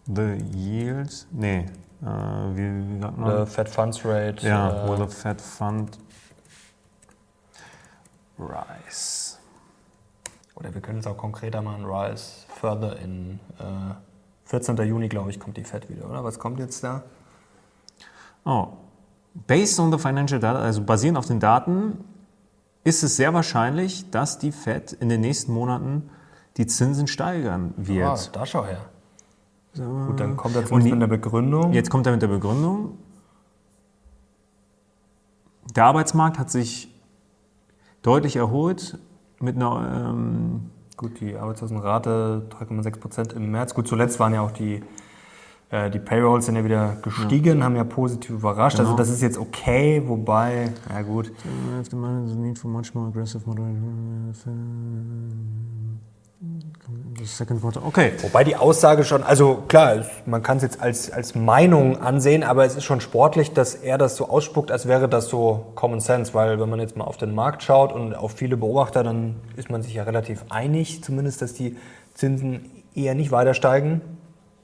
the 0.06 0.42
yields, 0.50 1.26
nee, 1.30 1.66
äh, 2.02 2.06
wie, 2.06 2.88
wie 2.88 3.00
sagt 3.02 3.18
man? 3.18 3.32
Oder 3.32 3.46
Fed 3.46 3.68
Funds 3.68 4.02
Rate. 4.02 4.36
ja, 4.48 4.86
äh, 4.86 4.88
will 4.88 5.06
the 5.06 5.14
Fed 5.14 5.42
Fund 5.42 5.98
rise? 8.38 9.35
Oder 10.56 10.74
wir 10.74 10.80
können 10.80 10.98
es 10.98 11.06
auch 11.06 11.16
konkreter 11.16 11.62
machen, 11.62 11.84
Rise 11.84 12.46
further 12.48 12.98
in 12.98 13.38
äh, 13.58 13.94
14. 14.46 14.76
Juni, 14.78 15.08
glaube 15.08 15.30
ich, 15.30 15.38
kommt 15.38 15.56
die 15.56 15.64
Fed 15.64 15.88
wieder, 15.90 16.08
oder? 16.08 16.24
Was 16.24 16.38
kommt 16.38 16.58
jetzt 16.58 16.82
da? 16.82 17.02
Oh, 18.44 18.68
based 19.46 19.78
on 19.78 19.92
the 19.92 19.98
financial 19.98 20.40
data, 20.40 20.58
also 20.58 20.82
basierend 20.82 21.18
auf 21.18 21.26
den 21.26 21.40
Daten, 21.40 22.04
ist 22.84 23.02
es 23.02 23.16
sehr 23.16 23.34
wahrscheinlich, 23.34 24.10
dass 24.10 24.38
die 24.38 24.52
Fed 24.52 24.92
in 24.92 25.08
den 25.08 25.20
nächsten 25.20 25.52
Monaten 25.52 26.08
die 26.56 26.66
Zinsen 26.66 27.06
steigern 27.06 27.74
wird. 27.76 28.06
Ah, 28.06 28.18
da 28.32 28.46
schau 28.46 28.64
her. 28.64 28.80
Gut, 29.74 30.18
dann 30.18 30.38
kommt 30.38 30.54
jetzt 30.54 30.72
Und 30.72 30.84
mit 30.84 31.02
der 31.02 31.06
Begründung. 31.06 31.74
Jetzt 31.74 31.90
kommt 31.90 32.06
er 32.06 32.12
mit 32.12 32.22
der 32.22 32.28
Begründung. 32.28 32.96
Der 35.74 35.84
Arbeitsmarkt 35.84 36.38
hat 36.38 36.50
sich 36.50 36.88
deutlich 38.00 38.36
erholt 38.36 38.98
mit 39.40 39.56
einer 39.56 40.10
ähm, 40.10 40.70
Gut, 40.96 41.20
die 41.20 41.36
Arbeitslosenrate 41.36 42.46
3,6 42.58 42.98
Prozent 43.00 43.32
im 43.34 43.50
März. 43.50 43.74
Gut, 43.74 43.86
zuletzt 43.86 44.18
waren 44.18 44.32
ja 44.32 44.40
auch 44.40 44.50
die, 44.50 44.80
äh, 45.68 45.90
die 45.90 45.98
Payrolls 45.98 46.46
sind 46.46 46.56
ja 46.56 46.64
wieder 46.64 46.96
gestiegen, 47.02 47.62
haben 47.62 47.76
ja 47.76 47.84
positiv 47.84 48.30
überrascht. 48.30 48.78
Also 48.78 48.92
Genau. 48.92 48.98
das 48.98 49.10
ist 49.10 49.20
jetzt 49.20 49.36
okay, 49.36 50.02
wobei, 50.06 50.72
ja 50.88 51.02
gut, 51.02 51.30
Okay. 57.86 58.12
Wobei 58.20 58.44
die 58.44 58.56
Aussage 58.56 59.04
schon, 59.04 59.22
also 59.22 59.64
klar, 59.68 60.04
man 60.26 60.42
kann 60.42 60.58
es 60.58 60.62
jetzt 60.62 60.82
als, 60.82 61.10
als 61.10 61.34
Meinung 61.34 62.00
ansehen, 62.02 62.42
aber 62.44 62.64
es 62.64 62.76
ist 62.76 62.84
schon 62.84 63.00
sportlich, 63.00 63.54
dass 63.54 63.74
er 63.74 63.96
das 63.96 64.16
so 64.16 64.28
ausspuckt, 64.28 64.70
als 64.70 64.86
wäre 64.86 65.08
das 65.08 65.28
so 65.28 65.72
Common 65.74 66.00
Sense, 66.00 66.34
weil 66.34 66.60
wenn 66.60 66.68
man 66.68 66.78
jetzt 66.78 66.96
mal 66.96 67.04
auf 67.04 67.16
den 67.16 67.34
Markt 67.34 67.62
schaut 67.62 67.92
und 67.92 68.14
auf 68.14 68.32
viele 68.32 68.56
Beobachter, 68.56 69.02
dann 69.02 69.36
ist 69.56 69.70
man 69.70 69.82
sich 69.82 69.94
ja 69.94 70.02
relativ 70.02 70.44
einig, 70.50 71.02
zumindest, 71.02 71.40
dass 71.40 71.54
die 71.54 71.76
Zinsen 72.14 72.70
eher 72.94 73.14
nicht 73.14 73.30
weiter 73.30 73.54
steigen 73.54 74.02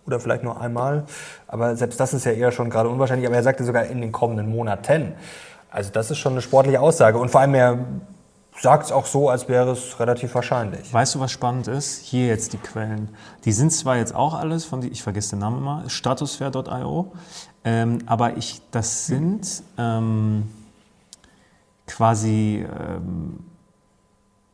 oder 0.06 0.20
vielleicht 0.20 0.44
nur 0.44 0.60
einmal, 0.60 1.04
aber 1.48 1.74
selbst 1.76 1.98
das 2.00 2.12
ist 2.12 2.26
ja 2.26 2.32
eher 2.32 2.52
schon 2.52 2.68
gerade 2.68 2.90
unwahrscheinlich, 2.90 3.26
aber 3.26 3.36
er 3.36 3.42
sagte 3.42 3.64
sogar 3.64 3.86
in 3.86 4.00
den 4.00 4.12
kommenden 4.12 4.50
Monaten. 4.50 5.14
Also 5.70 5.90
das 5.90 6.10
ist 6.10 6.18
schon 6.18 6.32
eine 6.32 6.42
sportliche 6.42 6.80
Aussage 6.80 7.16
und 7.18 7.30
vor 7.30 7.40
allem 7.40 7.54
er 7.54 7.78
sagt 8.62 8.86
es 8.86 8.92
auch 8.92 9.06
so, 9.06 9.28
als 9.28 9.48
wäre 9.48 9.72
es 9.72 9.98
relativ 9.98 10.36
wahrscheinlich. 10.36 10.92
Weißt 10.92 11.16
du, 11.16 11.20
was 11.20 11.32
spannend 11.32 11.66
ist? 11.66 11.98
Hier 11.98 12.28
jetzt 12.28 12.52
die 12.52 12.58
Quellen. 12.58 13.08
Die 13.44 13.50
sind 13.50 13.72
zwar 13.72 13.96
jetzt 13.96 14.14
auch 14.14 14.34
alles 14.34 14.64
von, 14.64 14.80
die, 14.80 14.88
ich 14.88 15.02
vergesse 15.02 15.30
den 15.30 15.40
Namen 15.40 15.58
immer, 15.58 15.82
stratosphere.io, 15.88 17.12
ähm, 17.64 17.98
aber 18.06 18.36
ich, 18.36 18.62
das 18.70 19.06
sind 19.06 19.64
ähm, 19.78 20.48
quasi 21.88 22.64
ähm, 22.64 23.40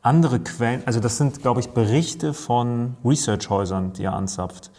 andere 0.01 0.39
Quellen, 0.39 0.81
also 0.87 0.99
das 0.99 1.17
sind, 1.17 1.43
glaube 1.43 1.59
ich, 1.59 1.69
Berichte 1.69 2.33
von 2.33 2.97
Researchhäusern, 3.05 3.93
die 3.93 4.05
er 4.05 4.13
anzapft. 4.13 4.71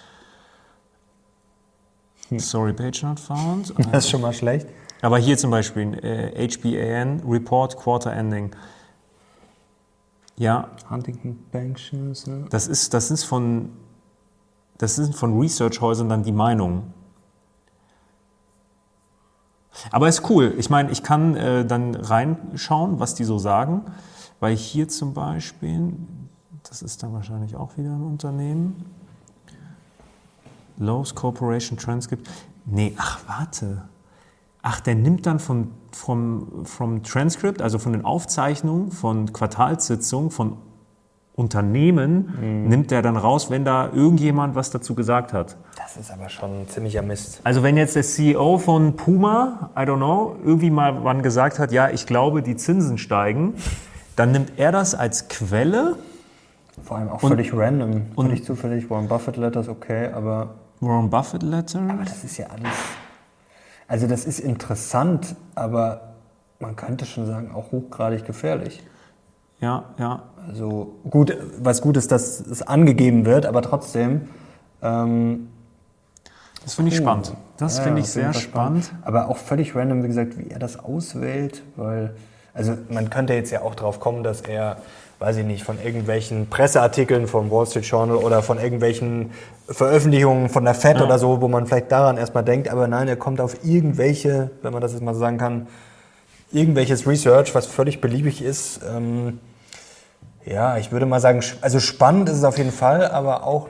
Sorry, 2.37 2.73
page 2.73 3.05
not 3.05 3.21
found. 3.21 3.73
Das 3.93 4.05
ist 4.05 4.11
schon 4.11 4.23
mal 4.23 4.33
schlecht. 4.33 4.67
Aber 5.03 5.19
hier 5.19 5.39
zum 5.39 5.53
Beispiel 5.53 5.95
äh, 6.05 6.49
HBAN 6.49 7.23
Report 7.29 7.77
Quarter 7.77 8.13
Ending. 8.13 8.51
Ja, 10.41 10.71
Huntington 10.89 11.39
Bank 11.53 11.79
Shares, 11.79 12.27
ne? 12.27 12.47
das 12.49 12.67
ist, 12.67 12.95
das 12.95 13.11
ist 13.11 13.25
von, 13.25 13.73
das 14.79 14.97
sind 14.97 15.15
von 15.15 15.39
Researchhäusern 15.39 16.09
dann 16.09 16.23
die 16.23 16.33
Meinung. 16.33 16.95
Aber 19.91 20.09
ist 20.09 20.31
cool. 20.31 20.55
Ich 20.57 20.71
meine, 20.71 20.93
ich 20.93 21.03
kann 21.03 21.37
äh, 21.37 21.67
dann 21.67 21.95
reinschauen, 21.95 23.01
was 23.01 23.15
die 23.15 23.25
so 23.25 23.39
sagen, 23.39 23.83
weil 24.41 24.57
hier 24.57 24.89
zum 24.89 25.13
Beispiel, 25.13 25.93
das 26.63 26.81
ist 26.81 27.03
dann 27.03 27.13
wahrscheinlich 27.13 27.55
auch 27.55 27.77
wieder 27.77 27.91
ein 27.91 28.03
Unternehmen, 28.03 28.87
Lowe's 30.79 31.15
Corporation 31.15 31.77
Transcript. 31.77 32.31
Nee, 32.65 32.95
ach, 32.97 33.21
warte. 33.27 33.83
Ach, 34.63 34.81
der 34.81 34.95
nimmt 34.95 35.27
dann 35.27 35.39
vom, 35.39 35.69
vom, 35.93 36.65
vom 36.67 37.03
Transcript, 37.03 37.63
also 37.63 37.79
von 37.79 37.93
den 37.93 38.05
Aufzeichnungen 38.05 38.91
von 38.93 39.33
Quartalssitzungen 39.33 40.31
von 40.31 40.57
Unternehmen, 41.35 42.67
nimmt 42.69 42.93
er 42.93 43.01
dann 43.01 43.17
raus, 43.17 43.49
wenn 43.51 43.65
da 43.65 43.89
irgendjemand 43.95 44.55
was 44.57 44.71
dazu 44.71 44.95
gesagt 44.95 45.33
hat. 45.33 45.57
Das 45.79 45.97
ist 45.97 46.11
aber 46.11 46.29
schon 46.29 46.51
ein 46.63 46.69
ziemlicher 46.69 47.01
Mist. 47.01 47.41
Also 47.45 47.63
wenn 47.63 47.79
jetzt 47.79 47.97
der 47.97 48.03
CEO 48.03 48.59
von 48.59 48.97
Puma, 48.97 49.71
I 49.75 49.81
don't 49.81 49.97
know, 49.97 50.37
irgendwie 50.45 50.69
mal 50.71 51.03
wann 51.03 51.23
gesagt 51.23 51.59
hat, 51.59 51.73
ja, 51.73 51.89
ich 51.89 52.05
glaube, 52.07 52.43
die 52.43 52.57
Zinsen 52.57 52.99
steigen, 52.99 53.55
dann 54.17 54.33
nimmt 54.33 54.53
er 54.59 54.71
das 54.73 54.95
als 54.95 55.29
Quelle. 55.29 55.97
Vor 56.85 56.99
allem 56.99 57.09
auch 57.09 57.23
Und- 57.23 57.31
völlig 57.31 57.55
random, 57.55 58.03
und- 58.17 58.27
völlig 58.27 58.45
zufällig. 58.45 58.91
Warren 58.91 59.09
Buffett 59.09 59.39
Letters, 59.39 59.69
okay, 59.69 60.11
aber, 60.13 60.55
Warren 60.81 61.09
Buffett 61.09 61.43
Letter. 61.43 61.81
aber 61.89 62.05
das 62.05 62.23
ist 62.23 62.37
ja 62.37 62.47
alles. 62.49 62.75
Also, 63.91 64.07
das 64.07 64.25
ist 64.25 64.39
interessant, 64.39 65.35
aber 65.57 66.13
man 66.61 66.77
könnte 66.77 67.07
schon 67.07 67.27
sagen, 67.27 67.51
auch 67.53 67.73
hochgradig 67.73 68.25
gefährlich. 68.25 68.85
Ja, 69.59 69.87
ja. 69.99 70.23
Also, 70.47 70.95
gut, 71.11 71.37
was 71.59 71.83
gut 71.83 71.97
ist, 71.97 72.13
dass 72.13 72.39
es 72.39 72.63
angegeben 72.63 73.25
wird, 73.27 73.47
aber 73.47 73.63
trotzdem. 73.63 74.29
Ähm, 74.81 75.49
Das 76.63 76.75
finde 76.75 76.93
ich 76.93 76.99
spannend. 76.99 77.35
Das 77.57 77.79
ja, 77.79 77.83
finde 77.83 78.01
ich 78.03 78.09
sehr 78.09 78.33
Fall 78.33 78.41
spannend. 78.41 78.93
Aber 79.03 79.29
auch 79.29 79.37
völlig 79.39 79.75
random, 79.75 80.05
wie 80.05 80.07
gesagt, 80.07 80.39
wie 80.39 80.49
er 80.49 80.61
das 80.61 80.79
auswählt, 80.79 81.65
weil, 81.75 82.15
also 82.55 82.77
man 82.91 83.11
könnte 83.11 83.35
jetzt 83.35 83.51
ja 83.51 83.63
auch 83.63 83.75
drauf 83.75 83.99
kommen, 83.99 84.23
dass 84.23 84.41
er, 84.43 84.77
weiß 85.21 85.37
ich 85.37 85.45
nicht, 85.45 85.63
von 85.65 85.79
irgendwelchen 85.83 86.49
Presseartikeln 86.49 87.27
vom 87.29 87.51
Wall 87.51 87.67
Street 87.67 87.85
Journal 87.85 88.17
oder 88.17 88.43
von 88.43 88.59
irgendwelchen 88.59 89.31
Veröffentlichungen 89.69 90.49
von 90.49 90.65
der 90.65 90.75
Fed 90.75 90.97
Ja. 90.99 91.05
oder 91.05 91.19
so, 91.19 91.41
wo 91.41 91.47
man 91.49 91.67
vielleicht 91.67 91.93
daran 91.93 92.17
erstmal 92.17 92.43
denkt, 92.43 92.69
aber 92.71 92.89
nein, 92.89 93.07
er 93.07 93.17
kommt 93.17 93.41
auf 93.41 93.63
irgendwelche, 93.65 94.51
wenn 94.63 94.73
man 94.73 94.81
das 94.81 94.93
jetzt 94.93 95.03
mal 95.03 95.13
so 95.15 95.21
sagen 95.21 95.37
kann, 95.39 95.67
irgendwelches 96.53 97.07
Research, 97.07 97.55
was 97.55 97.67
völlig 97.67 98.01
beliebig 98.01 98.43
ist. 98.43 98.81
Ähm, 98.83 99.39
ja, 100.47 100.79
ich 100.79 100.91
würde 100.91 101.05
mal 101.07 101.21
sagen, 101.21 101.41
also 101.61 101.81
spannend 101.81 102.29
ist 102.31 102.39
es 102.39 102.45
auf 102.45 102.57
jeden 102.59 102.73
Fall, 102.73 103.07
aber 103.11 103.45
auch, 103.47 103.69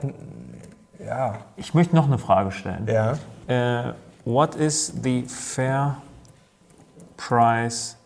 ja, 1.05 1.35
Ich 1.57 1.73
möchte 1.73 1.95
noch 1.95 2.07
eine 2.07 2.17
Frage 2.17 2.51
stellen. 2.51 2.87
ja. 2.87 3.17
Äh, 3.47 3.93
what 4.23 4.55
is 4.55 4.93
the 5.03 5.25
fair 5.27 5.97
price 7.17 7.97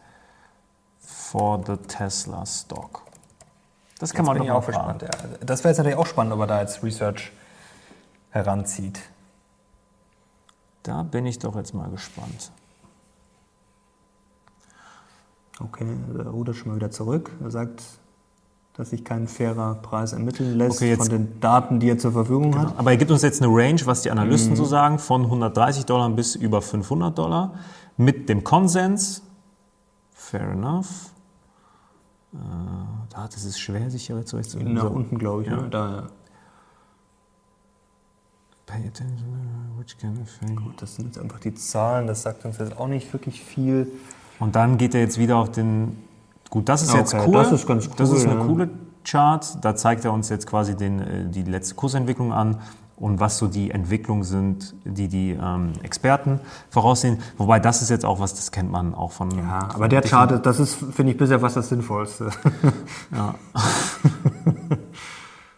for 0.99 1.61
the 1.65 1.77
Tesla 1.87 2.43
stock? 2.45 3.04
Das 3.99 4.11
kann 4.13 4.25
Jetzt 4.25 4.27
man 4.27 4.37
bin 4.37 4.43
ich 4.45 4.51
auch 4.51 4.65
gespannt. 4.65 5.01
Ja. 5.03 5.09
Also 5.09 5.35
Das 5.45 5.59
wäre 5.63 5.69
jetzt 5.69 5.77
natürlich 5.77 5.97
auch 5.97 6.05
spannend, 6.07 6.33
ob 6.33 6.39
er 6.41 6.47
da 6.47 6.61
jetzt 6.61 6.83
Research 6.83 7.31
heranzieht. 8.29 8.99
Da 10.83 11.03
bin 11.03 11.25
ich 11.25 11.39
doch 11.39 11.55
jetzt 11.55 11.73
mal 11.73 11.89
gespannt. 11.89 12.51
Okay, 15.59 15.85
der 16.13 16.27
rudert 16.27 16.57
schon 16.57 16.69
mal 16.69 16.75
wieder 16.75 16.91
zurück. 16.91 17.31
Er 17.41 17.49
sagt, 17.49 17.81
dass 18.73 18.89
sich 18.89 19.05
kein 19.05 19.27
fairer 19.27 19.75
Preis 19.75 20.11
ermitteln 20.11 20.57
lässt 20.57 20.77
Okay, 20.81 20.97
von 20.97 21.07
den 21.07 21.39
Daten, 21.39 21.79
die 21.79 21.89
er 21.89 21.97
zur 21.97 22.11
Verfügung 22.11 22.57
hat. 22.59 22.77
Aber 22.77 22.91
er 22.91 22.97
gibt 22.97 23.09
uns 23.09 23.21
jetzt 23.21 23.41
eine 23.41 23.49
Range, 23.55 23.79
was 23.85 24.01
die 24.01 24.11
Analysten 24.11 24.51
Mhm. 24.51 24.57
so 24.57 24.65
sagen, 24.65 24.99
von 24.99 25.23
130 25.23 25.85
Dollar 25.85 26.09
bis 26.09 26.35
über 26.35 26.61
500 26.61 27.17
Dollar. 27.17 27.53
Mit 27.95 28.27
dem 28.27 28.43
Konsens. 28.43 29.21
Fair 30.13 30.49
enough. 30.51 31.11
Äh, 32.35 33.13
da, 33.13 33.27
das 33.27 33.43
ist 33.45 33.59
schwer, 33.59 33.89
sich 33.89 34.07
hier 34.07 34.25
zurechtzufinden. 34.25 34.75
Nach 34.75 34.83
So. 34.83 34.89
unten, 34.89 35.17
glaube 35.17 35.43
ich. 35.43 35.47
Ja. 35.49 35.57
Ne? 35.57 35.69
Da, 35.69 36.07
Pay 38.65 38.87
attention, 38.87 39.37
which 39.77 39.95
can 39.99 40.17
affect. 40.23 40.55
gut, 40.55 40.81
das 40.81 40.95
sind 40.95 41.05
jetzt 41.05 41.19
einfach 41.19 41.39
die 41.39 41.53
Zahlen, 41.53 42.07
das 42.07 42.23
sagt 42.23 42.45
uns 42.45 42.57
jetzt 42.57 42.75
auch 42.79 42.87
nicht 42.87 43.13
wirklich 43.13 43.43
viel. 43.43 43.91
Und 44.39 44.55
dann 44.55 44.77
geht 44.79 44.95
er 44.95 45.01
jetzt 45.01 45.19
wieder 45.19 45.37
auf 45.37 45.51
den. 45.51 45.97
Gut, 46.49 46.67
das 46.67 46.81
ist 46.81 46.89
Okay, 46.89 46.99
jetzt 46.99 47.13
cool. 47.13 47.33
das 47.33 47.51
ist 47.51 47.67
ganz 47.67 47.87
Das 47.91 48.09
cool, 48.09 48.17
ist 48.17 48.25
eine 48.25 48.39
ja. 48.39 48.45
coole 48.45 48.69
Chart. 49.03 49.63
Da 49.63 49.75
zeigt 49.75 50.03
er 50.03 50.13
uns 50.13 50.29
jetzt 50.29 50.47
quasi 50.47 50.75
den, 50.75 50.99
äh, 50.99 51.29
die 51.29 51.43
letzte 51.43 51.75
Kursentwicklung 51.75 52.33
an 52.33 52.59
und 52.97 53.19
was 53.19 53.37
so 53.37 53.47
die 53.47 53.71
Entwicklungen 53.71 54.23
sind, 54.23 54.73
die 54.85 55.07
die 55.07 55.31
ähm, 55.31 55.73
Experten 55.83 56.39
voraussehen. 56.69 57.19
Wobei 57.37 57.59
das 57.59 57.81
ist 57.81 57.89
jetzt 57.89 58.05
auch 58.05 58.19
was, 58.19 58.33
das 58.33 58.51
kennt 58.51 58.71
man 58.71 58.95
auch 58.95 59.11
von. 59.11 59.31
Ja, 59.37 59.67
aber 59.73 59.87
der 59.89 60.01
Chart, 60.01 60.45
das 60.45 60.59
ist, 60.59 60.75
finde 60.93 61.11
ich, 61.11 61.17
bisher 61.17 61.41
was 61.41 61.55
das 61.55 61.69
Sinnvollste. 61.69 62.29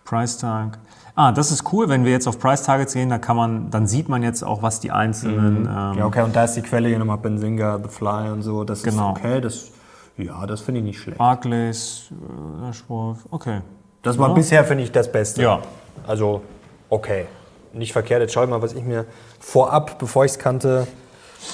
Price 0.05 0.37
Tag. 0.37 0.79
Ah, 1.15 1.31
das 1.31 1.51
ist 1.51 1.71
cool, 1.73 1.89
wenn 1.89 2.05
wir 2.05 2.11
jetzt 2.11 2.27
auf 2.27 2.39
Price 2.39 2.61
Targets 2.63 2.93
gehen, 2.93 3.09
da 3.09 3.17
kann 3.17 3.35
man, 3.35 3.71
dann 3.71 3.87
sieht 3.87 4.07
man 4.07 4.21
jetzt 4.21 4.43
auch, 4.43 4.61
was 4.61 4.79
die 4.79 4.91
einzelnen. 4.91 5.65
Ähm, 5.65 5.97
ja, 5.97 6.05
okay, 6.05 6.21
und 6.21 6.35
da 6.35 6.43
ist 6.43 6.53
die 6.53 6.61
Quelle 6.61 6.89
hier 6.89 6.99
nochmal 6.99 7.17
Benzinga, 7.17 7.79
The 7.81 7.89
Fly 7.89 8.29
und 8.31 8.43
so. 8.43 8.63
Das 8.63 8.83
Genau. 8.83 9.13
ist 9.13 9.17
okay, 9.19 9.41
das, 9.41 9.71
ja, 10.17 10.45
das 10.45 10.61
finde 10.61 10.81
ich 10.81 10.85
nicht 10.85 10.99
schlecht. 10.99 11.17
Barclays, 11.17 12.09
äh, 12.11 13.11
okay. 13.31 13.61
Das 14.03 14.17
war 14.19 14.29
Ja. 14.29 14.33
bisher, 14.35 14.63
finde 14.63 14.83
ich, 14.83 14.91
das 14.91 15.11
Beste. 15.11 15.41
Ja. 15.41 15.59
Also, 16.05 16.41
okay. 16.89 17.25
Nicht 17.73 17.93
verkehrt. 17.93 18.21
Jetzt 18.21 18.33
schau 18.33 18.43
ich 18.43 18.49
mal, 18.49 18.61
was 18.61 18.73
ich 18.73 18.83
mir 18.83 19.05
vorab, 19.39 19.99
bevor 19.99 20.25
ich 20.25 20.31
es 20.31 20.39
kannte, 20.39 20.87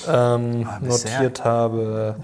ähm, 0.08 0.68
Ah, 0.70 0.80
notiert 0.82 1.44
habe. 1.44 2.16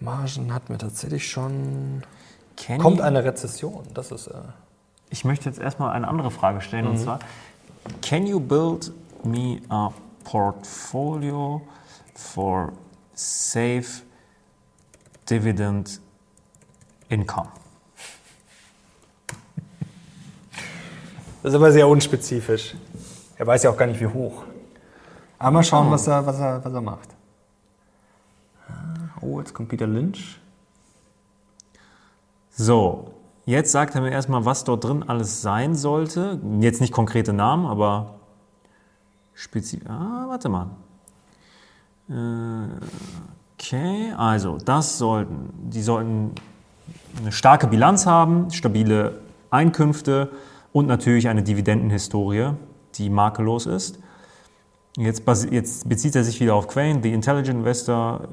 Margen 0.00 0.52
hatten 0.54 0.68
wir 0.70 0.78
tatsächlich 0.78 1.28
schon. 1.30 2.02
Kenny, 2.56 2.78
Kommt 2.82 3.00
eine 3.00 3.22
Rezession? 3.24 3.84
Das 3.94 4.10
ist. 4.10 4.28
Äh, 4.28 4.34
ich 5.10 5.24
möchte 5.24 5.48
jetzt 5.48 5.58
erstmal 5.58 5.92
eine 5.92 6.08
andere 6.08 6.30
Frage 6.30 6.60
stellen 6.60 6.84
Mhm. 6.86 6.90
und 6.92 6.98
zwar: 6.98 7.18
Can 8.02 8.26
you 8.26 8.40
build 8.40 8.92
me 9.24 9.60
a 9.68 9.90
portfolio 10.24 11.60
for 12.14 12.72
safe 13.14 14.02
dividend 15.28 16.00
income? 17.08 17.48
Das 21.42 21.52
ist 21.52 21.54
aber 21.54 21.72
sehr 21.72 21.88
unspezifisch. 21.88 22.74
Er 23.36 23.46
weiß 23.46 23.62
ja 23.62 23.70
auch 23.70 23.76
gar 23.76 23.86
nicht, 23.86 24.00
wie 24.00 24.06
hoch. 24.06 24.44
Aber 25.38 25.52
mal 25.52 25.64
schauen, 25.64 25.90
was, 25.90 26.06
er, 26.06 26.26
was, 26.26 26.38
er, 26.38 26.64
was 26.64 26.72
er 26.72 26.80
macht. 26.80 27.08
Oh, 29.20 29.38
jetzt 29.38 29.54
kommt 29.54 29.68
Peter 29.68 29.86
Lynch. 29.86 30.38
So, 32.50 33.14
jetzt 33.46 33.72
sagt 33.72 33.94
er 33.94 34.02
mir 34.02 34.10
erstmal, 34.10 34.44
was 34.44 34.64
dort 34.64 34.84
drin 34.84 35.02
alles 35.02 35.40
sein 35.40 35.74
sollte. 35.74 36.38
Jetzt 36.60 36.80
nicht 36.80 36.92
konkrete 36.92 37.32
Namen, 37.32 37.66
aber 37.66 38.14
spezifisch. 39.34 39.88
Ah, 39.88 40.26
warte 40.28 40.48
mal. 40.48 40.66
Äh, 42.08 42.84
Okay, 43.60 44.14
also 44.16 44.56
das 44.56 44.96
sollten, 44.96 45.50
die 45.70 45.82
sollten 45.82 46.32
eine 47.20 47.30
starke 47.30 47.66
Bilanz 47.66 48.06
haben, 48.06 48.50
stabile 48.50 49.20
Einkünfte 49.50 50.30
und 50.72 50.86
natürlich 50.86 51.28
eine 51.28 51.42
Dividendenhistorie, 51.42 52.52
die 52.94 53.10
makellos 53.10 53.66
ist. 53.66 53.98
Jetzt, 54.96 55.22
jetzt 55.50 55.88
bezieht 55.88 56.16
er 56.16 56.24
sich 56.24 56.40
wieder 56.40 56.54
auf 56.54 56.68
Quain, 56.68 57.02
The 57.02 57.12
Intelligent 57.12 57.58
Investor 57.58 58.28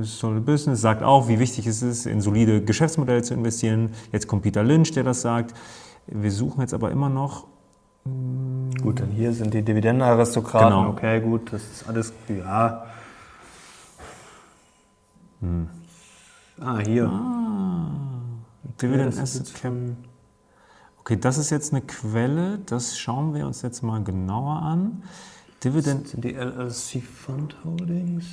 is 0.00 0.18
solid 0.18 0.44
business, 0.44 0.80
sagt 0.80 1.02
auch, 1.02 1.28
wie 1.28 1.38
wichtig 1.38 1.66
es 1.66 1.82
ist, 1.82 2.06
in 2.06 2.20
solide 2.20 2.62
Geschäftsmodelle 2.62 3.22
zu 3.22 3.34
investieren. 3.34 3.90
Jetzt 4.12 4.28
kommt 4.28 4.42
Peter 4.42 4.62
Lynch, 4.62 4.92
der 4.92 5.02
das 5.02 5.22
sagt. 5.22 5.54
Wir 6.06 6.30
suchen 6.30 6.60
jetzt 6.60 6.74
aber 6.74 6.90
immer 6.90 7.08
noch. 7.08 7.46
Gut, 8.82 9.00
dann 9.00 9.10
hier 9.10 9.32
sind 9.32 9.54
die 9.54 9.62
Dividendenaristokraten. 9.62 10.68
Genau. 10.68 10.90
Okay, 10.90 11.20
gut, 11.20 11.52
das 11.52 11.62
ist 11.62 11.88
alles, 11.88 12.12
ja. 12.28 12.84
Ah, 16.60 16.78
hier. 16.78 17.10
Dividend 18.80 19.08
das 19.08 19.34
ist 19.34 19.40
Asset 19.40 19.54
Cap. 19.54 19.72
Okay, 21.04 21.16
das 21.20 21.36
ist 21.36 21.50
jetzt 21.50 21.72
eine 21.74 21.82
Quelle, 21.82 22.60
das 22.64 22.96
schauen 22.98 23.34
wir 23.34 23.46
uns 23.46 23.60
jetzt 23.60 23.82
mal 23.82 24.02
genauer 24.02 24.62
an. 24.62 25.02
Dividend, 25.62 26.08
Sind 26.08 26.24
die 26.24 26.32
LLC 26.34 27.02
Fund 27.02 27.56
Holdings? 27.62 28.24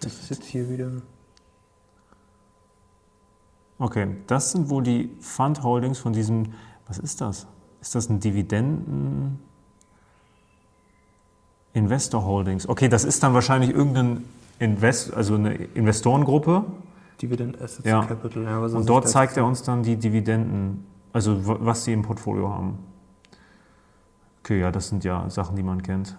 Das 0.00 0.12
ist 0.14 0.30
jetzt 0.30 0.44
hier 0.44 0.68
wieder. 0.70 0.90
okay, 3.78 4.16
das 4.28 4.52
sind 4.52 4.68
wohl 4.70 4.84
die 4.84 5.10
Fund 5.20 5.62
Holdings 5.64 5.98
von 5.98 6.12
diesem, 6.12 6.52
was 6.86 6.98
ist 6.98 7.20
das? 7.20 7.46
Ist 7.80 7.94
das 7.96 8.08
ein 8.08 8.20
Dividenden? 8.20 9.40
Investor 11.72 12.24
Holdings. 12.24 12.68
Okay, 12.68 12.88
das 12.88 13.02
ist 13.04 13.20
dann 13.24 13.34
wahrscheinlich 13.34 13.70
irgendein 13.70 14.24
Invest, 14.60 15.12
also 15.12 15.34
eine 15.34 15.54
Investorengruppe. 15.54 16.64
Dividend 17.20 17.60
Assets 17.60 17.84
Ja. 17.88 18.04
Capital. 18.04 18.44
Ja, 18.44 18.58
Und 18.60 18.88
dort 18.88 19.08
zeigt 19.08 19.36
er 19.36 19.44
uns 19.44 19.62
dann 19.64 19.82
die 19.82 19.96
Dividenden, 19.96 20.86
also 21.14 21.38
was 21.64 21.84
sie 21.84 21.92
im 21.92 22.02
Portfolio 22.02 22.52
haben. 22.52 22.78
Okay, 24.42 24.60
ja, 24.60 24.70
das 24.70 24.88
sind 24.88 25.04
ja 25.04 25.30
Sachen, 25.30 25.56
die 25.56 25.62
man 25.62 25.82
kennt. 25.82 26.18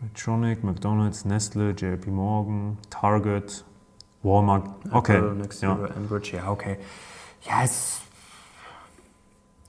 Medtronic, 0.00 0.64
McDonald's, 0.64 1.24
Nestle, 1.24 1.70
JP 1.70 2.10
Morgan, 2.10 2.76
Target, 2.90 3.64
Walmart. 4.22 4.68
Okay, 4.90 5.16
Apple, 5.16 5.34
Next 5.34 5.62
ja. 5.62 5.86
Enbridge, 5.86 6.36
ja, 6.36 6.50
okay. 6.50 6.76
Ja, 7.42 7.62
es 7.62 8.00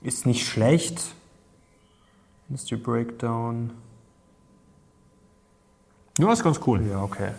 ist 0.02 0.26
nicht 0.26 0.44
schlecht. 0.46 1.14
Industry 2.48 2.76
Breakdown. 2.76 3.72
ja, 6.18 6.32
ist 6.32 6.42
ganz 6.42 6.60
cool. 6.66 6.84
Ja, 6.84 7.00
okay. 7.00 7.30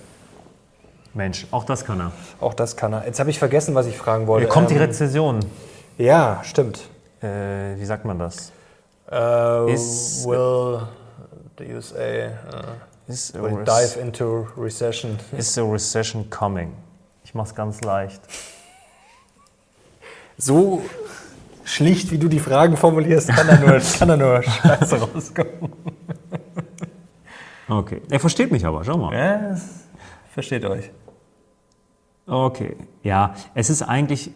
Mensch, 1.16 1.48
auch 1.52 1.64
das 1.64 1.84
kann 1.86 2.00
er. 2.00 2.12
Auch 2.42 2.54
das 2.54 2.76
kann 2.78 2.94
er. 2.94 3.06
Jetzt 3.06 3.20
habe 3.20 3.30
ich 3.30 3.40
vergessen, 3.40 3.74
was 3.74 3.88
ich 3.88 3.98
fragen 3.98 4.28
wollte. 4.28 4.46
Hier 4.46 4.54
kommt 4.54 4.70
die 4.70 4.76
Ähm, 4.76 4.82
Rezession. 4.82 5.40
Ja, 5.98 6.42
stimmt. 6.44 6.90
Äh, 7.22 7.78
wie 7.78 7.86
sagt 7.86 8.06
man 8.06 8.20
das? 8.20 8.52
Uh, 9.10 9.68
Is- 9.70 10.26
will 10.28 10.82
the 11.58 11.74
USA 11.74 12.32
Is 13.08 13.34
uh, 13.34 13.38
a, 13.38 13.42
will 13.44 13.54
rec- 13.60 13.66
dive 13.66 14.00
into 14.00 14.48
recession? 14.58 15.18
is 15.38 15.58
a 15.58 15.62
recession 15.64 16.30
coming? 16.30 16.74
Ich 17.24 17.34
mach's 17.34 17.54
ganz 17.56 17.82
leicht. 17.82 18.22
So 20.38 20.82
schlicht, 21.64 22.12
wie 22.12 22.18
du 22.18 22.28
die 22.28 22.40
Fragen 22.40 22.76
formulierst, 22.76 23.30
kann 23.30 23.48
da 23.48 23.58
nur, 23.58 23.80
kann 23.80 24.08
da 24.10 24.18
nur 24.18 24.44
Scheiße 24.44 24.98
rauskommen. 25.00 25.72
Okay, 27.70 28.02
er 28.10 28.20
versteht 28.20 28.52
mich 28.52 28.66
aber, 28.66 28.84
schau 28.84 28.98
mal. 28.98 29.14
Ja, 29.18 29.56
versteht 30.34 30.66
euch. 30.66 30.92
Okay, 32.28 32.76
ja, 33.04 33.36
es 33.54 33.70
ist 33.70 33.84
eigentlich 33.84 34.32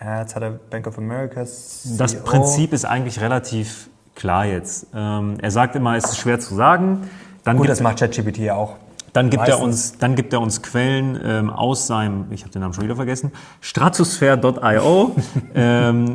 Ja, 0.00 0.20
jetzt 0.20 0.34
hat 0.34 0.42
er 0.42 0.50
Bank 0.50 0.86
of 0.86 0.98
America. 0.98 1.40
Das 1.40 1.82
CEO. 1.82 2.22
Prinzip 2.24 2.72
ist 2.72 2.84
eigentlich 2.84 3.20
relativ 3.20 3.88
klar 4.14 4.44
jetzt. 4.44 4.88
Ähm, 4.94 5.36
er 5.40 5.50
sagt 5.50 5.76
immer, 5.76 5.96
es 5.96 6.04
ist 6.04 6.18
schwer 6.18 6.40
zu 6.40 6.54
sagen. 6.54 7.08
Dann 7.44 7.56
Gut, 7.56 7.68
das 7.68 7.80
macht 7.80 8.00
ChatGPT 8.00 8.38
ja 8.38 8.54
auch. 8.54 8.76
dann 9.12 9.30
gibt, 9.30 9.48
er 9.48 9.60
uns, 9.60 9.96
dann 9.98 10.16
gibt 10.16 10.32
er 10.32 10.40
uns 10.40 10.62
Quellen 10.62 11.18
ähm, 11.24 11.50
aus 11.50 11.86
seinem, 11.86 12.26
ich 12.30 12.42
habe 12.42 12.50
den 12.50 12.60
Namen 12.60 12.74
schon 12.74 12.84
wieder 12.84 12.96
vergessen, 12.96 13.32
stratosphere.io, 13.60 15.16
ähm, 15.54 16.14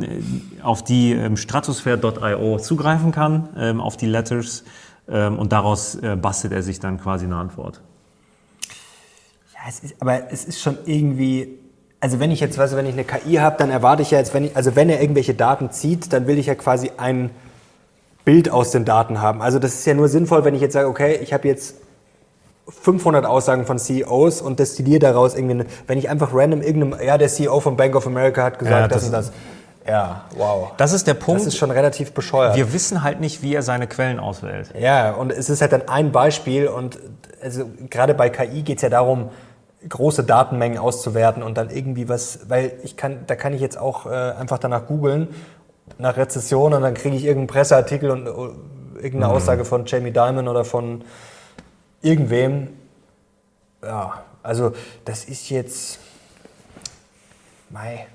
auf 0.62 0.84
die 0.84 1.12
ähm, 1.12 1.36
stratosphere.io 1.36 2.58
zugreifen 2.58 3.10
kann, 3.10 3.48
ähm, 3.56 3.80
auf 3.80 3.96
die 3.96 4.06
Letters. 4.06 4.64
Ähm, 5.08 5.38
und 5.38 5.52
daraus 5.52 5.96
äh, 5.96 6.16
bastelt 6.16 6.52
er 6.52 6.62
sich 6.62 6.80
dann 6.80 6.98
quasi 6.98 7.24
eine 7.24 7.36
Antwort. 7.36 7.82
Es 9.66 9.80
ist, 9.80 9.94
aber 10.00 10.30
es 10.30 10.44
ist 10.44 10.60
schon 10.60 10.78
irgendwie. 10.86 11.58
Also 12.00 12.20
wenn 12.20 12.30
ich 12.30 12.40
jetzt, 12.40 12.58
weißt 12.58 12.74
du, 12.74 12.76
wenn 12.76 12.86
ich 12.86 12.92
eine 12.92 13.04
KI 13.04 13.36
habe, 13.36 13.56
dann 13.58 13.70
erwarte 13.70 14.02
ich 14.02 14.10
ja 14.10 14.18
jetzt, 14.18 14.34
wenn 14.34 14.44
ich, 14.44 14.54
also 14.54 14.76
wenn 14.76 14.90
er 14.90 15.00
irgendwelche 15.00 15.32
Daten 15.32 15.70
zieht, 15.70 16.12
dann 16.12 16.26
will 16.26 16.38
ich 16.38 16.46
ja 16.46 16.54
quasi 16.54 16.90
ein 16.98 17.30
Bild 18.26 18.50
aus 18.50 18.72
den 18.72 18.84
Daten 18.84 19.22
haben. 19.22 19.40
Also 19.40 19.58
das 19.58 19.74
ist 19.74 19.86
ja 19.86 19.94
nur 19.94 20.08
sinnvoll, 20.08 20.44
wenn 20.44 20.54
ich 20.54 20.60
jetzt 20.60 20.74
sage, 20.74 20.86
okay, 20.86 21.18
ich 21.22 21.32
habe 21.32 21.48
jetzt 21.48 21.76
500 22.68 23.24
Aussagen 23.24 23.64
von 23.64 23.78
CEOs 23.78 24.42
und 24.42 24.58
destilliere 24.58 24.98
daraus 24.98 25.34
irgendwie, 25.34 25.54
eine, 25.54 25.66
wenn 25.86 25.96
ich 25.96 26.10
einfach 26.10 26.30
random 26.34 26.60
irgendeinem, 26.60 27.06
ja, 27.06 27.16
der 27.16 27.28
CEO 27.28 27.60
von 27.60 27.76
Bank 27.76 27.96
of 27.96 28.06
America 28.06 28.42
hat 28.42 28.58
gesagt, 28.58 28.80
Ja, 28.80 28.88
das, 28.88 28.98
das 28.98 29.06
und 29.06 29.12
das. 29.12 29.32
Ja, 29.86 30.24
wow. 30.36 30.72
Das 30.78 30.92
ist 30.92 31.06
der 31.06 31.14
Punkt. 31.14 31.40
Das 31.40 31.46
ist 31.46 31.58
schon 31.58 31.70
relativ 31.70 32.12
bescheuert. 32.12 32.56
wir 32.56 32.72
wissen 32.72 33.02
halt 33.02 33.20
nicht, 33.20 33.42
wie 33.42 33.54
er 33.54 33.62
seine 33.62 33.86
Quellen 33.86 34.18
auswählt. 34.18 34.72
Ja, 34.78 35.12
und 35.12 35.30
es 35.30 35.50
ist 35.50 35.60
halt 35.60 35.72
dann 35.72 35.88
ein 35.88 36.10
Beispiel 36.10 36.68
und 36.68 36.98
also 37.42 37.64
gerade 37.90 38.14
bei 38.14 38.30
KI 38.30 38.62
geht 38.62 38.78
es 38.78 38.82
ja 38.82 38.88
darum, 38.88 39.28
große 39.88 40.24
Datenmengen 40.24 40.78
auszuwerten 40.78 41.42
und 41.42 41.56
dann 41.56 41.70
irgendwie 41.70 42.08
was, 42.08 42.48
weil 42.48 42.78
ich 42.82 42.96
kann, 42.96 43.24
da 43.26 43.36
kann 43.36 43.52
ich 43.52 43.60
jetzt 43.60 43.78
auch 43.78 44.06
äh, 44.06 44.10
einfach 44.10 44.58
danach 44.58 44.86
googeln 44.86 45.28
nach 45.98 46.16
Rezession 46.16 46.72
und 46.72 46.82
dann 46.82 46.94
kriege 46.94 47.16
ich 47.16 47.24
irgendeinen 47.24 47.48
Presseartikel 47.48 48.10
und 48.10 48.26
uh, 48.26 48.54
irgendeine 48.96 49.26
mhm. 49.26 49.32
Aussage 49.32 49.64
von 49.64 49.84
Jamie 49.86 50.10
Dimon 50.10 50.48
oder 50.48 50.64
von 50.64 51.04
irgendwem. 52.02 52.68
Ja, 53.82 54.22
also 54.42 54.72
das 55.04 55.24
ist 55.24 55.50
jetzt, 55.50 55.98
mei, 57.70 58.06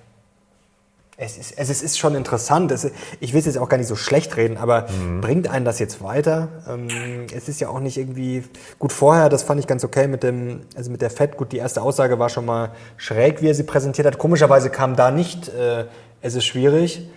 es 1.22 1.38
ist, 1.38 1.54
es 1.58 1.82
ist 1.82 2.00
schon 2.00 2.16
interessant. 2.16 2.72
Es, 2.72 2.90
ich 3.20 3.34
will 3.34 3.40
es 3.40 3.46
jetzt 3.46 3.58
auch 3.58 3.68
gar 3.68 3.78
nicht 3.78 3.88
so 3.88 3.98
schlecht 3.98 4.38
reden, 4.38 4.56
aber 4.56 4.86
mhm. 4.90 5.20
bringt 5.20 5.50
einen 5.50 5.66
das 5.66 5.78
jetzt 5.78 6.02
weiter? 6.02 6.48
Ähm, 6.68 6.88
es 7.36 7.50
ist 7.50 7.60
ja 7.60 7.68
auch 7.68 7.82
nicht 7.82 7.98
irgendwie 7.98 8.44
gut 8.80 8.94
vorher. 8.94 9.28
Das 9.28 9.44
fand 9.44 9.60
ich 9.60 9.68
ganz 9.68 9.84
okay 9.84 10.08
mit 10.08 10.24
dem, 10.24 10.62
also 10.78 10.90
mit 10.90 11.02
der 11.02 11.10
Fed. 11.10 11.36
Gut, 11.36 11.52
die 11.52 11.58
erste 11.58 11.82
Aussage 11.82 12.20
war 12.20 12.30
schon 12.30 12.46
mal 12.46 12.72
schräg, 12.96 13.42
wie 13.42 13.50
er 13.50 13.54
sie 13.54 13.64
präsentiert 13.64 14.08
hat. 14.08 14.18
Komischerweise 14.18 14.70
kam 14.70 14.96
da 14.96 15.12
nicht, 15.12 15.50
äh, 15.50 15.86
es 16.22 16.36
ist 16.36 16.46
schwierig, 16.46 17.10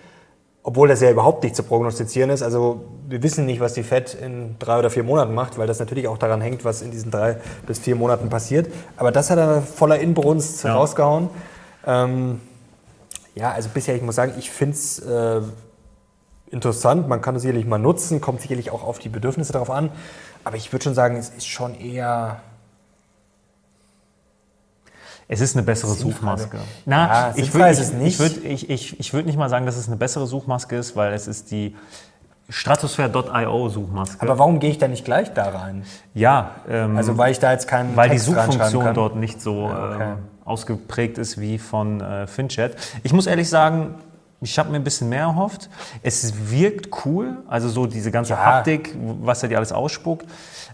obwohl 0.63 0.89
das 0.89 0.99
ja 0.99 1.09
überhaupt 1.09 1.43
nicht 1.43 1.55
zu 1.55 1.63
prognostizieren 1.63 2.29
ist. 2.29 2.41
Also 2.43 2.83
wir 3.07 3.23
wissen 3.23 3.45
nicht, 3.45 3.61
was 3.61 3.73
die 3.73 3.83
Fed 3.83 4.17
in 4.21 4.57
drei 4.59 4.79
oder 4.79 4.89
vier 4.89 5.03
Monaten 5.03 5.33
macht, 5.33 5.57
weil 5.57 5.67
das 5.67 5.79
natürlich 5.79 6.09
auch 6.09 6.17
daran 6.17 6.41
hängt, 6.41 6.65
was 6.65 6.81
in 6.81 6.91
diesen 6.91 7.09
drei 7.09 7.37
bis 7.67 7.79
vier 7.79 7.95
Monaten 7.95 8.27
passiert. 8.27 8.67
Aber 8.97 9.13
das 9.13 9.29
hat 9.29 9.37
er 9.37 9.61
voller 9.61 9.99
Inbrunst 9.99 10.65
ja. 10.65 10.75
rausgehauen. 10.75 11.29
Ähm, 11.85 12.41
ja, 13.35 13.51
also 13.51 13.69
bisher, 13.69 13.95
ich 13.95 14.01
muss 14.01 14.15
sagen, 14.15 14.33
ich 14.37 14.51
finde 14.51 14.75
es 14.75 14.99
äh, 14.99 15.41
interessant. 16.51 17.07
Man 17.07 17.21
kann 17.21 17.35
es 17.35 17.41
sicherlich 17.41 17.65
mal 17.65 17.79
nutzen, 17.79 18.21
kommt 18.21 18.41
sicherlich 18.41 18.71
auch 18.71 18.83
auf 18.83 18.99
die 18.99 19.09
Bedürfnisse 19.09 19.51
darauf 19.51 19.71
an. 19.71 19.89
Aber 20.43 20.55
ich 20.55 20.71
würde 20.71 20.83
schon 20.83 20.93
sagen, 20.93 21.15
es 21.15 21.29
ist 21.29 21.47
schon 21.47 21.75
eher. 21.75 22.41
Es 25.27 25.41
ist 25.41 25.55
eine 25.55 25.63
bessere 25.63 25.93
Suchmaske. 25.93 26.59
Na, 26.85 27.29
ja, 27.29 27.33
ich 27.35 27.53
würde 27.53 27.69
es 27.69 27.93
nicht. 27.93 28.13
Ich 28.13 28.19
würde 28.19 28.39
ich, 28.41 28.69
ich, 28.69 28.99
ich 28.99 29.13
würd 29.13 29.25
nicht 29.25 29.37
mal 29.37 29.49
sagen, 29.49 29.65
dass 29.65 29.77
es 29.77 29.87
eine 29.87 29.95
bessere 29.95 30.27
Suchmaske 30.27 30.75
ist, 30.75 30.95
weil 30.95 31.13
es 31.13 31.27
ist 31.27 31.49
die 31.49 31.75
Stratosphere.io 32.49 33.69
Suchmaske. 33.69 34.21
Aber 34.21 34.37
warum 34.37 34.59
gehe 34.59 34.69
ich 34.69 34.77
da 34.77 34.87
nicht 34.87 35.05
gleich 35.05 35.33
da 35.33 35.49
rein? 35.49 35.83
Ja, 36.13 36.51
ähm, 36.69 36.97
also 36.97 37.17
weil 37.17 37.31
ich 37.31 37.39
da 37.39 37.51
jetzt 37.51 37.67
keinen 37.67 37.95
weil 37.95 38.09
Text 38.09 38.27
die 38.27 38.31
Suchfunktion 38.31 38.93
dort 38.93 39.15
nicht 39.15 39.41
so 39.41 39.67
ja, 39.67 39.89
okay. 39.89 40.03
ähm, 40.03 40.17
ausgeprägt 40.45 41.17
ist 41.17 41.39
wie 41.39 41.57
von 41.57 42.01
äh, 42.01 42.27
FinChat. 42.27 42.75
Ich 43.03 43.13
muss 43.13 43.27
ehrlich 43.27 43.49
sagen, 43.49 43.95
ich 44.41 44.59
habe 44.59 44.69
mir 44.71 44.75
ein 44.75 44.83
bisschen 44.83 45.09
mehr 45.09 45.21
erhofft. 45.21 45.69
Es 46.01 46.51
wirkt 46.51 46.89
cool, 47.05 47.37
also 47.47 47.69
so 47.69 47.85
diese 47.85 48.11
ganze 48.11 48.33
ja. 48.33 48.43
Haptik, 48.43 48.95
was 49.21 49.41
er 49.41 49.49
dir 49.49 49.57
alles 49.57 49.71
ausspuckt. 49.71 50.25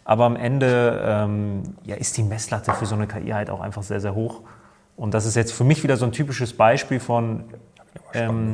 Aber 0.05 0.25
am 0.25 0.36
Ende 0.36 1.01
ähm, 1.05 1.62
ja, 1.86 1.95
ist 1.95 2.17
die 2.17 2.23
Messlatte 2.23 2.73
für 2.73 2.88
so 2.88 2.95
eine 2.95 3.05
KI 3.05 3.29
halt 3.29 3.51
auch 3.51 3.62
einfach 3.62 3.84
sehr, 3.84 4.01
sehr 4.01 4.15
hoch. 4.15 4.41
Und 4.97 5.13
das 5.13 5.25
ist 5.25 5.36
jetzt 5.36 5.53
für 5.53 5.63
mich 5.63 5.84
wieder 5.84 5.97
so 5.97 6.05
ein 6.05 6.12
typisches 6.12 6.58
Beispiel 6.58 6.99
von 6.99 7.43
ähm, 8.13 8.53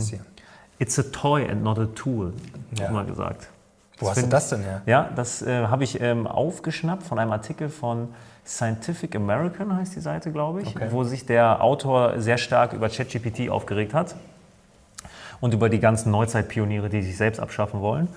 It's 0.80 1.00
a 1.00 1.04
toy 1.04 1.50
and 1.50 1.64
not 1.64 1.80
a 1.80 1.86
tool, 1.86 2.34
ja. 2.78 2.92
mal 2.92 3.06
gesagt. 3.06 3.50
Wo 3.98 4.08
das 4.08 4.18
hast 4.18 4.26
du 4.26 4.30
das 4.30 4.50
denn 4.50 4.62
her? 4.62 4.82
Ja, 4.86 5.10
das 5.16 5.42
äh, 5.42 5.68
habe 5.68 5.84
ich 5.84 6.02
ähm, 6.02 6.28
aufgeschnappt 6.28 7.04
von 7.04 7.18
einem 7.18 7.32
Artikel 7.32 7.70
von 7.70 8.10
Scientific 8.46 9.16
American 9.16 9.76
heißt 9.76 9.96
die 9.96 10.02
Seite, 10.02 10.32
glaube 10.32 10.62
ich, 10.62 10.76
okay. 10.76 10.88
wo 10.92 11.04
sich 11.04 11.26
der 11.26 11.64
Autor 11.64 12.20
sehr 12.20 12.38
stark 12.38 12.74
über 12.74 12.90
ChatGPT 12.90 13.50
aufgeregt 13.50 13.94
hat 13.94 14.16
und 15.42 15.54
über 15.54 15.70
die 15.70 15.80
ganzen 15.80 16.12
Neuzeitpioniere, 16.12 16.90
die 16.90 17.02
sich 17.02 17.18
selbst 17.18 17.40
abschaffen 17.40 17.82
wollen. 17.82 18.08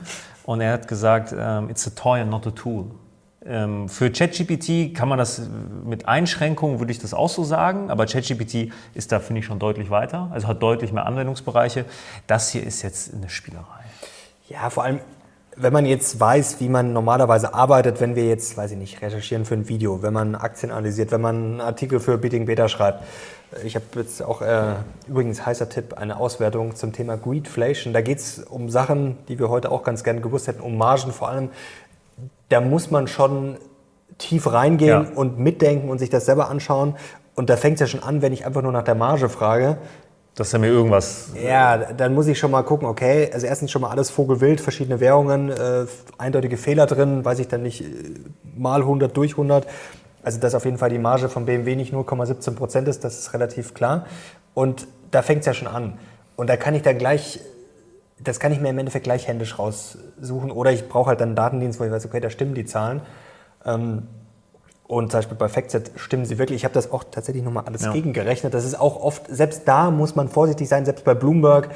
Und 0.45 0.61
er 0.61 0.73
hat 0.73 0.89
gesagt, 0.89 1.35
ähm, 1.37 1.71
it's 1.71 1.87
a 1.87 1.91
toy 1.91 2.21
and 2.21 2.31
not 2.31 2.47
a 2.47 2.51
tool. 2.51 2.87
Ähm, 3.49 3.89
für 3.89 4.11
ChatGPT 4.11 4.95
kann 4.95 5.09
man 5.09 5.19
das 5.19 5.41
mit 5.85 6.07
Einschränkungen, 6.07 6.81
würde 6.81 6.93
ich 6.93 6.99
das 6.99 7.15
auch 7.15 7.31
so 7.31 7.45
sagen, 7.45 7.91
aber 7.91 8.07
ChatGPT 8.07 8.73
ist 8.95 9.11
da, 9.11 9.21
finde 9.21 9.41
ich, 9.41 9.47
schon 9.47 9.59
deutlich 9.59 9.89
weiter, 9.89 10.29
also 10.33 10.49
hat 10.49 10.63
deutlich 10.63 10.93
mehr 10.93 11.07
Anwendungsbereiche. 11.07 11.87
Das 12.27 12.51
hier 12.51 12.63
ist 12.63 12.83
jetzt 12.83 13.15
eine 13.15 13.31
Spielerei. 13.31 13.65
Ja, 14.49 14.69
vor 14.71 14.85
allem 14.85 15.01
wenn 15.61 15.73
man 15.73 15.87
jetzt 15.87 16.21
weiß, 16.21 16.61
wie 16.61 16.69
man 16.69 16.93
normalerweise 16.93 17.53
arbeitet, 17.53 18.01
wenn 18.01 18.15
wir 18.15 18.29
jetzt, 18.29 18.57
weiß 18.57 18.71
ich 18.73 18.79
nicht, 18.79 19.03
recherchieren 19.03 19.45
für 19.45 19.55
ein 19.55 19.69
Video, 19.69 20.03
wenn 20.03 20.13
man 20.13 20.37
Aktien 20.37 20.71
analysiert, 20.71 21.11
wenn 21.11 21.21
man 21.21 21.37
einen 21.37 21.61
Artikel 21.61 21.99
für 21.99 22.17
Beating 22.17 22.47
Beta 22.47 22.69
schreibt. 22.69 23.03
Ich 23.65 23.75
habe 23.75 23.85
jetzt 23.97 24.23
auch 24.23 24.41
äh, 24.41 24.75
übrigens 25.09 25.45
heißer 25.45 25.69
Tipp, 25.69 25.95
eine 25.95 26.19
Auswertung 26.19 26.77
zum 26.77 26.93
Thema 26.93 27.17
Greedflation. 27.17 27.93
Da 27.93 28.03
geht 28.03 28.19
es 28.19 28.39
um 28.39 28.71
Sachen, 28.71 29.17
die 29.27 29.39
wir 29.39 29.49
heute 29.49 29.73
auch 29.73 29.83
ganz 29.83 30.05
gerne 30.05 30.21
gewusst 30.21 30.47
hätten, 30.47 30.61
um 30.61 30.77
Margen 30.77 31.13
vor 31.13 31.29
allem. 31.29 31.51
Da 32.49 32.61
muss 32.61 32.91
man 32.91 33.07
schon 33.07 33.57
tief 34.19 34.51
reingehen 34.53 35.05
ja. 35.05 35.13
und 35.15 35.39
mitdenken 35.39 35.89
und 35.89 35.99
sich 35.99 36.11
das 36.11 36.27
selber 36.27 36.49
anschauen. 36.49 36.97
Und 37.35 37.51
da 37.51 37.57
fängt 37.57 37.75
es 37.75 37.81
ja 37.81 37.87
schon 37.87 38.03
an, 38.03 38.23
wenn 38.23 38.33
ich 38.33 38.47
einfach 38.47 38.63
nur 38.63 38.73
nach 38.73 38.83
der 38.83 38.95
Marge 38.95 39.29
frage 39.29 39.79
dass 40.39 40.53
er 40.53 40.61
mir 40.61 40.69
irgendwas. 40.69 41.33
Ja, 41.43 41.77
dann 41.77 42.15
muss 42.15 42.29
ich 42.29 42.39
schon 42.39 42.53
mal 42.53 42.63
gucken, 42.63 42.87
okay, 42.87 43.29
also 43.33 43.47
erstens 43.47 43.73
schon 43.73 43.83
mal 43.83 43.91
alles 43.91 44.11
Vogelwild, 44.11 44.61
verschiedene 44.61 45.01
Währungen, 45.01 45.51
äh, 45.51 45.87
eindeutige 46.17 46.57
Fehler 46.57 46.87
drin, 46.87 47.25
weiß 47.25 47.41
ich 47.41 47.49
dann 47.49 47.63
nicht, 47.63 47.81
äh, 47.81 47.87
mal 48.57 48.83
100 48.83 49.17
durch 49.17 49.33
100. 49.33 49.67
Also, 50.23 50.39
dass 50.39 50.55
auf 50.55 50.65
jeden 50.65 50.79
Fall 50.79 50.91
die 50.91 50.99
Marge 50.99 51.29
von 51.29 51.45
BMW 51.45 51.75
nicht 51.75 51.93
0,17 51.93 52.55
Prozent 52.55 52.87
ist, 52.87 53.03
das 53.03 53.19
ist 53.19 53.35
relativ 53.35 53.75
klar. 53.75 54.07
Und 54.55 54.87
da 55.11 55.23
fängt 55.23 55.41
es 55.41 55.47
ja 55.47 55.55
schon 55.55 55.69
an. 55.69 55.99
Und 56.37 56.49
da 56.49 56.57
kann 56.57 56.75
ich 56.75 56.83
dann 56.83 56.99
gleich, 56.99 57.41
das 58.21 58.41
kann 58.41 58.53
ich 58.53 58.61
mir 58.61 58.71
im 58.71 58.79
Endeffekt 58.79 59.05
gleich 59.05 59.29
händisch 59.29 59.59
raussuchen. 59.59 60.51
Oder 60.51 60.73
ich 60.73 60.89
brauche 60.89 61.09
halt 61.09 61.21
dann 61.21 61.31
einen 61.31 61.37
Datendienst, 61.37 61.81
wo 61.81 61.85
ich 61.85 61.91
weiß, 61.91 62.07
okay, 62.07 62.21
da 62.21 62.31
stimmen 62.31 62.55
die 62.55 62.65
Zahlen. 62.65 63.03
Ähm, 63.65 64.09
und 64.87 65.11
zum 65.11 65.19
Beispiel 65.19 65.37
bei 65.37 65.49
FactSet 65.49 65.93
stimmen 65.97 66.25
sie 66.25 66.39
wirklich. 66.39 66.57
Ich 66.57 66.65
habe 66.65 66.75
das 66.75 66.91
auch 66.91 67.05
tatsächlich 67.05 67.45
nochmal 67.45 67.65
alles 67.67 67.85
ja. 67.85 67.93
gegengerechnet. 67.93 68.55
Das 68.55 68.65
ist 68.65 68.81
auch 68.81 69.01
oft, 69.01 69.27
selbst 69.29 69.69
da 69.69 69.91
muss 69.91 70.17
man 70.17 70.29
vorsichtig 70.29 70.69
sein, 70.69 70.87
selbst 70.87 71.05
bei 71.05 71.15
Bloomberg 71.15 71.71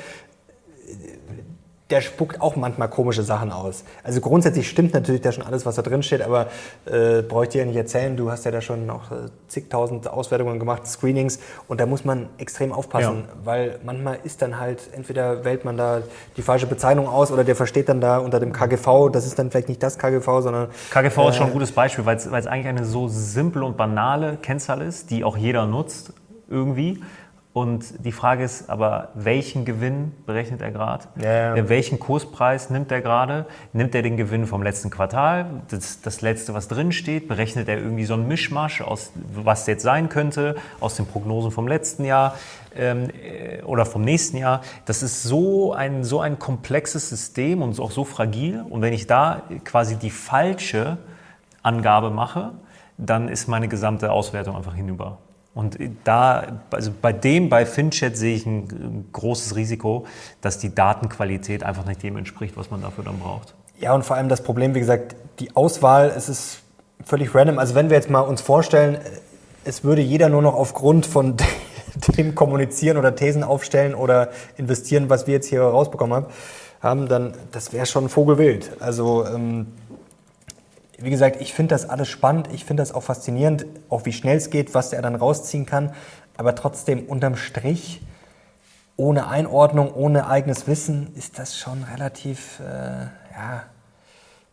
der 1.92 2.00
spuckt 2.00 2.40
auch 2.40 2.56
manchmal 2.56 2.88
komische 2.88 3.22
Sachen 3.22 3.52
aus. 3.52 3.84
Also 4.02 4.22
grundsätzlich 4.22 4.68
stimmt 4.68 4.94
natürlich 4.94 5.20
da 5.20 5.30
schon 5.30 5.44
alles, 5.44 5.66
was 5.66 5.76
da 5.76 5.82
drin 5.82 6.02
steht, 6.02 6.22
aber 6.22 6.46
äh, 6.86 7.20
brauche 7.20 7.44
ich 7.44 7.50
dir 7.50 7.58
ja 7.58 7.66
nicht 7.66 7.76
erzählen. 7.76 8.16
Du 8.16 8.30
hast 8.30 8.46
ja 8.46 8.50
da 8.50 8.62
schon 8.62 8.88
auch 8.88 9.10
äh, 9.10 9.28
zigtausend 9.48 10.08
Auswertungen 10.08 10.58
gemacht, 10.58 10.86
Screenings 10.86 11.38
und 11.68 11.80
da 11.80 11.86
muss 11.86 12.06
man 12.06 12.30
extrem 12.38 12.72
aufpassen, 12.72 13.24
ja. 13.28 13.34
weil 13.44 13.78
manchmal 13.84 14.18
ist 14.24 14.40
dann 14.40 14.58
halt, 14.58 14.88
entweder 14.92 15.44
wählt 15.44 15.66
man 15.66 15.76
da 15.76 16.00
die 16.38 16.42
falsche 16.42 16.66
Bezeichnung 16.66 17.08
aus 17.08 17.30
oder 17.30 17.44
der 17.44 17.56
versteht 17.56 17.90
dann 17.90 18.00
da 18.00 18.16
unter 18.16 18.40
dem 18.40 18.54
KGV, 18.54 19.10
das 19.12 19.26
ist 19.26 19.38
dann 19.38 19.50
vielleicht 19.50 19.68
nicht 19.68 19.82
das 19.82 19.98
KGV, 19.98 20.24
sondern... 20.40 20.68
KGV 20.90 21.18
äh, 21.18 21.28
ist 21.28 21.36
schon 21.36 21.46
ein 21.48 21.52
gutes 21.52 21.72
Beispiel, 21.72 22.06
weil 22.06 22.16
es 22.16 22.26
eigentlich 22.26 22.68
eine 22.68 22.86
so 22.86 23.08
simple 23.08 23.66
und 23.66 23.76
banale 23.76 24.38
Kennzahl 24.40 24.80
ist, 24.80 25.10
die 25.10 25.24
auch 25.24 25.36
jeder 25.36 25.66
nutzt 25.66 26.14
irgendwie 26.48 27.02
und 27.54 28.04
die 28.06 28.12
Frage 28.12 28.44
ist 28.44 28.70
aber, 28.70 29.08
welchen 29.14 29.66
Gewinn 29.66 30.12
berechnet 30.24 30.62
er 30.62 30.70
gerade? 30.70 31.04
Ja, 31.20 31.56
ja. 31.56 31.68
Welchen 31.68 31.98
Kurspreis 31.98 32.70
nimmt 32.70 32.90
er 32.90 33.02
gerade? 33.02 33.44
Nimmt 33.74 33.94
er 33.94 34.00
den 34.00 34.16
Gewinn 34.16 34.46
vom 34.46 34.62
letzten 34.62 34.88
Quartal, 34.88 35.62
das, 35.68 36.00
das 36.00 36.22
letzte, 36.22 36.54
was 36.54 36.68
drin 36.68 36.92
steht? 36.92 37.28
Berechnet 37.28 37.68
er 37.68 37.76
irgendwie 37.76 38.06
so 38.06 38.14
einen 38.14 38.26
Mischmasch 38.26 38.80
aus, 38.80 39.12
was 39.34 39.66
jetzt 39.66 39.82
sein 39.82 40.08
könnte, 40.08 40.56
aus 40.80 40.96
den 40.96 41.04
Prognosen 41.04 41.50
vom 41.50 41.68
letzten 41.68 42.06
Jahr 42.06 42.36
ähm, 42.74 43.10
äh, 43.10 43.60
oder 43.64 43.84
vom 43.84 44.00
nächsten 44.00 44.38
Jahr? 44.38 44.62
Das 44.86 45.02
ist 45.02 45.22
so 45.22 45.74
ein, 45.74 46.04
so 46.04 46.20
ein 46.20 46.38
komplexes 46.38 47.10
System 47.10 47.60
und 47.60 47.78
auch 47.80 47.90
so 47.90 48.04
fragil. 48.04 48.64
Und 48.66 48.80
wenn 48.80 48.94
ich 48.94 49.06
da 49.06 49.42
quasi 49.64 49.96
die 49.96 50.10
falsche 50.10 50.96
Angabe 51.62 52.10
mache, 52.10 52.52
dann 52.96 53.28
ist 53.28 53.46
meine 53.46 53.68
gesamte 53.68 54.10
Auswertung 54.10 54.56
einfach 54.56 54.74
hinüber. 54.74 55.18
Und 55.54 55.78
da, 56.04 56.60
also 56.70 56.90
bei 57.02 57.12
dem, 57.12 57.50
bei 57.50 57.66
FinChat 57.66 58.16
sehe 58.16 58.34
ich 58.34 58.46
ein 58.46 59.08
großes 59.12 59.54
Risiko, 59.54 60.06
dass 60.40 60.58
die 60.58 60.74
Datenqualität 60.74 61.62
einfach 61.62 61.84
nicht 61.84 62.02
dem 62.02 62.16
entspricht, 62.16 62.56
was 62.56 62.70
man 62.70 62.80
dafür 62.80 63.04
dann 63.04 63.18
braucht. 63.18 63.54
Ja, 63.78 63.92
und 63.94 64.04
vor 64.04 64.16
allem 64.16 64.28
das 64.28 64.42
Problem, 64.42 64.74
wie 64.74 64.80
gesagt, 64.80 65.14
die 65.40 65.54
Auswahl, 65.54 66.12
es 66.16 66.28
ist 66.28 66.60
völlig 67.04 67.34
random. 67.34 67.58
Also 67.58 67.74
wenn 67.74 67.90
wir 67.90 67.96
jetzt 67.96 68.08
mal 68.08 68.20
uns 68.20 68.40
vorstellen, 68.40 68.98
es 69.64 69.84
würde 69.84 70.00
jeder 70.00 70.28
nur 70.28 70.40
noch 70.40 70.54
aufgrund 70.54 71.04
von 71.04 71.36
dem 72.16 72.34
kommunizieren 72.34 72.96
oder 72.96 73.14
Thesen 73.14 73.44
aufstellen 73.44 73.94
oder 73.94 74.30
investieren, 74.56 75.10
was 75.10 75.26
wir 75.26 75.34
jetzt 75.34 75.48
hier 75.48 75.62
rausbekommen 75.62 76.24
haben, 76.80 77.08
dann 77.08 77.34
das 77.52 77.72
wäre 77.72 77.86
schon 77.86 78.08
Vogelwild. 78.08 78.72
Also 78.80 79.26
ähm, 79.26 79.66
wie 81.04 81.10
gesagt, 81.10 81.40
ich 81.40 81.52
finde 81.54 81.74
das 81.74 81.88
alles 81.88 82.08
spannend, 82.08 82.48
ich 82.52 82.64
finde 82.64 82.82
das 82.82 82.92
auch 82.92 83.02
faszinierend, 83.02 83.66
auch 83.88 84.04
wie 84.04 84.12
schnell 84.12 84.36
es 84.36 84.50
geht, 84.50 84.74
was 84.74 84.92
er 84.92 85.02
dann 85.02 85.14
rausziehen 85.14 85.66
kann. 85.66 85.92
Aber 86.36 86.54
trotzdem 86.54 87.06
unterm 87.06 87.36
Strich, 87.36 88.02
ohne 88.96 89.28
Einordnung, 89.28 89.92
ohne 89.92 90.26
eigenes 90.26 90.66
Wissen, 90.66 91.12
ist 91.14 91.38
das 91.38 91.56
schon 91.56 91.82
relativ 91.84 92.60
äh, 92.60 93.06
ja, 93.34 93.64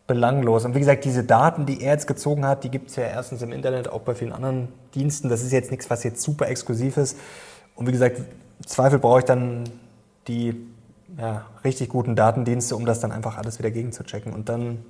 belanglos. 0.06 0.64
Und 0.64 0.74
wie 0.74 0.80
gesagt, 0.80 1.04
diese 1.04 1.24
Daten, 1.24 1.66
die 1.66 1.82
er 1.82 1.92
jetzt 1.92 2.06
gezogen 2.06 2.44
hat, 2.46 2.64
die 2.64 2.70
gibt 2.70 2.90
es 2.90 2.96
ja 2.96 3.04
erstens 3.04 3.42
im 3.42 3.52
Internet, 3.52 3.88
auch 3.88 4.00
bei 4.00 4.14
vielen 4.14 4.32
anderen 4.32 4.68
Diensten. 4.94 5.28
Das 5.28 5.42
ist 5.42 5.52
jetzt 5.52 5.70
nichts, 5.70 5.88
was 5.88 6.02
jetzt 6.04 6.22
super 6.22 6.48
exklusiv 6.48 6.96
ist. 6.96 7.16
Und 7.76 7.86
wie 7.86 7.92
gesagt, 7.92 8.18
im 8.18 8.66
Zweifel 8.66 8.98
brauche 8.98 9.20
ich 9.20 9.24
dann 9.24 9.64
die 10.26 10.66
ja, 11.16 11.46
richtig 11.64 11.88
guten 11.90 12.16
Datendienste, 12.16 12.76
um 12.76 12.86
das 12.86 13.00
dann 13.00 13.12
einfach 13.12 13.38
alles 13.38 13.58
wieder 13.58 13.70
gegenzuchecken. 13.70 14.32
Und 14.32 14.48
dann 14.48 14.84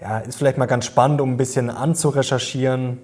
ja, 0.00 0.18
ist 0.18 0.36
vielleicht 0.36 0.58
mal 0.58 0.66
ganz 0.66 0.84
spannend, 0.84 1.20
um 1.20 1.32
ein 1.32 1.36
bisschen 1.36 1.70
anzurecherchieren. 1.70 2.98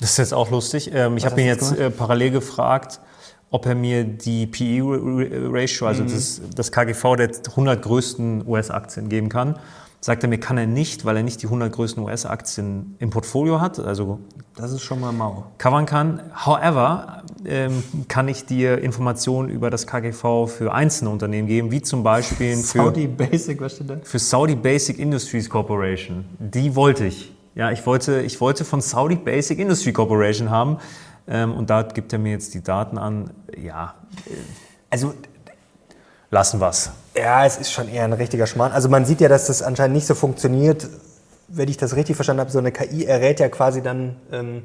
Das 0.00 0.10
ist 0.10 0.16
jetzt 0.18 0.34
auch 0.34 0.50
lustig. 0.50 0.90
Ähm, 0.92 1.16
ich 1.16 1.26
habe 1.26 1.40
ihn 1.40 1.46
jetzt 1.46 1.76
äh, 1.76 1.90
parallel 1.90 2.30
gefragt, 2.30 3.00
ob 3.50 3.66
er 3.66 3.74
mir 3.74 4.04
die 4.04 4.46
PE-Ratio, 4.46 5.86
also 5.86 6.02
das, 6.02 6.40
das 6.54 6.72
KGV 6.72 7.16
der 7.16 7.30
100 7.50 7.82
größten 7.82 8.46
US-Aktien 8.46 9.08
geben 9.08 9.28
kann. 9.28 9.58
Sagt 10.04 10.22
er 10.22 10.28
mir, 10.28 10.36
kann 10.36 10.58
er 10.58 10.66
nicht, 10.66 11.06
weil 11.06 11.16
er 11.16 11.22
nicht 11.22 11.40
die 11.40 11.46
100 11.46 11.72
größten 11.72 12.02
US-Aktien 12.02 12.94
im 12.98 13.08
Portfolio 13.08 13.62
hat, 13.62 13.78
also 13.78 14.18
Das 14.54 14.70
ist 14.70 14.82
schon 14.82 15.00
mal 15.00 15.12
mau. 15.12 15.46
covern 15.56 15.86
kann. 15.86 16.20
However, 16.44 17.22
ähm, 17.46 17.82
kann 18.06 18.28
ich 18.28 18.44
dir 18.44 18.82
Informationen 18.82 19.48
über 19.48 19.70
das 19.70 19.86
KGV 19.86 20.46
für 20.46 20.74
einzelne 20.74 21.08
Unternehmen 21.08 21.48
geben, 21.48 21.70
wie 21.70 21.80
zum 21.80 22.02
Beispiel 22.02 22.54
für 22.54 22.80
Saudi 22.80 23.06
Basic, 23.06 23.58
was 23.62 23.76
steht 23.76 23.88
da? 23.88 23.96
für 24.02 24.18
Saudi 24.18 24.56
Basic 24.56 24.98
Industries 24.98 25.48
Corporation. 25.48 26.26
Die 26.38 26.76
wollte 26.76 27.06
ich. 27.06 27.32
Ja, 27.54 27.70
ich 27.70 27.86
wollte, 27.86 28.20
ich 28.20 28.42
wollte 28.42 28.66
von 28.66 28.82
Saudi 28.82 29.16
Basic 29.16 29.58
Industry 29.58 29.94
Corporation 29.94 30.50
haben. 30.50 30.76
Ähm, 31.26 31.54
und 31.54 31.70
da 31.70 31.80
gibt 31.80 32.12
er 32.12 32.18
mir 32.18 32.32
jetzt 32.32 32.52
die 32.52 32.62
Daten 32.62 32.98
an. 32.98 33.30
Ja, 33.58 33.94
Also 34.90 35.14
lassen 36.34 36.60
wir's. 36.60 36.90
Ja, 37.16 37.46
es 37.46 37.56
ist 37.56 37.72
schon 37.72 37.88
eher 37.88 38.04
ein 38.04 38.12
richtiger 38.12 38.46
Schmarrn. 38.46 38.72
Also 38.72 38.90
man 38.90 39.06
sieht 39.06 39.20
ja, 39.20 39.28
dass 39.28 39.46
das 39.46 39.62
anscheinend 39.62 39.94
nicht 39.94 40.06
so 40.06 40.14
funktioniert. 40.14 40.88
Wenn 41.48 41.68
ich 41.68 41.78
das 41.78 41.96
richtig 41.96 42.16
verstanden 42.16 42.40
habe, 42.40 42.50
so 42.50 42.58
eine 42.58 42.72
KI 42.72 43.06
errät 43.06 43.40
ja 43.40 43.48
quasi 43.48 43.80
dann, 43.80 44.16
ähm, 44.32 44.64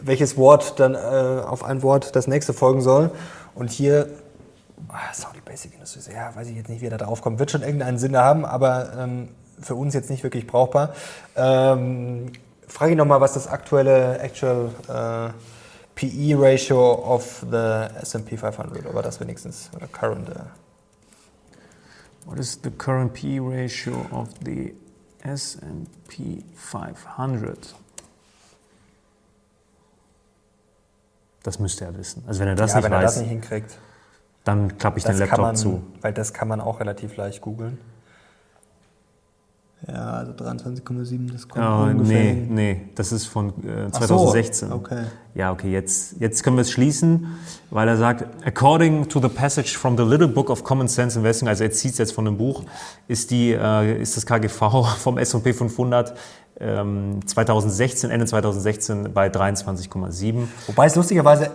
welches 0.00 0.36
Wort 0.36 0.78
dann 0.78 0.94
äh, 0.94 0.98
auf 0.98 1.64
ein 1.64 1.82
Wort 1.82 2.14
das 2.14 2.26
nächste 2.28 2.52
folgen 2.52 2.82
soll. 2.82 3.10
Und 3.54 3.70
hier, 3.70 4.08
ah, 4.88 5.12
Saudi 5.12 5.40
Basic 5.44 5.74
Industries, 5.74 6.08
ja, 6.14 6.34
weiß 6.36 6.48
ich 6.48 6.56
jetzt 6.56 6.68
nicht, 6.68 6.82
wie 6.82 6.86
er 6.86 6.96
da 6.96 7.04
drauf 7.04 7.22
kommt. 7.22 7.38
Wird 7.38 7.50
schon 7.50 7.62
irgendeinen 7.62 7.98
Sinn 7.98 8.16
haben, 8.16 8.44
aber 8.44 8.92
ähm, 8.98 9.28
für 9.60 9.74
uns 9.74 9.94
jetzt 9.94 10.10
nicht 10.10 10.22
wirklich 10.22 10.46
brauchbar. 10.46 10.94
Ähm, 11.34 12.32
frage 12.68 12.92
ich 12.92 12.96
nochmal, 12.96 13.20
was 13.20 13.32
das 13.32 13.48
aktuelle 13.48 14.18
Actual 14.18 14.70
äh, 14.88 15.30
PE-Ratio 15.94 16.94
of 16.94 17.44
the 17.50 17.88
S&P 18.02 18.36
500, 18.36 18.86
oder 18.86 19.02
das 19.02 19.20
wenigstens, 19.20 19.70
oder 19.74 19.86
current, 19.86 20.28
äh, 20.30 20.34
What 22.30 22.38
is 22.38 22.60
the 22.62 22.70
current 22.70 23.12
P 23.12 23.40
ratio 23.40 24.06
of 24.12 24.28
the 24.44 24.72
S&P 25.24 26.44
500? 26.54 27.74
Das 31.42 31.58
müsste 31.58 31.86
er 31.86 31.98
wissen. 31.98 32.22
Also 32.28 32.38
wenn 32.38 32.46
er 32.46 32.54
das 32.54 32.70
ja, 32.70 32.76
nicht 32.76 32.84
wenn 32.84 32.92
er 32.92 33.02
das 33.02 33.16
weiß, 33.16 33.22
nicht 33.22 33.30
hinkriegt. 33.30 33.76
dann 34.44 34.78
klappe 34.78 34.98
ich 34.98 35.04
den 35.04 35.18
Laptop 35.18 35.40
man, 35.40 35.56
zu. 35.56 35.82
Weil 36.02 36.12
das 36.12 36.32
kann 36.32 36.46
man 36.46 36.60
auch 36.60 36.78
relativ 36.78 37.16
leicht 37.16 37.40
googeln. 37.40 37.80
Ja, 39.88 40.10
also 40.12 40.32
23,7, 40.32 41.32
das 41.32 41.48
kommt 41.48 41.64
Oh, 41.64 41.84
ungefähr 41.84 42.18
nee, 42.18 42.28
hin. 42.28 42.54
nee, 42.54 42.80
das 42.94 43.12
ist 43.12 43.26
von 43.26 43.48
äh, 43.48 43.86
Ach 43.90 44.00
so, 44.02 44.06
2016. 44.08 44.72
okay. 44.72 45.04
Ja, 45.34 45.52
okay, 45.52 45.70
jetzt, 45.72 46.16
jetzt 46.20 46.42
können 46.42 46.56
wir 46.56 46.62
es 46.62 46.70
schließen, 46.70 47.26
weil 47.70 47.88
er 47.88 47.96
sagt, 47.96 48.26
according 48.44 49.08
to 49.08 49.20
the 49.20 49.28
passage 49.28 49.78
from 49.78 49.96
the 49.96 50.02
Little 50.04 50.28
Book 50.28 50.50
of 50.50 50.64
Common 50.64 50.86
Sense 50.86 51.18
Investing, 51.18 51.48
also 51.48 51.64
er 51.64 51.70
zieht 51.70 51.92
es 51.92 51.98
jetzt 51.98 52.12
von 52.12 52.26
dem 52.26 52.36
Buch, 52.36 52.64
ist, 53.08 53.30
die, 53.30 53.52
äh, 53.52 54.02
ist 54.02 54.16
das 54.18 54.26
KGV 54.26 54.86
vom 54.98 55.16
S&P 55.16 55.52
500 55.54 56.14
ähm, 56.60 57.20
2016, 57.24 58.10
Ende 58.10 58.26
2016 58.26 59.14
bei 59.14 59.28
23,7. 59.28 60.42
Wobei 60.66 60.86
es 60.86 60.94
lustigerweise 60.94 61.50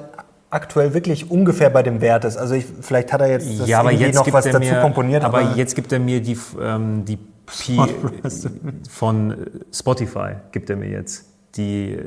aktuell 0.49 0.93
wirklich 0.95 1.29
ungefähr 1.29 1.69
bei 1.69 1.83
dem 1.83 2.01
Wert 2.01 2.25
ist. 2.25 2.37
Also 2.37 2.55
ich, 2.55 2.65
vielleicht 2.81 3.13
hat 3.13 3.21
er 3.21 3.27
jetzt 3.29 3.59
das 3.59 3.67
ja, 3.67 3.81
aber 3.81 3.91
jetzt 3.91 4.15
noch 4.15 4.23
gibt 4.23 4.33
was 4.33 4.45
er 4.47 4.53
dazu 4.53 4.65
mir, 4.73 4.81
komponiert. 4.81 5.23
aber, 5.23 5.55
jetzt 5.55 5.75
gibt 5.75 5.91
er 5.91 5.99
mir 5.99 6.21
die, 6.21 6.37
ähm, 6.59 7.05
die 7.05 7.19
P 7.45 7.77
von 8.89 9.47
Spotify 9.71 10.35
gibt 10.51 10.69
er 10.69 10.75
mir 10.75 10.89
jetzt 10.89 11.25
die 11.55 11.97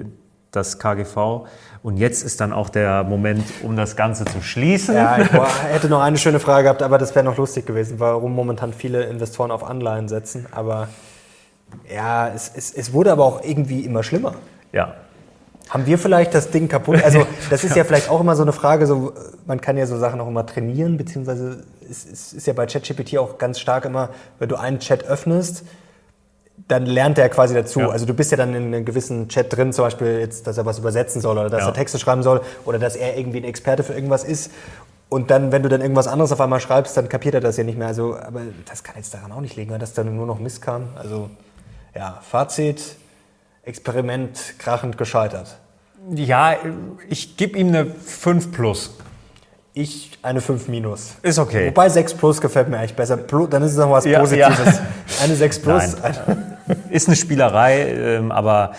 das 0.50 0.78
KGV 0.78 1.46
und 1.82 1.98
jetzt 1.98 2.22
ist 2.22 2.40
dann 2.40 2.52
auch 2.52 2.70
der 2.70 3.04
Moment, 3.04 3.44
um 3.62 3.76
das 3.76 3.96
Ganze 3.96 4.24
zu 4.24 4.40
schließen. 4.40 4.94
ja, 4.94 5.18
ich 5.18 5.30
hätte 5.70 5.88
noch 5.88 6.00
eine 6.00 6.16
schöne 6.16 6.40
Frage 6.40 6.64
gehabt, 6.64 6.82
aber 6.82 6.98
das 6.98 7.14
wäre 7.14 7.24
noch 7.24 7.36
lustig 7.36 7.66
gewesen, 7.66 8.00
warum 8.00 8.34
momentan 8.34 8.72
viele 8.72 9.04
Investoren 9.04 9.50
auf 9.50 9.62
Anleihen 9.62 10.08
setzen. 10.08 10.46
Aber 10.50 10.88
ja, 11.94 12.28
es, 12.28 12.50
es, 12.54 12.72
es 12.72 12.92
wurde 12.92 13.12
aber 13.12 13.24
auch 13.24 13.44
irgendwie 13.44 13.80
immer 13.80 14.02
schlimmer. 14.02 14.34
ja. 14.72 14.94
Haben 15.68 15.86
wir 15.86 15.98
vielleicht 15.98 16.34
das 16.34 16.50
Ding 16.50 16.68
kaputt? 16.68 17.02
Also 17.04 17.26
das 17.50 17.64
ist 17.64 17.76
ja 17.76 17.84
vielleicht 17.84 18.08
auch 18.08 18.20
immer 18.20 18.36
so 18.36 18.42
eine 18.42 18.52
Frage, 18.52 18.86
so, 18.86 19.12
man 19.46 19.60
kann 19.60 19.76
ja 19.76 19.86
so 19.86 19.98
Sachen 19.98 20.20
auch 20.20 20.28
immer 20.28 20.46
trainieren, 20.46 20.96
beziehungsweise 20.96 21.64
es, 21.88 22.06
es 22.10 22.32
ist 22.32 22.46
ja 22.46 22.52
bei 22.52 22.66
ChatGPT 22.66 23.18
auch 23.18 23.38
ganz 23.38 23.60
stark 23.60 23.84
immer, 23.84 24.10
wenn 24.38 24.48
du 24.48 24.56
einen 24.56 24.78
Chat 24.80 25.04
öffnest, 25.04 25.64
dann 26.66 26.86
lernt 26.86 27.18
er 27.18 27.28
quasi 27.28 27.54
dazu. 27.54 27.80
Ja. 27.80 27.88
Also 27.90 28.04
du 28.04 28.14
bist 28.14 28.30
ja 28.30 28.36
dann 28.36 28.54
in 28.54 28.74
einem 28.74 28.84
gewissen 28.84 29.28
Chat 29.28 29.54
drin, 29.54 29.72
zum 29.72 29.84
Beispiel 29.84 30.18
jetzt, 30.18 30.46
dass 30.46 30.58
er 30.58 30.66
was 30.66 30.78
übersetzen 30.78 31.20
soll 31.20 31.38
oder 31.38 31.50
dass 31.50 31.60
Ja. 31.62 31.68
er 31.68 31.74
Texte 31.74 31.98
schreiben 31.98 32.22
soll 32.22 32.40
oder 32.64 32.78
dass 32.78 32.96
er 32.96 33.16
irgendwie 33.16 33.38
ein 33.38 33.44
Experte 33.44 33.82
für 33.82 33.92
irgendwas 33.94 34.24
ist. 34.24 34.50
Und 35.08 35.30
dann, 35.30 35.52
wenn 35.52 35.62
du 35.62 35.68
dann 35.70 35.80
irgendwas 35.80 36.06
anderes 36.06 36.32
auf 36.32 36.40
einmal 36.40 36.60
schreibst, 36.60 36.96
dann 36.96 37.08
kapiert 37.08 37.34
er 37.34 37.40
das 37.40 37.56
ja 37.56 37.64
nicht 37.64 37.78
mehr. 37.78 37.86
Also, 37.88 38.16
aber 38.18 38.40
das 38.68 38.82
kann 38.82 38.96
jetzt 38.96 39.14
daran 39.14 39.32
auch 39.32 39.40
nicht 39.40 39.56
liegen, 39.56 39.78
dass 39.78 39.94
dann 39.94 40.14
nur 40.14 40.26
noch 40.26 40.38
Mist 40.38 40.60
kam. 40.60 40.88
Also 40.96 41.30
ja, 41.94 42.18
Fazit, 42.28 42.96
Experiment 43.68 44.54
krachend 44.58 44.96
gescheitert. 44.96 45.58
Ja, 46.14 46.54
ich 47.08 47.36
gebe 47.36 47.58
ihm 47.58 47.68
eine 47.68 47.86
5 47.86 48.50
plus. 48.50 48.96
Ich 49.74 50.18
eine 50.22 50.40
5 50.40 50.68
minus. 50.68 51.16
Ist 51.22 51.38
okay. 51.38 51.68
Wobei 51.68 51.88
6 51.88 52.14
plus 52.14 52.40
gefällt 52.40 52.68
mir 52.68 52.78
eigentlich 52.78 52.96
besser. 52.96 53.18
Plus, 53.18 53.50
dann 53.50 53.62
ist 53.62 53.72
es 53.72 53.76
noch 53.76 53.90
was 53.90 54.06
Ja, 54.06 54.20
Positives. 54.20 54.80
Eine 55.22 55.36
6 55.36 55.58
plus. 55.62 55.96
Nein. 56.02 56.56
Ist 56.88 57.08
eine 57.08 57.16
Spielerei, 57.16 57.92
ähm, 57.92 58.32
aber 58.32 58.72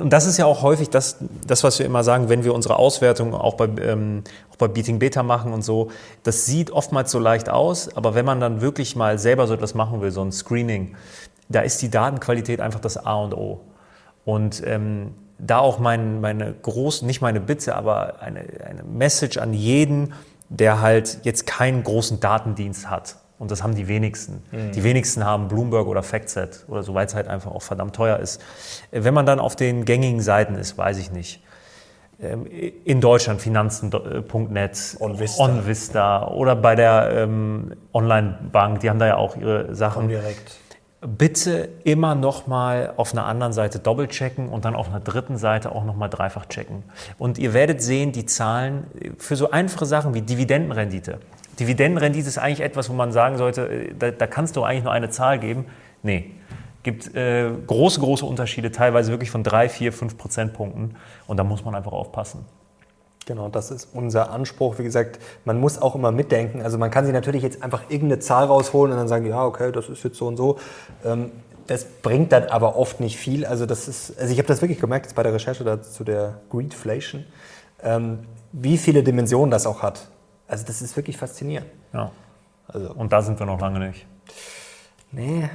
und 0.00 0.10
das 0.12 0.26
ist 0.26 0.36
ja 0.38 0.46
auch 0.46 0.62
häufig 0.62 0.90
das, 0.90 1.16
das, 1.46 1.64
was 1.64 1.78
wir 1.78 1.86
immer 1.86 2.04
sagen, 2.04 2.28
wenn 2.28 2.44
wir 2.44 2.54
unsere 2.54 2.76
Auswertung 2.76 3.34
auch 3.34 3.54
bei, 3.54 3.68
ähm, 3.82 4.22
auch 4.52 4.56
bei 4.56 4.68
Beating 4.68 4.98
Beta 4.98 5.22
machen 5.22 5.52
und 5.52 5.62
so, 5.62 5.90
das 6.22 6.46
sieht 6.46 6.70
oftmals 6.70 7.10
so 7.10 7.18
leicht 7.18 7.48
aus, 7.48 7.94
aber 7.96 8.14
wenn 8.14 8.24
man 8.24 8.40
dann 8.40 8.60
wirklich 8.60 8.96
mal 8.96 9.18
selber 9.18 9.46
so 9.46 9.54
etwas 9.54 9.74
machen 9.74 10.00
will, 10.00 10.12
so 10.12 10.22
ein 10.22 10.32
Screening, 10.32 10.94
da 11.48 11.60
ist 11.60 11.82
die 11.82 11.90
Datenqualität 11.90 12.60
einfach 12.60 12.80
das 12.80 12.96
A 12.96 13.16
und 13.16 13.34
O. 13.34 13.60
Und 14.26 14.62
ähm, 14.66 15.14
da 15.38 15.58
auch 15.58 15.78
mein, 15.78 16.20
meine 16.20 16.52
große, 16.52 17.06
nicht 17.06 17.22
meine 17.22 17.40
Bitte, 17.40 17.76
aber 17.76 18.20
eine, 18.20 18.40
eine 18.66 18.82
Message 18.82 19.38
an 19.38 19.54
jeden, 19.54 20.12
der 20.48 20.80
halt 20.80 21.20
jetzt 21.22 21.46
keinen 21.46 21.82
großen 21.82 22.20
Datendienst 22.20 22.90
hat. 22.90 23.16
Und 23.38 23.50
das 23.50 23.62
haben 23.62 23.74
die 23.74 23.86
wenigsten. 23.86 24.42
Die 24.72 24.82
wenigsten 24.82 25.24
haben 25.24 25.48
Bloomberg 25.48 25.86
oder 25.86 26.02
FactSet 26.02 26.64
oder 26.68 26.82
so, 26.82 26.94
weil 26.94 27.06
es 27.06 27.14
halt 27.14 27.28
einfach 27.28 27.52
auch 27.52 27.62
verdammt 27.62 27.94
teuer 27.94 28.18
ist. 28.18 28.40
Wenn 28.90 29.14
man 29.14 29.26
dann 29.26 29.38
auf 29.38 29.54
den 29.56 29.84
gängigen 29.84 30.20
Seiten 30.22 30.56
ist, 30.56 30.76
weiß 30.76 30.98
ich 30.98 31.12
nicht. 31.12 31.42
Ähm, 32.18 32.46
In 32.46 33.00
Deutschland 33.02 33.42
Finanzen.net, 33.42 34.96
OnVista. 34.98 35.44
OnVista 35.44 36.28
oder 36.28 36.56
bei 36.56 36.74
der 36.74 37.10
ähm, 37.12 37.74
Online-Bank, 37.92 38.80
die 38.80 38.88
haben 38.88 38.98
da 38.98 39.06
ja 39.06 39.16
auch 39.18 39.36
ihre 39.36 39.74
Sachen 39.74 40.08
Direkt. 40.08 40.56
Bitte 41.00 41.68
immer 41.84 42.14
noch 42.14 42.46
mal 42.46 42.94
auf 42.96 43.12
einer 43.12 43.26
anderen 43.26 43.52
Seite 43.52 43.78
doppelchecken 43.78 44.48
und 44.48 44.64
dann 44.64 44.74
auf 44.74 44.88
einer 44.88 45.00
dritten 45.00 45.36
Seite 45.36 45.72
auch 45.72 45.84
noch 45.84 45.96
mal 45.96 46.08
dreifach 46.08 46.46
checken. 46.46 46.84
Und 47.18 47.38
ihr 47.38 47.52
werdet 47.52 47.82
sehen, 47.82 48.12
die 48.12 48.26
Zahlen 48.26 48.86
für 49.18 49.36
so 49.36 49.50
einfache 49.50 49.86
Sachen 49.86 50.14
wie 50.14 50.22
Dividendenrendite. 50.22 51.18
Dividendenrendite 51.60 52.28
ist 52.28 52.38
eigentlich 52.38 52.60
etwas, 52.60 52.88
wo 52.90 52.94
man 52.94 53.12
sagen 53.12 53.36
sollte, 53.36 53.68
äh, 53.68 53.94
da, 53.98 54.10
da 54.10 54.26
kannst 54.26 54.56
du 54.56 54.62
eigentlich 54.62 54.84
nur 54.84 54.92
eine 54.92 55.10
Zahl 55.10 55.38
geben. 55.38 55.66
Nee, 56.02 56.30
gibt 56.82 57.14
äh, 57.14 57.50
große, 57.66 58.00
große 58.00 58.24
Unterschiede, 58.24 58.70
teilweise 58.70 59.10
wirklich 59.10 59.30
von 59.30 59.42
drei, 59.42 59.68
vier, 59.68 59.92
fünf 59.92 60.16
Prozentpunkten. 60.16 60.96
Und 61.26 61.36
da 61.36 61.44
muss 61.44 61.64
man 61.64 61.74
einfach 61.74 61.92
aufpassen. 61.92 62.44
Genau, 63.26 63.48
das 63.48 63.70
ist 63.72 63.88
unser 63.92 64.30
Anspruch. 64.30 64.78
Wie 64.78 64.84
gesagt, 64.84 65.18
man 65.44 65.58
muss 65.60 65.82
auch 65.82 65.94
immer 65.96 66.12
mitdenken. 66.12 66.62
Also 66.62 66.78
man 66.78 66.90
kann 66.92 67.04
sich 67.04 67.12
natürlich 67.12 67.42
jetzt 67.42 67.62
einfach 67.62 67.82
irgendeine 67.88 68.20
Zahl 68.20 68.46
rausholen 68.46 68.92
und 68.92 68.98
dann 68.98 69.08
sagen, 69.08 69.26
ja, 69.26 69.44
okay, 69.44 69.72
das 69.72 69.88
ist 69.88 70.02
jetzt 70.04 70.16
so 70.16 70.26
und 70.28 70.36
so. 70.36 70.58
Ähm, 71.04 71.32
Das 71.66 71.84
bringt 71.84 72.30
dann 72.30 72.44
aber 72.44 72.76
oft 72.76 73.00
nicht 73.00 73.16
viel. 73.16 73.44
Also 73.44 73.66
das 73.66 73.88
ist, 73.88 74.16
also 74.20 74.32
ich 74.32 74.38
habe 74.38 74.46
das 74.46 74.62
wirklich 74.62 74.78
gemerkt 74.80 75.06
jetzt 75.06 75.16
bei 75.16 75.24
der 75.24 75.32
Recherche 75.34 75.64
da 75.64 75.82
zu 75.82 76.04
der 76.04 76.34
Greedflation, 76.50 77.24
ähm, 77.82 78.20
wie 78.52 78.78
viele 78.78 79.02
Dimensionen 79.02 79.50
das 79.50 79.66
auch 79.66 79.82
hat. 79.82 80.06
Also 80.46 80.64
das 80.64 80.80
ist 80.80 80.96
wirklich 80.96 81.16
faszinierend. 81.18 81.66
Ja. 81.92 82.12
Also 82.68 82.92
Und 82.94 83.12
da 83.12 83.20
sind 83.22 83.40
wir 83.40 83.46
noch 83.46 83.60
lange 83.60 83.80
nicht. 83.80 84.06
Nee. 85.10 85.50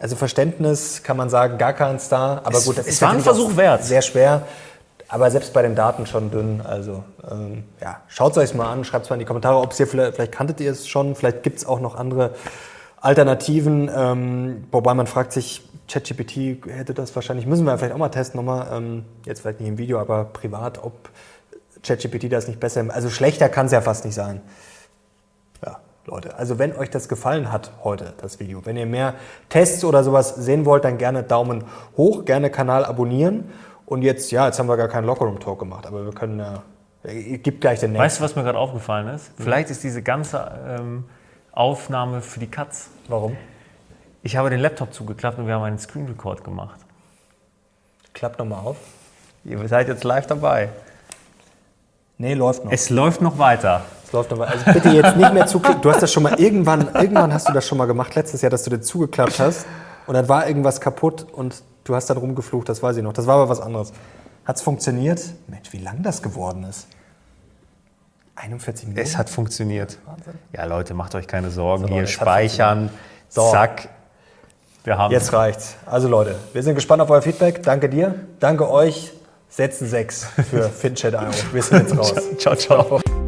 Also 0.00 0.16
Verständnis 0.16 1.02
kann 1.02 1.18
man 1.18 1.28
sagen, 1.28 1.58
gar 1.58 1.74
keins 1.74 2.08
da. 2.08 2.40
Aber 2.44 2.56
Es- 2.56 2.64
gut, 2.64 2.78
das 2.78 2.86
es 2.86 2.94
ist 2.94 3.02
war 3.02 3.10
ein 3.10 3.20
Versuch 3.20 3.54
wert. 3.58 3.84
Sehr 3.84 4.00
schwer. 4.00 4.46
Aber 5.12 5.30
selbst 5.30 5.52
bei 5.52 5.60
den 5.60 5.74
Daten 5.74 6.06
schon 6.06 6.30
dünn. 6.30 6.62
Also 6.62 7.04
ähm, 7.30 7.64
ja, 7.82 8.00
schaut 8.08 8.32
es 8.32 8.38
euch 8.38 8.54
mal 8.54 8.72
an, 8.72 8.82
schreibt 8.82 9.04
es 9.04 9.10
mal 9.10 9.16
in 9.16 9.20
die 9.20 9.26
Kommentare, 9.26 9.58
ob 9.58 9.78
ihr 9.78 9.86
vielleicht, 9.86 10.14
vielleicht 10.14 10.32
kanntet 10.32 10.58
ihr 10.58 10.70
es 10.70 10.88
schon, 10.88 11.14
vielleicht 11.14 11.42
gibt 11.42 11.58
es 11.58 11.66
auch 11.66 11.80
noch 11.80 11.96
andere 11.96 12.30
Alternativen. 12.98 13.90
Ähm, 13.94 14.64
wobei 14.72 14.94
man 14.94 15.06
fragt 15.06 15.34
sich, 15.34 15.68
ChatGPT 15.86 16.66
hätte 16.66 16.94
das 16.94 17.14
wahrscheinlich, 17.14 17.44
müssen 17.44 17.66
wir 17.66 17.76
vielleicht 17.76 17.92
auch 17.92 17.98
mal 17.98 18.08
testen 18.08 18.38
nochmal, 18.38 18.68
ähm, 18.72 19.04
jetzt 19.26 19.42
vielleicht 19.42 19.60
nicht 19.60 19.68
im 19.68 19.76
Video, 19.76 20.00
aber 20.00 20.24
privat, 20.24 20.82
ob 20.82 21.10
ChatGPT 21.82 22.32
das 22.32 22.48
nicht 22.48 22.58
besser, 22.58 22.82
also 22.88 23.10
schlechter 23.10 23.50
kann 23.50 23.66
es 23.66 23.72
ja 23.72 23.82
fast 23.82 24.06
nicht 24.06 24.14
sein. 24.14 24.40
Ja, 25.62 25.80
Leute, 26.06 26.36
also 26.38 26.58
wenn 26.58 26.74
euch 26.74 26.88
das 26.88 27.10
gefallen 27.10 27.52
hat 27.52 27.72
heute, 27.84 28.14
das 28.22 28.40
Video, 28.40 28.64
wenn 28.64 28.78
ihr 28.78 28.86
mehr 28.86 29.12
Tests 29.50 29.84
oder 29.84 30.04
sowas 30.04 30.36
sehen 30.36 30.64
wollt, 30.64 30.84
dann 30.86 30.96
gerne 30.96 31.22
Daumen 31.22 31.64
hoch, 31.98 32.24
gerne 32.24 32.48
Kanal 32.48 32.86
abonnieren 32.86 33.50
Und 33.86 34.02
jetzt, 34.02 34.30
ja, 34.30 34.46
jetzt 34.46 34.58
haben 34.58 34.68
wir 34.68 34.76
gar 34.76 34.88
keinen 34.88 35.06
Lockerroom-Talk 35.06 35.58
gemacht, 35.58 35.86
aber 35.86 36.04
wir 36.04 36.12
können 36.12 36.38
ja. 36.38 36.62
Gib 37.04 37.60
gleich 37.60 37.80
den 37.80 37.92
nächsten. 37.92 38.04
Weißt 38.04 38.20
du, 38.20 38.24
was 38.24 38.36
mir 38.36 38.44
gerade 38.44 38.58
aufgefallen 38.58 39.08
ist? 39.08 39.32
Vielleicht 39.36 39.70
ist 39.70 39.82
diese 39.82 40.02
ganze 40.02 40.52
ähm, 40.68 41.04
Aufnahme 41.50 42.22
für 42.22 42.38
die 42.38 42.46
Katz. 42.46 42.90
Warum? 43.08 43.36
Ich 44.22 44.36
habe 44.36 44.50
den 44.50 44.60
Laptop 44.60 44.94
zugeklappt 44.94 45.38
und 45.38 45.48
wir 45.48 45.54
haben 45.54 45.64
einen 45.64 45.80
Screen 45.80 46.06
Record 46.06 46.44
gemacht. 46.44 46.78
Klappt 48.14 48.38
nochmal 48.38 48.60
auf. 48.60 48.76
Ihr 49.44 49.66
seid 49.66 49.88
jetzt 49.88 50.04
live 50.04 50.28
dabei. 50.28 50.68
Nee, 52.18 52.34
läuft 52.34 52.64
noch. 52.64 52.70
Es 52.70 52.88
läuft 52.88 53.20
noch 53.20 53.38
weiter. 53.38 53.82
Es 54.04 54.12
läuft 54.12 54.30
noch 54.30 54.38
weiter. 54.38 54.52
Also 54.52 54.72
bitte 54.72 54.90
jetzt 54.90 55.16
nicht 55.16 55.32
mehr 55.34 55.46
zuklicken. 55.46 55.82
Du 55.82 55.90
hast 55.90 56.02
das 56.02 56.12
schon 56.12 56.22
mal 56.22 56.38
irgendwann, 56.38 56.94
irgendwann 56.94 57.34
hast 57.34 57.48
du 57.48 57.52
das 57.52 57.66
schon 57.66 57.78
mal 57.78 57.86
gemacht, 57.86 58.14
letztes 58.14 58.42
Jahr, 58.42 58.50
dass 58.50 58.62
du 58.62 58.70
den 58.70 58.82
zugeklappt 58.82 59.40
hast 59.40 59.66
und 60.06 60.14
dann 60.14 60.28
war 60.28 60.46
irgendwas 60.46 60.80
kaputt 60.80 61.26
und 61.32 61.64
du 61.84 61.94
hast 61.94 62.10
dann 62.10 62.16
rumgeflucht, 62.16 62.68
das 62.68 62.82
weiß 62.82 62.96
ich 62.96 63.02
noch. 63.02 63.12
Das 63.12 63.26
war 63.26 63.36
aber 63.36 63.48
was 63.48 63.60
anderes. 63.60 63.92
Hat 64.44 64.56
es 64.56 64.62
funktioniert? 64.62 65.22
Mensch, 65.48 65.72
wie 65.72 65.78
lang 65.78 66.02
das 66.02 66.22
geworden 66.22 66.64
ist. 66.64 66.88
41 68.36 68.88
Minuten. 68.88 69.04
Es 69.04 69.16
hat 69.16 69.30
funktioniert. 69.30 69.98
Wahnsinn. 70.06 70.34
Ja, 70.52 70.64
Leute, 70.64 70.94
macht 70.94 71.14
euch 71.14 71.28
keine 71.28 71.50
Sorgen. 71.50 71.82
So, 71.84 71.88
Hier 71.88 71.98
Leute, 71.98 72.12
hat 72.12 72.20
speichern. 72.20 72.90
So. 73.28 73.50
Zack. 73.50 73.88
Wir 74.84 74.98
haben 74.98 75.12
Jetzt 75.12 75.32
reicht's. 75.32 75.76
Also 75.86 76.08
Leute, 76.08 76.34
wir 76.52 76.62
sind 76.62 76.74
gespannt 76.74 77.02
auf 77.02 77.10
euer 77.10 77.22
Feedback. 77.22 77.62
Danke 77.62 77.88
dir. 77.88 78.14
Danke 78.40 78.68
euch. 78.68 79.12
Setzen 79.48 79.86
6 79.86 80.24
für 80.50 80.68
FinChat 80.70 81.12
IO. 81.14 81.30
Wir 81.52 81.62
sind 81.62 81.82
jetzt 81.82 81.96
raus. 81.96 82.14
Ciao, 82.38 82.56
ciao. 82.56 83.21